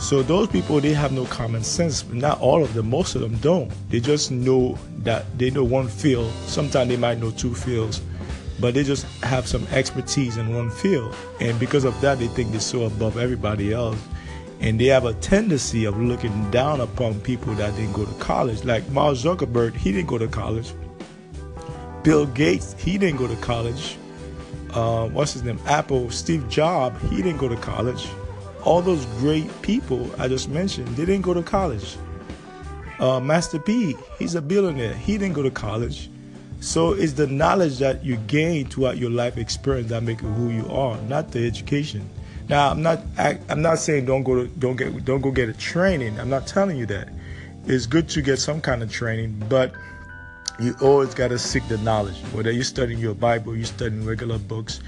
So 0.00 0.22
those 0.22 0.48
people, 0.48 0.80
they 0.80 0.92
have 0.92 1.12
no 1.12 1.24
common 1.26 1.62
sense. 1.62 2.04
Not 2.08 2.40
all 2.40 2.62
of 2.64 2.74
them, 2.74 2.90
most 2.90 3.14
of 3.14 3.20
them 3.20 3.36
don't. 3.36 3.72
They 3.90 4.00
just 4.00 4.30
know 4.30 4.76
that 4.98 5.38
they 5.38 5.50
know 5.50 5.64
one 5.64 5.88
field. 5.88 6.32
Sometimes 6.46 6.88
they 6.88 6.96
might 6.96 7.18
know 7.18 7.30
two 7.30 7.54
fields, 7.54 8.02
but 8.60 8.74
they 8.74 8.82
just 8.82 9.06
have 9.22 9.46
some 9.46 9.66
expertise 9.68 10.36
in 10.36 10.54
one 10.54 10.70
field. 10.70 11.14
And 11.40 11.58
because 11.60 11.84
of 11.84 11.98
that, 12.00 12.18
they 12.18 12.26
think 12.26 12.50
they're 12.50 12.60
so 12.60 12.84
above 12.84 13.16
everybody 13.16 13.72
else 13.72 13.96
and 14.64 14.80
they 14.80 14.86
have 14.86 15.04
a 15.04 15.12
tendency 15.14 15.84
of 15.84 16.00
looking 16.00 16.50
down 16.50 16.80
upon 16.80 17.20
people 17.20 17.52
that 17.52 17.76
didn't 17.76 17.92
go 17.92 18.06
to 18.06 18.14
college. 18.14 18.64
Like 18.64 18.88
Mark 18.88 19.14
Zuckerberg, 19.14 19.74
he 19.74 19.92
didn't 19.92 20.08
go 20.08 20.16
to 20.16 20.26
college. 20.26 20.72
Bill 22.02 22.24
Gates, 22.24 22.74
he 22.78 22.96
didn't 22.96 23.18
go 23.18 23.28
to 23.28 23.36
college. 23.42 23.98
Uh, 24.72 25.06
what's 25.08 25.34
his 25.34 25.42
name? 25.42 25.60
Apple, 25.66 26.10
Steve 26.10 26.48
Jobs, 26.48 26.98
he 27.10 27.16
didn't 27.16 27.36
go 27.36 27.46
to 27.46 27.56
college. 27.56 28.08
All 28.62 28.80
those 28.80 29.04
great 29.18 29.50
people 29.60 30.10
I 30.18 30.28
just 30.28 30.48
mentioned, 30.48 30.88
they 30.96 31.04
didn't 31.04 31.26
go 31.26 31.34
to 31.34 31.42
college. 31.42 31.98
Uh, 32.98 33.20
Master 33.20 33.58
P, 33.58 33.94
he's 34.18 34.34
a 34.34 34.40
billionaire. 34.40 34.94
He 34.94 35.18
didn't 35.18 35.34
go 35.34 35.42
to 35.42 35.50
college. 35.50 36.08
So 36.60 36.94
it's 36.94 37.12
the 37.12 37.26
knowledge 37.26 37.80
that 37.80 38.02
you 38.02 38.16
gain 38.16 38.68
throughout 38.68 38.96
your 38.96 39.10
life 39.10 39.36
experience 39.36 39.90
that 39.90 40.02
make 40.04 40.22
you 40.22 40.28
who 40.28 40.48
you 40.48 40.66
are, 40.70 40.98
not 41.02 41.32
the 41.32 41.46
education. 41.46 42.08
Now, 42.48 42.70
I'm 42.70 42.82
not 42.82 43.00
I, 43.16 43.38
am 43.48 43.62
not 43.62 43.78
saying 43.78 44.04
don't 44.06 44.22
go 44.22 44.34
to, 44.34 44.46
don't 44.58 44.76
get 44.76 45.04
don't 45.04 45.20
go 45.20 45.30
get 45.30 45.48
a 45.48 45.54
training. 45.54 46.18
I'm 46.20 46.28
not 46.28 46.46
telling 46.46 46.76
you 46.76 46.86
that. 46.86 47.08
It's 47.66 47.86
good 47.86 48.08
to 48.10 48.20
get 48.20 48.38
some 48.38 48.60
kind 48.60 48.82
of 48.82 48.92
training, 48.92 49.42
but 49.48 49.72
you 50.60 50.74
always 50.82 51.14
got 51.14 51.28
to 51.28 51.38
seek 51.38 51.66
the 51.68 51.78
knowledge. 51.78 52.18
Whether 52.32 52.50
you're 52.50 52.64
studying 52.64 53.00
your 53.00 53.14
Bible, 53.14 53.56
you're 53.56 53.64
studying 53.64 54.04
regular 54.04 54.38
books. 54.38 54.80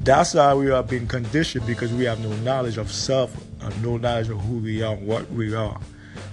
That's 0.00 0.34
why 0.34 0.54
we 0.54 0.70
are 0.70 0.84
being 0.84 1.08
conditioned 1.08 1.66
because 1.66 1.92
we 1.92 2.04
have 2.04 2.20
no 2.20 2.32
knowledge 2.36 2.78
of 2.78 2.92
self, 2.92 3.36
uh, 3.60 3.70
no 3.82 3.96
knowledge 3.96 4.28
of 4.28 4.40
who 4.42 4.58
we 4.58 4.82
are, 4.82 4.94
what 4.94 5.28
we 5.32 5.54
are. 5.54 5.80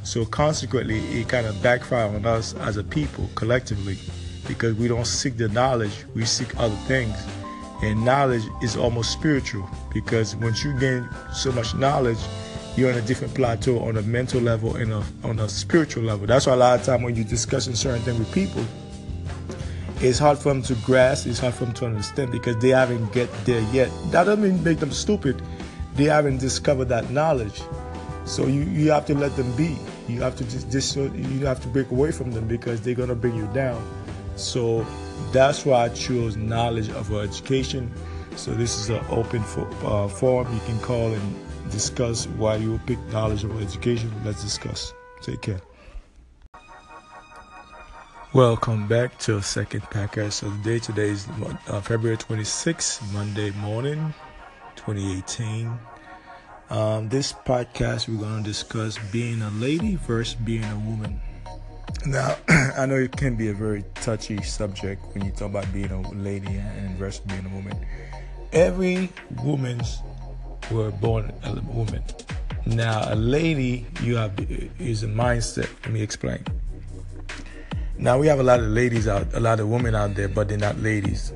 So 0.03 0.25
consequently, 0.25 0.99
it 1.19 1.27
kind 1.27 1.47
of 1.47 1.61
backfire 1.63 2.07
on 2.07 2.25
us 2.25 2.53
as 2.55 2.77
a 2.77 2.83
people 2.83 3.29
collectively 3.35 3.97
because 4.47 4.75
we 4.75 4.87
don't 4.87 5.07
seek 5.07 5.37
the 5.37 5.49
knowledge, 5.49 6.03
we 6.13 6.25
seek 6.25 6.55
other 6.59 6.75
things. 6.87 7.17
And 7.83 8.05
knowledge 8.05 8.43
is 8.61 8.77
almost 8.77 9.11
spiritual 9.11 9.69
because 9.93 10.37
once 10.37 10.63
you 10.63 10.71
gain 10.79 11.09
so 11.33 11.51
much 11.51 11.75
knowledge, 11.75 12.17
you're 12.77 12.89
on 12.89 12.97
a 12.97 13.01
different 13.01 13.33
plateau 13.35 13.77
on 13.79 13.97
a 13.97 14.01
mental 14.03 14.39
level 14.39 14.77
and 14.77 14.93
a, 14.93 15.03
on 15.25 15.37
a 15.39 15.49
spiritual 15.49 16.03
level. 16.03 16.25
That's 16.25 16.47
why 16.47 16.53
a 16.53 16.55
lot 16.55 16.79
of 16.79 16.85
time 16.85 17.01
when 17.01 17.13
you're 17.13 17.25
discussing 17.25 17.75
certain 17.75 18.01
things 18.01 18.19
with 18.19 18.33
people, 18.33 18.63
it's 19.99 20.17
hard 20.17 20.37
for 20.37 20.53
them 20.53 20.61
to 20.61 20.75
grasp, 20.75 21.27
it's 21.27 21.39
hard 21.39 21.55
for 21.55 21.65
them 21.65 21.73
to 21.73 21.85
understand 21.87 22.31
because 22.31 22.55
they 22.59 22.69
haven't 22.69 23.11
get 23.11 23.29
there 23.43 23.61
yet. 23.73 23.91
That 24.11 24.23
doesn't 24.23 24.63
make 24.63 24.79
them 24.79 24.91
stupid. 24.91 25.41
They 25.95 26.05
haven't 26.05 26.37
discovered 26.37 26.85
that 26.85 27.09
knowledge. 27.09 27.63
So 28.23 28.47
you, 28.47 28.61
you 28.61 28.91
have 28.91 29.05
to 29.07 29.13
let 29.13 29.35
them 29.35 29.53
be. 29.57 29.77
You 30.07 30.21
have 30.21 30.37
to 30.37 30.45
just, 30.45 30.71
just 30.71 30.95
you 30.95 31.45
have 31.45 31.61
to 31.63 31.67
break 31.67 31.91
away 31.91 32.13
from 32.13 32.31
them 32.31 32.47
because 32.47 32.79
they're 32.79 32.95
gonna 32.95 33.13
bring 33.13 33.35
you 33.35 33.47
down. 33.47 33.85
So 34.37 34.87
that's 35.31 35.65
why 35.65 35.85
I 35.85 35.89
chose 35.89 36.35
knowledge 36.35 36.89
of 36.89 37.13
education. 37.13 37.91
So 38.35 38.51
this 38.53 38.77
is 38.77 38.89
an 38.89 39.03
open 39.09 39.43
for, 39.43 39.67
uh, 39.85 40.07
forum. 40.07 40.53
You 40.53 40.59
can 40.65 40.79
call 40.79 41.13
and 41.13 41.71
discuss 41.71 42.27
why 42.27 42.55
you 42.55 42.79
pick 42.85 42.99
knowledge 43.11 43.43
of 43.43 43.61
education. 43.61 44.11
Let's 44.25 44.43
discuss. 44.43 44.93
Take 45.21 45.41
care. 45.41 45.61
Welcome 48.33 48.87
back 48.87 49.19
to 49.19 49.37
a 49.37 49.43
second 49.43 49.81
podcast 49.83 50.41
of 50.41 50.63
the 50.63 50.71
day. 50.71 50.79
Today 50.79 51.09
is 51.09 51.27
uh, 51.67 51.81
February 51.81 52.17
26th, 52.17 53.13
Monday 53.13 53.51
morning, 53.51 54.13
2018. 54.75 55.77
Um, 56.71 57.09
this 57.09 57.31
podcast, 57.31 58.09
we're 58.09 58.19
going 58.19 58.43
to 58.43 58.49
discuss 58.49 58.97
being 59.11 59.43
a 59.43 59.51
lady 59.51 59.95
versus 59.97 60.33
being 60.33 60.63
a 60.63 60.75
woman. 60.79 61.19
Now, 62.05 62.35
I 62.77 62.85
know 62.85 62.95
it 62.95 63.11
can 63.13 63.35
be 63.35 63.49
a 63.49 63.53
very 63.53 63.83
touchy 63.95 64.41
subject 64.41 65.03
when 65.13 65.25
you 65.25 65.31
talk 65.31 65.49
about 65.49 65.71
being 65.71 65.91
a 65.91 66.01
lady 66.11 66.55
and 66.55 66.97
versus 66.97 67.21
being 67.21 67.45
a 67.45 67.49
woman. 67.49 67.85
Every 68.51 69.09
woman's 69.43 69.99
were 70.71 70.91
born 70.91 71.31
a 71.43 71.59
woman. 71.61 72.03
Now, 72.65 73.07
a 73.11 73.15
lady, 73.15 73.85
you 74.01 74.15
have 74.15 74.33
is 74.79 75.03
a 75.03 75.07
mindset. 75.07 75.69
Let 75.83 75.91
me 75.91 76.01
explain. 76.01 76.43
Now 77.97 78.17
we 78.17 78.27
have 78.27 78.39
a 78.39 78.43
lot 78.43 78.59
of 78.59 78.67
ladies 78.67 79.07
out, 79.07 79.33
a 79.33 79.39
lot 79.39 79.59
of 79.59 79.69
women 79.69 79.95
out 79.95 80.15
there, 80.15 80.27
but 80.27 80.49
they're 80.49 80.57
not 80.57 80.79
ladies. 80.79 81.31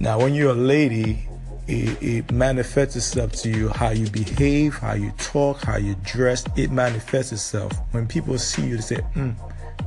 Now, 0.00 0.18
when 0.18 0.34
you're 0.34 0.50
a 0.50 0.54
lady, 0.54 1.28
it, 1.66 2.02
it, 2.02 2.32
manifests 2.32 2.96
itself 2.96 3.32
to 3.32 3.50
you 3.50 3.68
how 3.68 3.90
you 3.90 4.08
behave, 4.10 4.74
how 4.74 4.94
you 4.94 5.12
talk, 5.18 5.62
how 5.62 5.76
you 5.76 5.94
dress. 6.04 6.44
It 6.56 6.70
manifests 6.70 7.32
itself. 7.32 7.72
When 7.92 8.06
people 8.06 8.36
see 8.38 8.66
you, 8.66 8.76
they 8.76 8.82
say, 8.82 8.96
mm, 9.14 9.34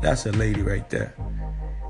that's 0.02 0.26
a 0.26 0.32
lady 0.32 0.62
right 0.62 0.90
there. 0.90 1.14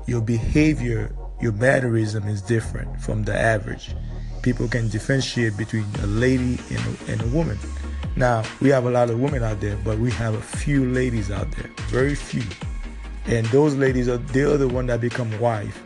Your 0.06 0.20
behavior, 0.20 1.14
your 1.40 1.52
mannerism 1.52 2.26
is 2.26 2.42
different 2.42 3.00
from 3.00 3.24
the 3.24 3.38
average. 3.38 3.94
People 4.42 4.68
can 4.68 4.88
differentiate 4.88 5.56
between 5.56 5.84
a 6.02 6.06
lady 6.06 6.58
and 6.70 6.78
a, 6.78 7.12
and 7.12 7.22
a 7.22 7.26
woman. 7.28 7.58
Now, 8.16 8.42
we 8.60 8.68
have 8.70 8.86
a 8.86 8.90
lot 8.90 9.10
of 9.10 9.20
women 9.20 9.42
out 9.42 9.60
there, 9.60 9.76
but 9.84 9.98
we 9.98 10.10
have 10.12 10.34
a 10.34 10.42
few 10.42 10.86
ladies 10.86 11.30
out 11.30 11.50
there, 11.52 11.70
very 11.88 12.14
few. 12.14 12.42
And 13.26 13.46
those 13.48 13.74
ladies 13.74 14.08
are 14.08 14.16
they're 14.16 14.56
the 14.56 14.68
one 14.68 14.86
that 14.86 15.00
become 15.00 15.38
wife. 15.38 15.82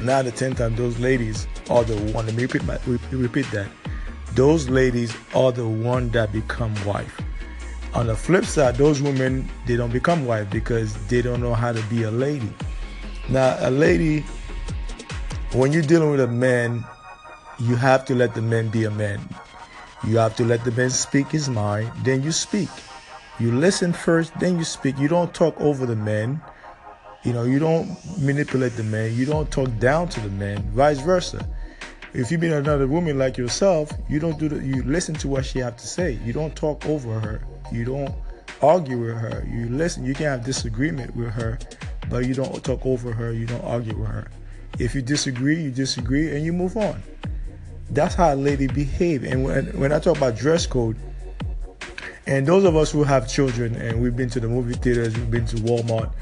Now 0.00 0.22
the 0.22 0.30
tenth 0.30 0.58
time 0.58 0.76
those 0.76 0.98
ladies 0.98 1.46
are 1.68 1.84
the 1.84 1.96
one. 2.12 2.26
Let 2.26 2.34
me 2.34 2.42
repeat 2.42 2.64
my 2.64 2.78
repeat 3.10 3.50
that. 3.52 3.68
Those 4.34 4.68
ladies 4.68 5.14
are 5.34 5.52
the 5.52 5.66
one 5.66 6.10
that 6.10 6.32
become 6.32 6.74
wife. 6.84 7.20
On 7.94 8.06
the 8.06 8.16
flip 8.16 8.44
side, 8.44 8.76
those 8.76 9.02
women 9.02 9.48
they 9.66 9.76
don't 9.76 9.92
become 9.92 10.24
wife 10.24 10.48
because 10.50 10.94
they 11.08 11.22
don't 11.22 11.40
know 11.40 11.54
how 11.54 11.72
to 11.72 11.82
be 11.84 12.04
a 12.04 12.10
lady. 12.10 12.48
Now, 13.28 13.56
a 13.60 13.70
lady, 13.70 14.20
when 15.52 15.72
you're 15.72 15.82
dealing 15.82 16.10
with 16.10 16.20
a 16.20 16.28
man, 16.28 16.84
you 17.58 17.76
have 17.76 18.04
to 18.06 18.14
let 18.14 18.34
the 18.34 18.42
man 18.42 18.68
be 18.68 18.84
a 18.84 18.90
man. 18.90 19.20
You 20.06 20.18
have 20.18 20.36
to 20.36 20.44
let 20.44 20.64
the 20.64 20.72
man 20.72 20.90
speak 20.90 21.28
his 21.28 21.48
mind, 21.48 21.90
then 22.04 22.22
you 22.22 22.32
speak. 22.32 22.68
You 23.38 23.52
listen 23.52 23.92
first, 23.92 24.38
then 24.38 24.58
you 24.58 24.64
speak. 24.64 24.98
You 24.98 25.08
don't 25.08 25.32
talk 25.34 25.60
over 25.60 25.84
the 25.84 25.96
man. 25.96 26.40
You 27.24 27.32
know, 27.32 27.42
you 27.42 27.58
don't 27.58 27.96
manipulate 28.18 28.76
the 28.76 28.82
man. 28.82 29.14
You 29.14 29.26
don't 29.26 29.50
talk 29.50 29.68
down 29.78 30.08
to 30.10 30.20
the 30.20 30.30
man. 30.30 30.62
Vice 30.72 31.00
versa. 31.00 31.46
If 32.12 32.32
you 32.32 32.38
meet 32.38 32.52
another 32.52 32.88
woman 32.88 33.18
like 33.18 33.38
yourself, 33.38 33.92
you 34.08 34.18
don't 34.18 34.38
do 34.38 34.48
the, 34.48 34.64
you 34.64 34.82
listen 34.82 35.14
to 35.16 35.28
what 35.28 35.44
she 35.44 35.60
have 35.60 35.76
to 35.76 35.86
say. 35.86 36.18
You 36.24 36.32
don't 36.32 36.54
talk 36.56 36.84
over 36.86 37.20
her. 37.20 37.40
You 37.70 37.84
don't 37.84 38.12
argue 38.62 38.98
with 38.98 39.16
her. 39.16 39.46
You 39.48 39.68
listen. 39.68 40.04
You 40.04 40.14
can 40.14 40.26
have 40.26 40.44
disagreement 40.44 41.14
with 41.14 41.30
her, 41.30 41.58
but 42.08 42.26
you 42.26 42.34
don't 42.34 42.62
talk 42.64 42.84
over 42.84 43.12
her. 43.12 43.32
You 43.32 43.46
don't 43.46 43.64
argue 43.64 43.96
with 43.96 44.08
her. 44.08 44.28
If 44.78 44.94
you 44.94 45.02
disagree, 45.02 45.62
you 45.62 45.70
disagree, 45.70 46.34
and 46.34 46.44
you 46.44 46.52
move 46.52 46.76
on. 46.76 47.00
That's 47.90 48.14
how 48.14 48.34
a 48.34 48.36
lady 48.36 48.66
behave. 48.66 49.24
And 49.24 49.44
when 49.44 49.66
when 49.78 49.92
I 49.92 50.00
talk 50.00 50.16
about 50.16 50.36
dress 50.36 50.66
code, 50.66 50.96
and 52.26 52.46
those 52.46 52.64
of 52.64 52.76
us 52.76 52.90
who 52.90 53.04
have 53.04 53.28
children 53.28 53.74
and 53.76 54.02
we've 54.02 54.16
been 54.16 54.30
to 54.30 54.40
the 54.40 54.48
movie 54.48 54.74
theaters, 54.74 55.16
we've 55.16 55.30
been 55.30 55.46
to 55.46 55.56
Walmart, 55.56 56.12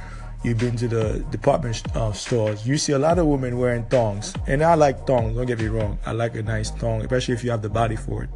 you've 0.44 0.58
been 0.58 0.76
to 0.76 0.88
the 0.88 1.18
department 1.30 1.82
uh, 1.96 2.12
stores, 2.12 2.66
you 2.66 2.78
see 2.78 2.92
a 2.92 2.98
lot 2.98 3.18
of 3.18 3.26
women 3.26 3.58
wearing 3.58 3.84
thongs. 3.86 4.34
And 4.46 4.62
I 4.62 4.74
like 4.74 5.06
thongs, 5.06 5.36
don't 5.36 5.46
get 5.46 5.58
me 5.58 5.68
wrong. 5.68 5.98
I 6.06 6.12
like 6.12 6.34
a 6.34 6.42
nice 6.42 6.70
thong, 6.70 7.00
especially 7.00 7.34
if 7.34 7.44
you 7.44 7.50
have 7.50 7.62
the 7.62 7.68
body 7.68 7.96
for 7.96 8.24
it 8.24 8.30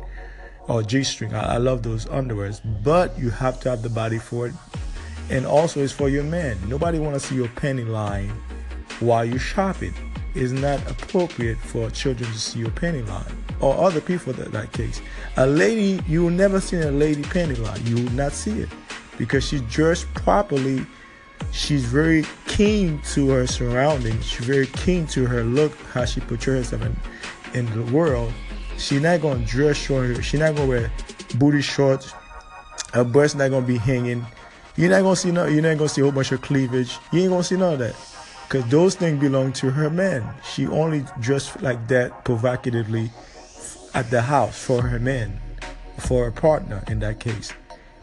or 0.68 0.82
G 0.82 1.02
string. 1.02 1.34
I, 1.34 1.54
I 1.54 1.56
love 1.58 1.82
those 1.82 2.06
underwears, 2.06 2.60
but 2.82 3.18
you 3.18 3.30
have 3.30 3.60
to 3.60 3.70
have 3.70 3.82
the 3.82 3.88
body 3.88 4.18
for 4.18 4.48
it. 4.48 4.54
And 5.30 5.46
also, 5.46 5.80
it's 5.80 5.92
for 5.92 6.08
your 6.08 6.24
man. 6.24 6.58
Nobody 6.68 6.98
want 6.98 7.14
to 7.14 7.20
see 7.20 7.36
your 7.36 7.48
penny 7.48 7.84
line 7.84 8.30
while 9.00 9.24
you're 9.24 9.38
shopping. 9.38 9.94
It's 10.34 10.52
not 10.52 10.78
appropriate 10.90 11.58
for 11.58 11.90
children 11.90 12.30
to 12.30 12.38
see 12.38 12.60
your 12.60 12.70
penny 12.70 13.02
line 13.02 13.44
or 13.60 13.74
other 13.76 14.00
people 14.00 14.38
in 14.38 14.50
that 14.50 14.72
case. 14.72 15.00
A 15.36 15.46
lady, 15.46 16.02
you 16.08 16.22
will 16.22 16.30
never 16.30 16.60
see 16.60 16.76
a 16.76 16.90
lady 16.90 17.22
panty 17.22 17.58
line. 17.58 17.84
You 17.86 18.04
will 18.04 18.12
not 18.12 18.32
see 18.32 18.60
it 18.60 18.68
because 19.18 19.46
she's 19.46 19.62
dressed 19.62 20.12
properly. 20.14 20.86
She's 21.50 21.84
very 21.84 22.24
keen 22.46 23.00
to 23.12 23.30
her 23.30 23.46
surroundings. 23.46 24.24
She's 24.24 24.46
very 24.46 24.66
keen 24.66 25.06
to 25.08 25.26
her 25.26 25.42
look, 25.42 25.76
how 25.92 26.04
she 26.04 26.20
portrays 26.20 26.70
herself 26.70 26.82
in, 27.54 27.58
in 27.66 27.66
the 27.74 27.92
world. 27.92 28.32
She's 28.78 29.00
not 29.00 29.20
gonna 29.20 29.44
dress 29.44 29.76
short. 29.76 30.24
She's 30.24 30.40
not 30.40 30.54
gonna 30.54 30.68
wear 30.68 30.92
booty 31.36 31.62
shorts. 31.62 32.12
Her 32.92 33.04
breast 33.04 33.36
not 33.36 33.50
gonna 33.50 33.66
be 33.66 33.78
hanging. 33.78 34.26
You're 34.76 34.90
not 34.90 35.02
gonna 35.02 35.16
see 35.16 35.30
no. 35.30 35.46
You're 35.46 35.62
not 35.62 35.78
gonna 35.78 35.88
see 35.88 36.00
a 36.00 36.04
whole 36.04 36.12
bunch 36.12 36.32
of 36.32 36.40
cleavage. 36.40 36.96
You 37.12 37.22
ain't 37.22 37.30
gonna 37.30 37.44
see 37.44 37.56
none 37.56 37.74
of 37.74 37.78
that, 37.80 37.94
cause 38.48 38.66
those 38.68 38.94
things 38.94 39.20
belong 39.20 39.52
to 39.54 39.70
her 39.70 39.90
man. 39.90 40.28
She 40.50 40.66
only 40.66 41.04
dressed 41.20 41.60
like 41.62 41.88
that 41.88 42.24
provocatively 42.24 43.10
at 43.94 44.10
the 44.10 44.22
house 44.22 44.58
for 44.58 44.82
her 44.82 44.98
man, 44.98 45.40
for 45.98 46.24
her 46.24 46.30
partner 46.30 46.82
in 46.88 47.00
that 47.00 47.20
case. 47.20 47.52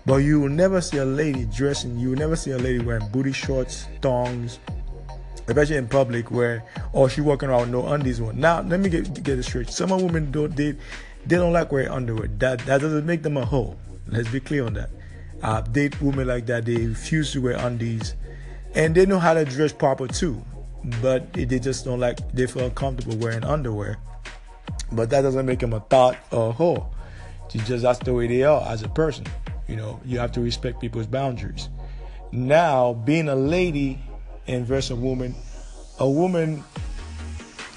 But 0.09 0.23
you 0.23 0.39
will 0.39 0.49
never 0.49 0.81
see 0.81 0.97
a 0.97 1.05
lady 1.05 1.45
dressing, 1.45 1.99
you 1.99 2.09
will 2.09 2.17
never 2.17 2.35
see 2.35 2.49
a 2.49 2.57
lady 2.57 2.79
wearing 2.79 3.07
booty 3.09 3.31
shorts, 3.31 3.85
thongs, 4.01 4.57
especially 5.45 5.75
in 5.75 5.87
public 5.87 6.31
where, 6.31 6.63
or 6.93 7.05
oh, 7.05 7.07
she 7.07 7.21
walking 7.21 7.47
around 7.47 7.71
no 7.71 7.85
undies 7.85 8.19
on. 8.19 8.39
Now, 8.39 8.61
let 8.61 8.79
me 8.79 8.89
get, 8.89 9.21
get 9.21 9.37
it 9.37 9.43
straight. 9.43 9.69
Some 9.69 9.91
women 9.91 10.31
don't, 10.31 10.55
they, 10.55 10.71
they 11.27 11.35
don't 11.35 11.53
like 11.53 11.71
wearing 11.71 11.89
underwear. 11.89 12.27
That, 12.39 12.57
that 12.65 12.81
doesn't 12.81 13.05
make 13.05 13.21
them 13.21 13.37
a 13.37 13.45
hoe. 13.45 13.77
Let's 14.07 14.27
be 14.29 14.39
clear 14.39 14.65
on 14.65 14.73
that. 14.73 14.89
Uh, 15.43 15.61
I 15.63 15.69
date 15.69 16.01
women 16.01 16.27
like 16.27 16.47
that, 16.47 16.65
they 16.65 16.87
refuse 16.87 17.31
to 17.33 17.41
wear 17.41 17.57
undies. 17.57 18.15
And 18.73 18.95
they 18.95 19.05
know 19.05 19.19
how 19.19 19.35
to 19.35 19.45
dress 19.45 19.73
proper 19.73 20.07
too. 20.07 20.43
But 21.03 21.33
they 21.33 21.59
just 21.59 21.85
don't 21.85 21.99
like, 21.99 22.17
they 22.31 22.47
feel 22.47 22.65
uncomfortable 22.65 23.15
wearing 23.17 23.43
underwear. 23.43 23.99
But 24.91 25.11
that 25.11 25.21
doesn't 25.21 25.45
make 25.45 25.59
them 25.59 25.73
a 25.73 25.81
thought 25.81 26.17
or 26.31 26.49
a 26.49 26.53
whore. 26.53 26.91
It's 27.53 27.67
just 27.67 27.83
that's 27.83 27.99
the 27.99 28.11
way 28.11 28.25
they 28.25 28.41
are 28.41 28.63
as 28.67 28.81
a 28.81 28.89
person. 28.89 29.27
You 29.69 29.75
know, 29.75 29.99
you 30.03 30.17
have 30.17 30.31
to 30.31 30.41
respect 30.41 30.81
people's 30.81 31.05
boundaries. 31.05 31.69
Now, 32.31 32.93
being 32.93 33.29
a 33.29 33.35
lady 33.35 33.99
and 34.47 34.65
versus 34.65 34.91
a 34.91 34.95
woman, 34.95 35.35
a 35.99 36.09
woman 36.09 36.63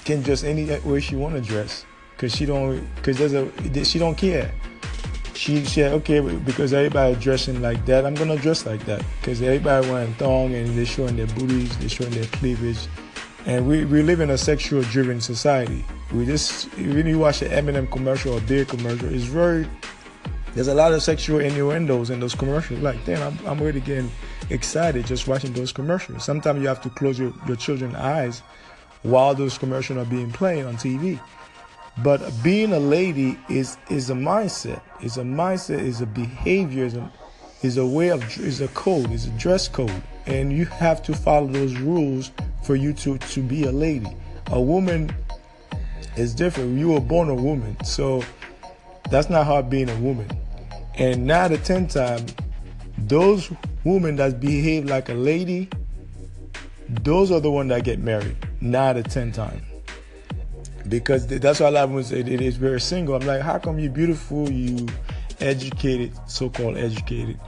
can 0.05 0.21
dress 0.21 0.43
any 0.43 0.65
way 0.81 0.99
she 0.99 1.15
want 1.15 1.35
to 1.35 1.41
dress 1.41 1.85
because 2.11 2.35
she 2.35 2.45
don't 2.45 2.83
because 2.95 3.17
there's 3.17 3.33
a 3.33 3.85
she 3.85 3.99
don't 3.99 4.17
care. 4.17 4.51
She 5.35 5.63
said 5.65 5.93
okay 5.93 6.19
because 6.19 6.73
everybody 6.73 7.15
dressing 7.15 7.61
like 7.61 7.85
that, 7.85 8.05
I'm 8.05 8.15
gonna 8.15 8.37
dress 8.37 8.65
like 8.65 8.83
that 8.85 9.03
because 9.19 9.41
everybody 9.41 9.87
wearing 9.89 10.13
thong 10.15 10.53
and 10.55 10.67
they're 10.77 10.85
showing 10.85 11.15
their 11.15 11.27
booties, 11.27 11.77
they're 11.77 11.89
showing 11.89 12.11
their 12.11 12.25
cleavage, 12.25 12.87
and 13.45 13.67
we, 13.67 13.85
we 13.85 14.01
live 14.01 14.19
in 14.19 14.31
a 14.31 14.37
sexual 14.37 14.81
driven 14.83 15.21
society. 15.21 15.85
We 16.11 16.25
just 16.25 16.73
when 16.77 17.05
you 17.05 17.19
watch 17.19 17.41
an 17.41 17.51
M&M 17.51 17.87
commercial 17.87 18.33
or 18.33 18.41
beer 18.41 18.65
commercial, 18.65 19.13
it's 19.13 19.25
very 19.25 19.67
there's 20.55 20.67
a 20.67 20.73
lot 20.73 20.93
of 20.93 21.01
sexual 21.01 21.39
innuendos 21.39 22.09
in 22.09 22.19
those 22.19 22.35
commercials. 22.35 22.79
Like, 22.81 23.03
damn, 23.05 23.21
I'm, 23.21 23.47
I'm 23.47 23.61
already 23.61 23.79
getting 23.79 24.11
excited 24.49 25.05
just 25.05 25.27
watching 25.27 25.53
those 25.53 25.71
commercials. 25.71 26.23
Sometimes 26.23 26.61
you 26.61 26.67
have 26.67 26.81
to 26.83 26.89
close 26.89 27.17
your, 27.17 27.33
your 27.47 27.55
children's 27.55 27.95
eyes 27.95 28.39
while 29.01 29.33
those 29.33 29.57
commercials 29.57 29.97
are 29.97 30.09
being 30.09 30.31
played 30.31 30.65
on 30.65 30.75
TV. 30.75 31.19
But 32.03 32.31
being 32.43 32.73
a 32.73 32.79
lady 32.79 33.37
is 33.49 33.77
is 33.89 34.09
a 34.09 34.13
mindset. 34.13 34.81
Is 35.01 35.17
a 35.17 35.21
mindset. 35.21 35.79
Is 35.79 36.01
a 36.01 36.07
behavior. 36.07 36.85
Is 36.85 36.95
a, 36.95 37.11
is 37.61 37.77
a 37.77 37.85
way 37.85 38.09
of 38.09 38.23
is 38.39 38.61
a 38.61 38.67
code. 38.69 39.11
Is 39.11 39.27
a 39.27 39.31
dress 39.31 39.67
code, 39.67 40.01
and 40.25 40.51
you 40.51 40.65
have 40.65 41.03
to 41.03 41.13
follow 41.13 41.47
those 41.47 41.75
rules 41.75 42.31
for 42.63 42.75
you 42.75 42.93
to, 42.93 43.17
to 43.17 43.41
be 43.41 43.65
a 43.65 43.71
lady. 43.71 44.09
A 44.47 44.59
woman 44.59 45.13
is 46.17 46.33
different. 46.33 46.79
You 46.79 46.93
were 46.93 46.99
born 46.99 47.29
a 47.29 47.35
woman, 47.35 47.77
so 47.83 48.23
that's 49.09 49.29
not 49.29 49.45
hard 49.45 49.69
being 49.69 49.89
a 49.89 49.99
woman. 49.99 50.27
And 50.95 51.25
now 51.25 51.47
the 51.47 51.57
10 51.57 51.87
time, 51.87 52.25
those 52.97 53.51
women 53.83 54.15
that 54.17 54.39
behave 54.39 54.85
like 54.85 55.09
a 55.09 55.13
lady, 55.13 55.69
those 56.87 57.31
are 57.31 57.39
the 57.39 57.51
ones 57.51 57.69
that 57.69 57.83
get 57.83 57.99
married, 57.99 58.37
not 58.61 58.97
a 58.97 59.03
10 59.03 59.31
time. 59.31 59.65
Because 60.87 61.25
that's 61.27 61.59
why 61.59 61.67
a 61.67 61.71
lot 61.71 61.83
of 61.85 61.89
women 61.91 62.03
say 62.03 62.19
it 62.19 62.41
is 62.41 62.57
very 62.57 62.81
single. 62.81 63.15
I'm 63.15 63.25
like, 63.25 63.41
how 63.41 63.57
come 63.57 63.79
you're 63.79 63.91
beautiful, 63.91 64.49
you 64.51 64.87
educated, 65.39 66.13
so-called 66.27 66.77
educated, 66.77 67.39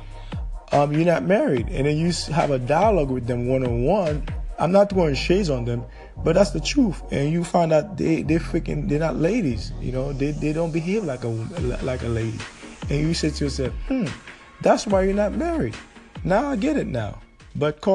um, 0.71 0.93
you're 0.93 1.05
not 1.05 1.23
married? 1.23 1.67
And 1.69 1.85
then 1.85 1.97
you 1.97 2.11
have 2.33 2.51
a 2.51 2.59
dialogue 2.59 3.11
with 3.11 3.27
them 3.27 3.47
one-on-one 3.47 4.25
I'm 4.57 4.71
not 4.71 4.89
throwing 4.89 5.15
shades 5.15 5.49
on 5.49 5.65
them, 5.65 5.83
but 6.23 6.35
that's 6.35 6.51
the 6.51 6.59
truth. 6.59 7.01
And 7.11 7.31
you 7.31 7.43
find 7.43 7.73
out 7.73 7.97
they 7.97 8.21
they 8.21 8.35
freaking 8.35 8.87
they're 8.87 8.99
not 8.99 9.17
ladies. 9.17 9.73
You 9.81 9.91
know, 9.91 10.13
they 10.13 10.31
they 10.31 10.53
don't 10.53 10.71
behave 10.71 11.03
like 11.03 11.23
a 11.23 11.27
like 11.27 12.03
a 12.03 12.07
lady. 12.07 12.39
And 12.89 12.99
you 12.99 13.13
say 13.13 13.29
to 13.29 13.43
yourself, 13.45 13.73
hmm, 13.87 14.05
that's 14.61 14.85
why 14.85 15.03
you're 15.03 15.13
not 15.13 15.33
married. 15.33 15.75
Now 16.23 16.49
I 16.49 16.55
get 16.55 16.77
it 16.77 16.87
now. 16.87 17.21
But 17.55 17.81
call 17.81 17.93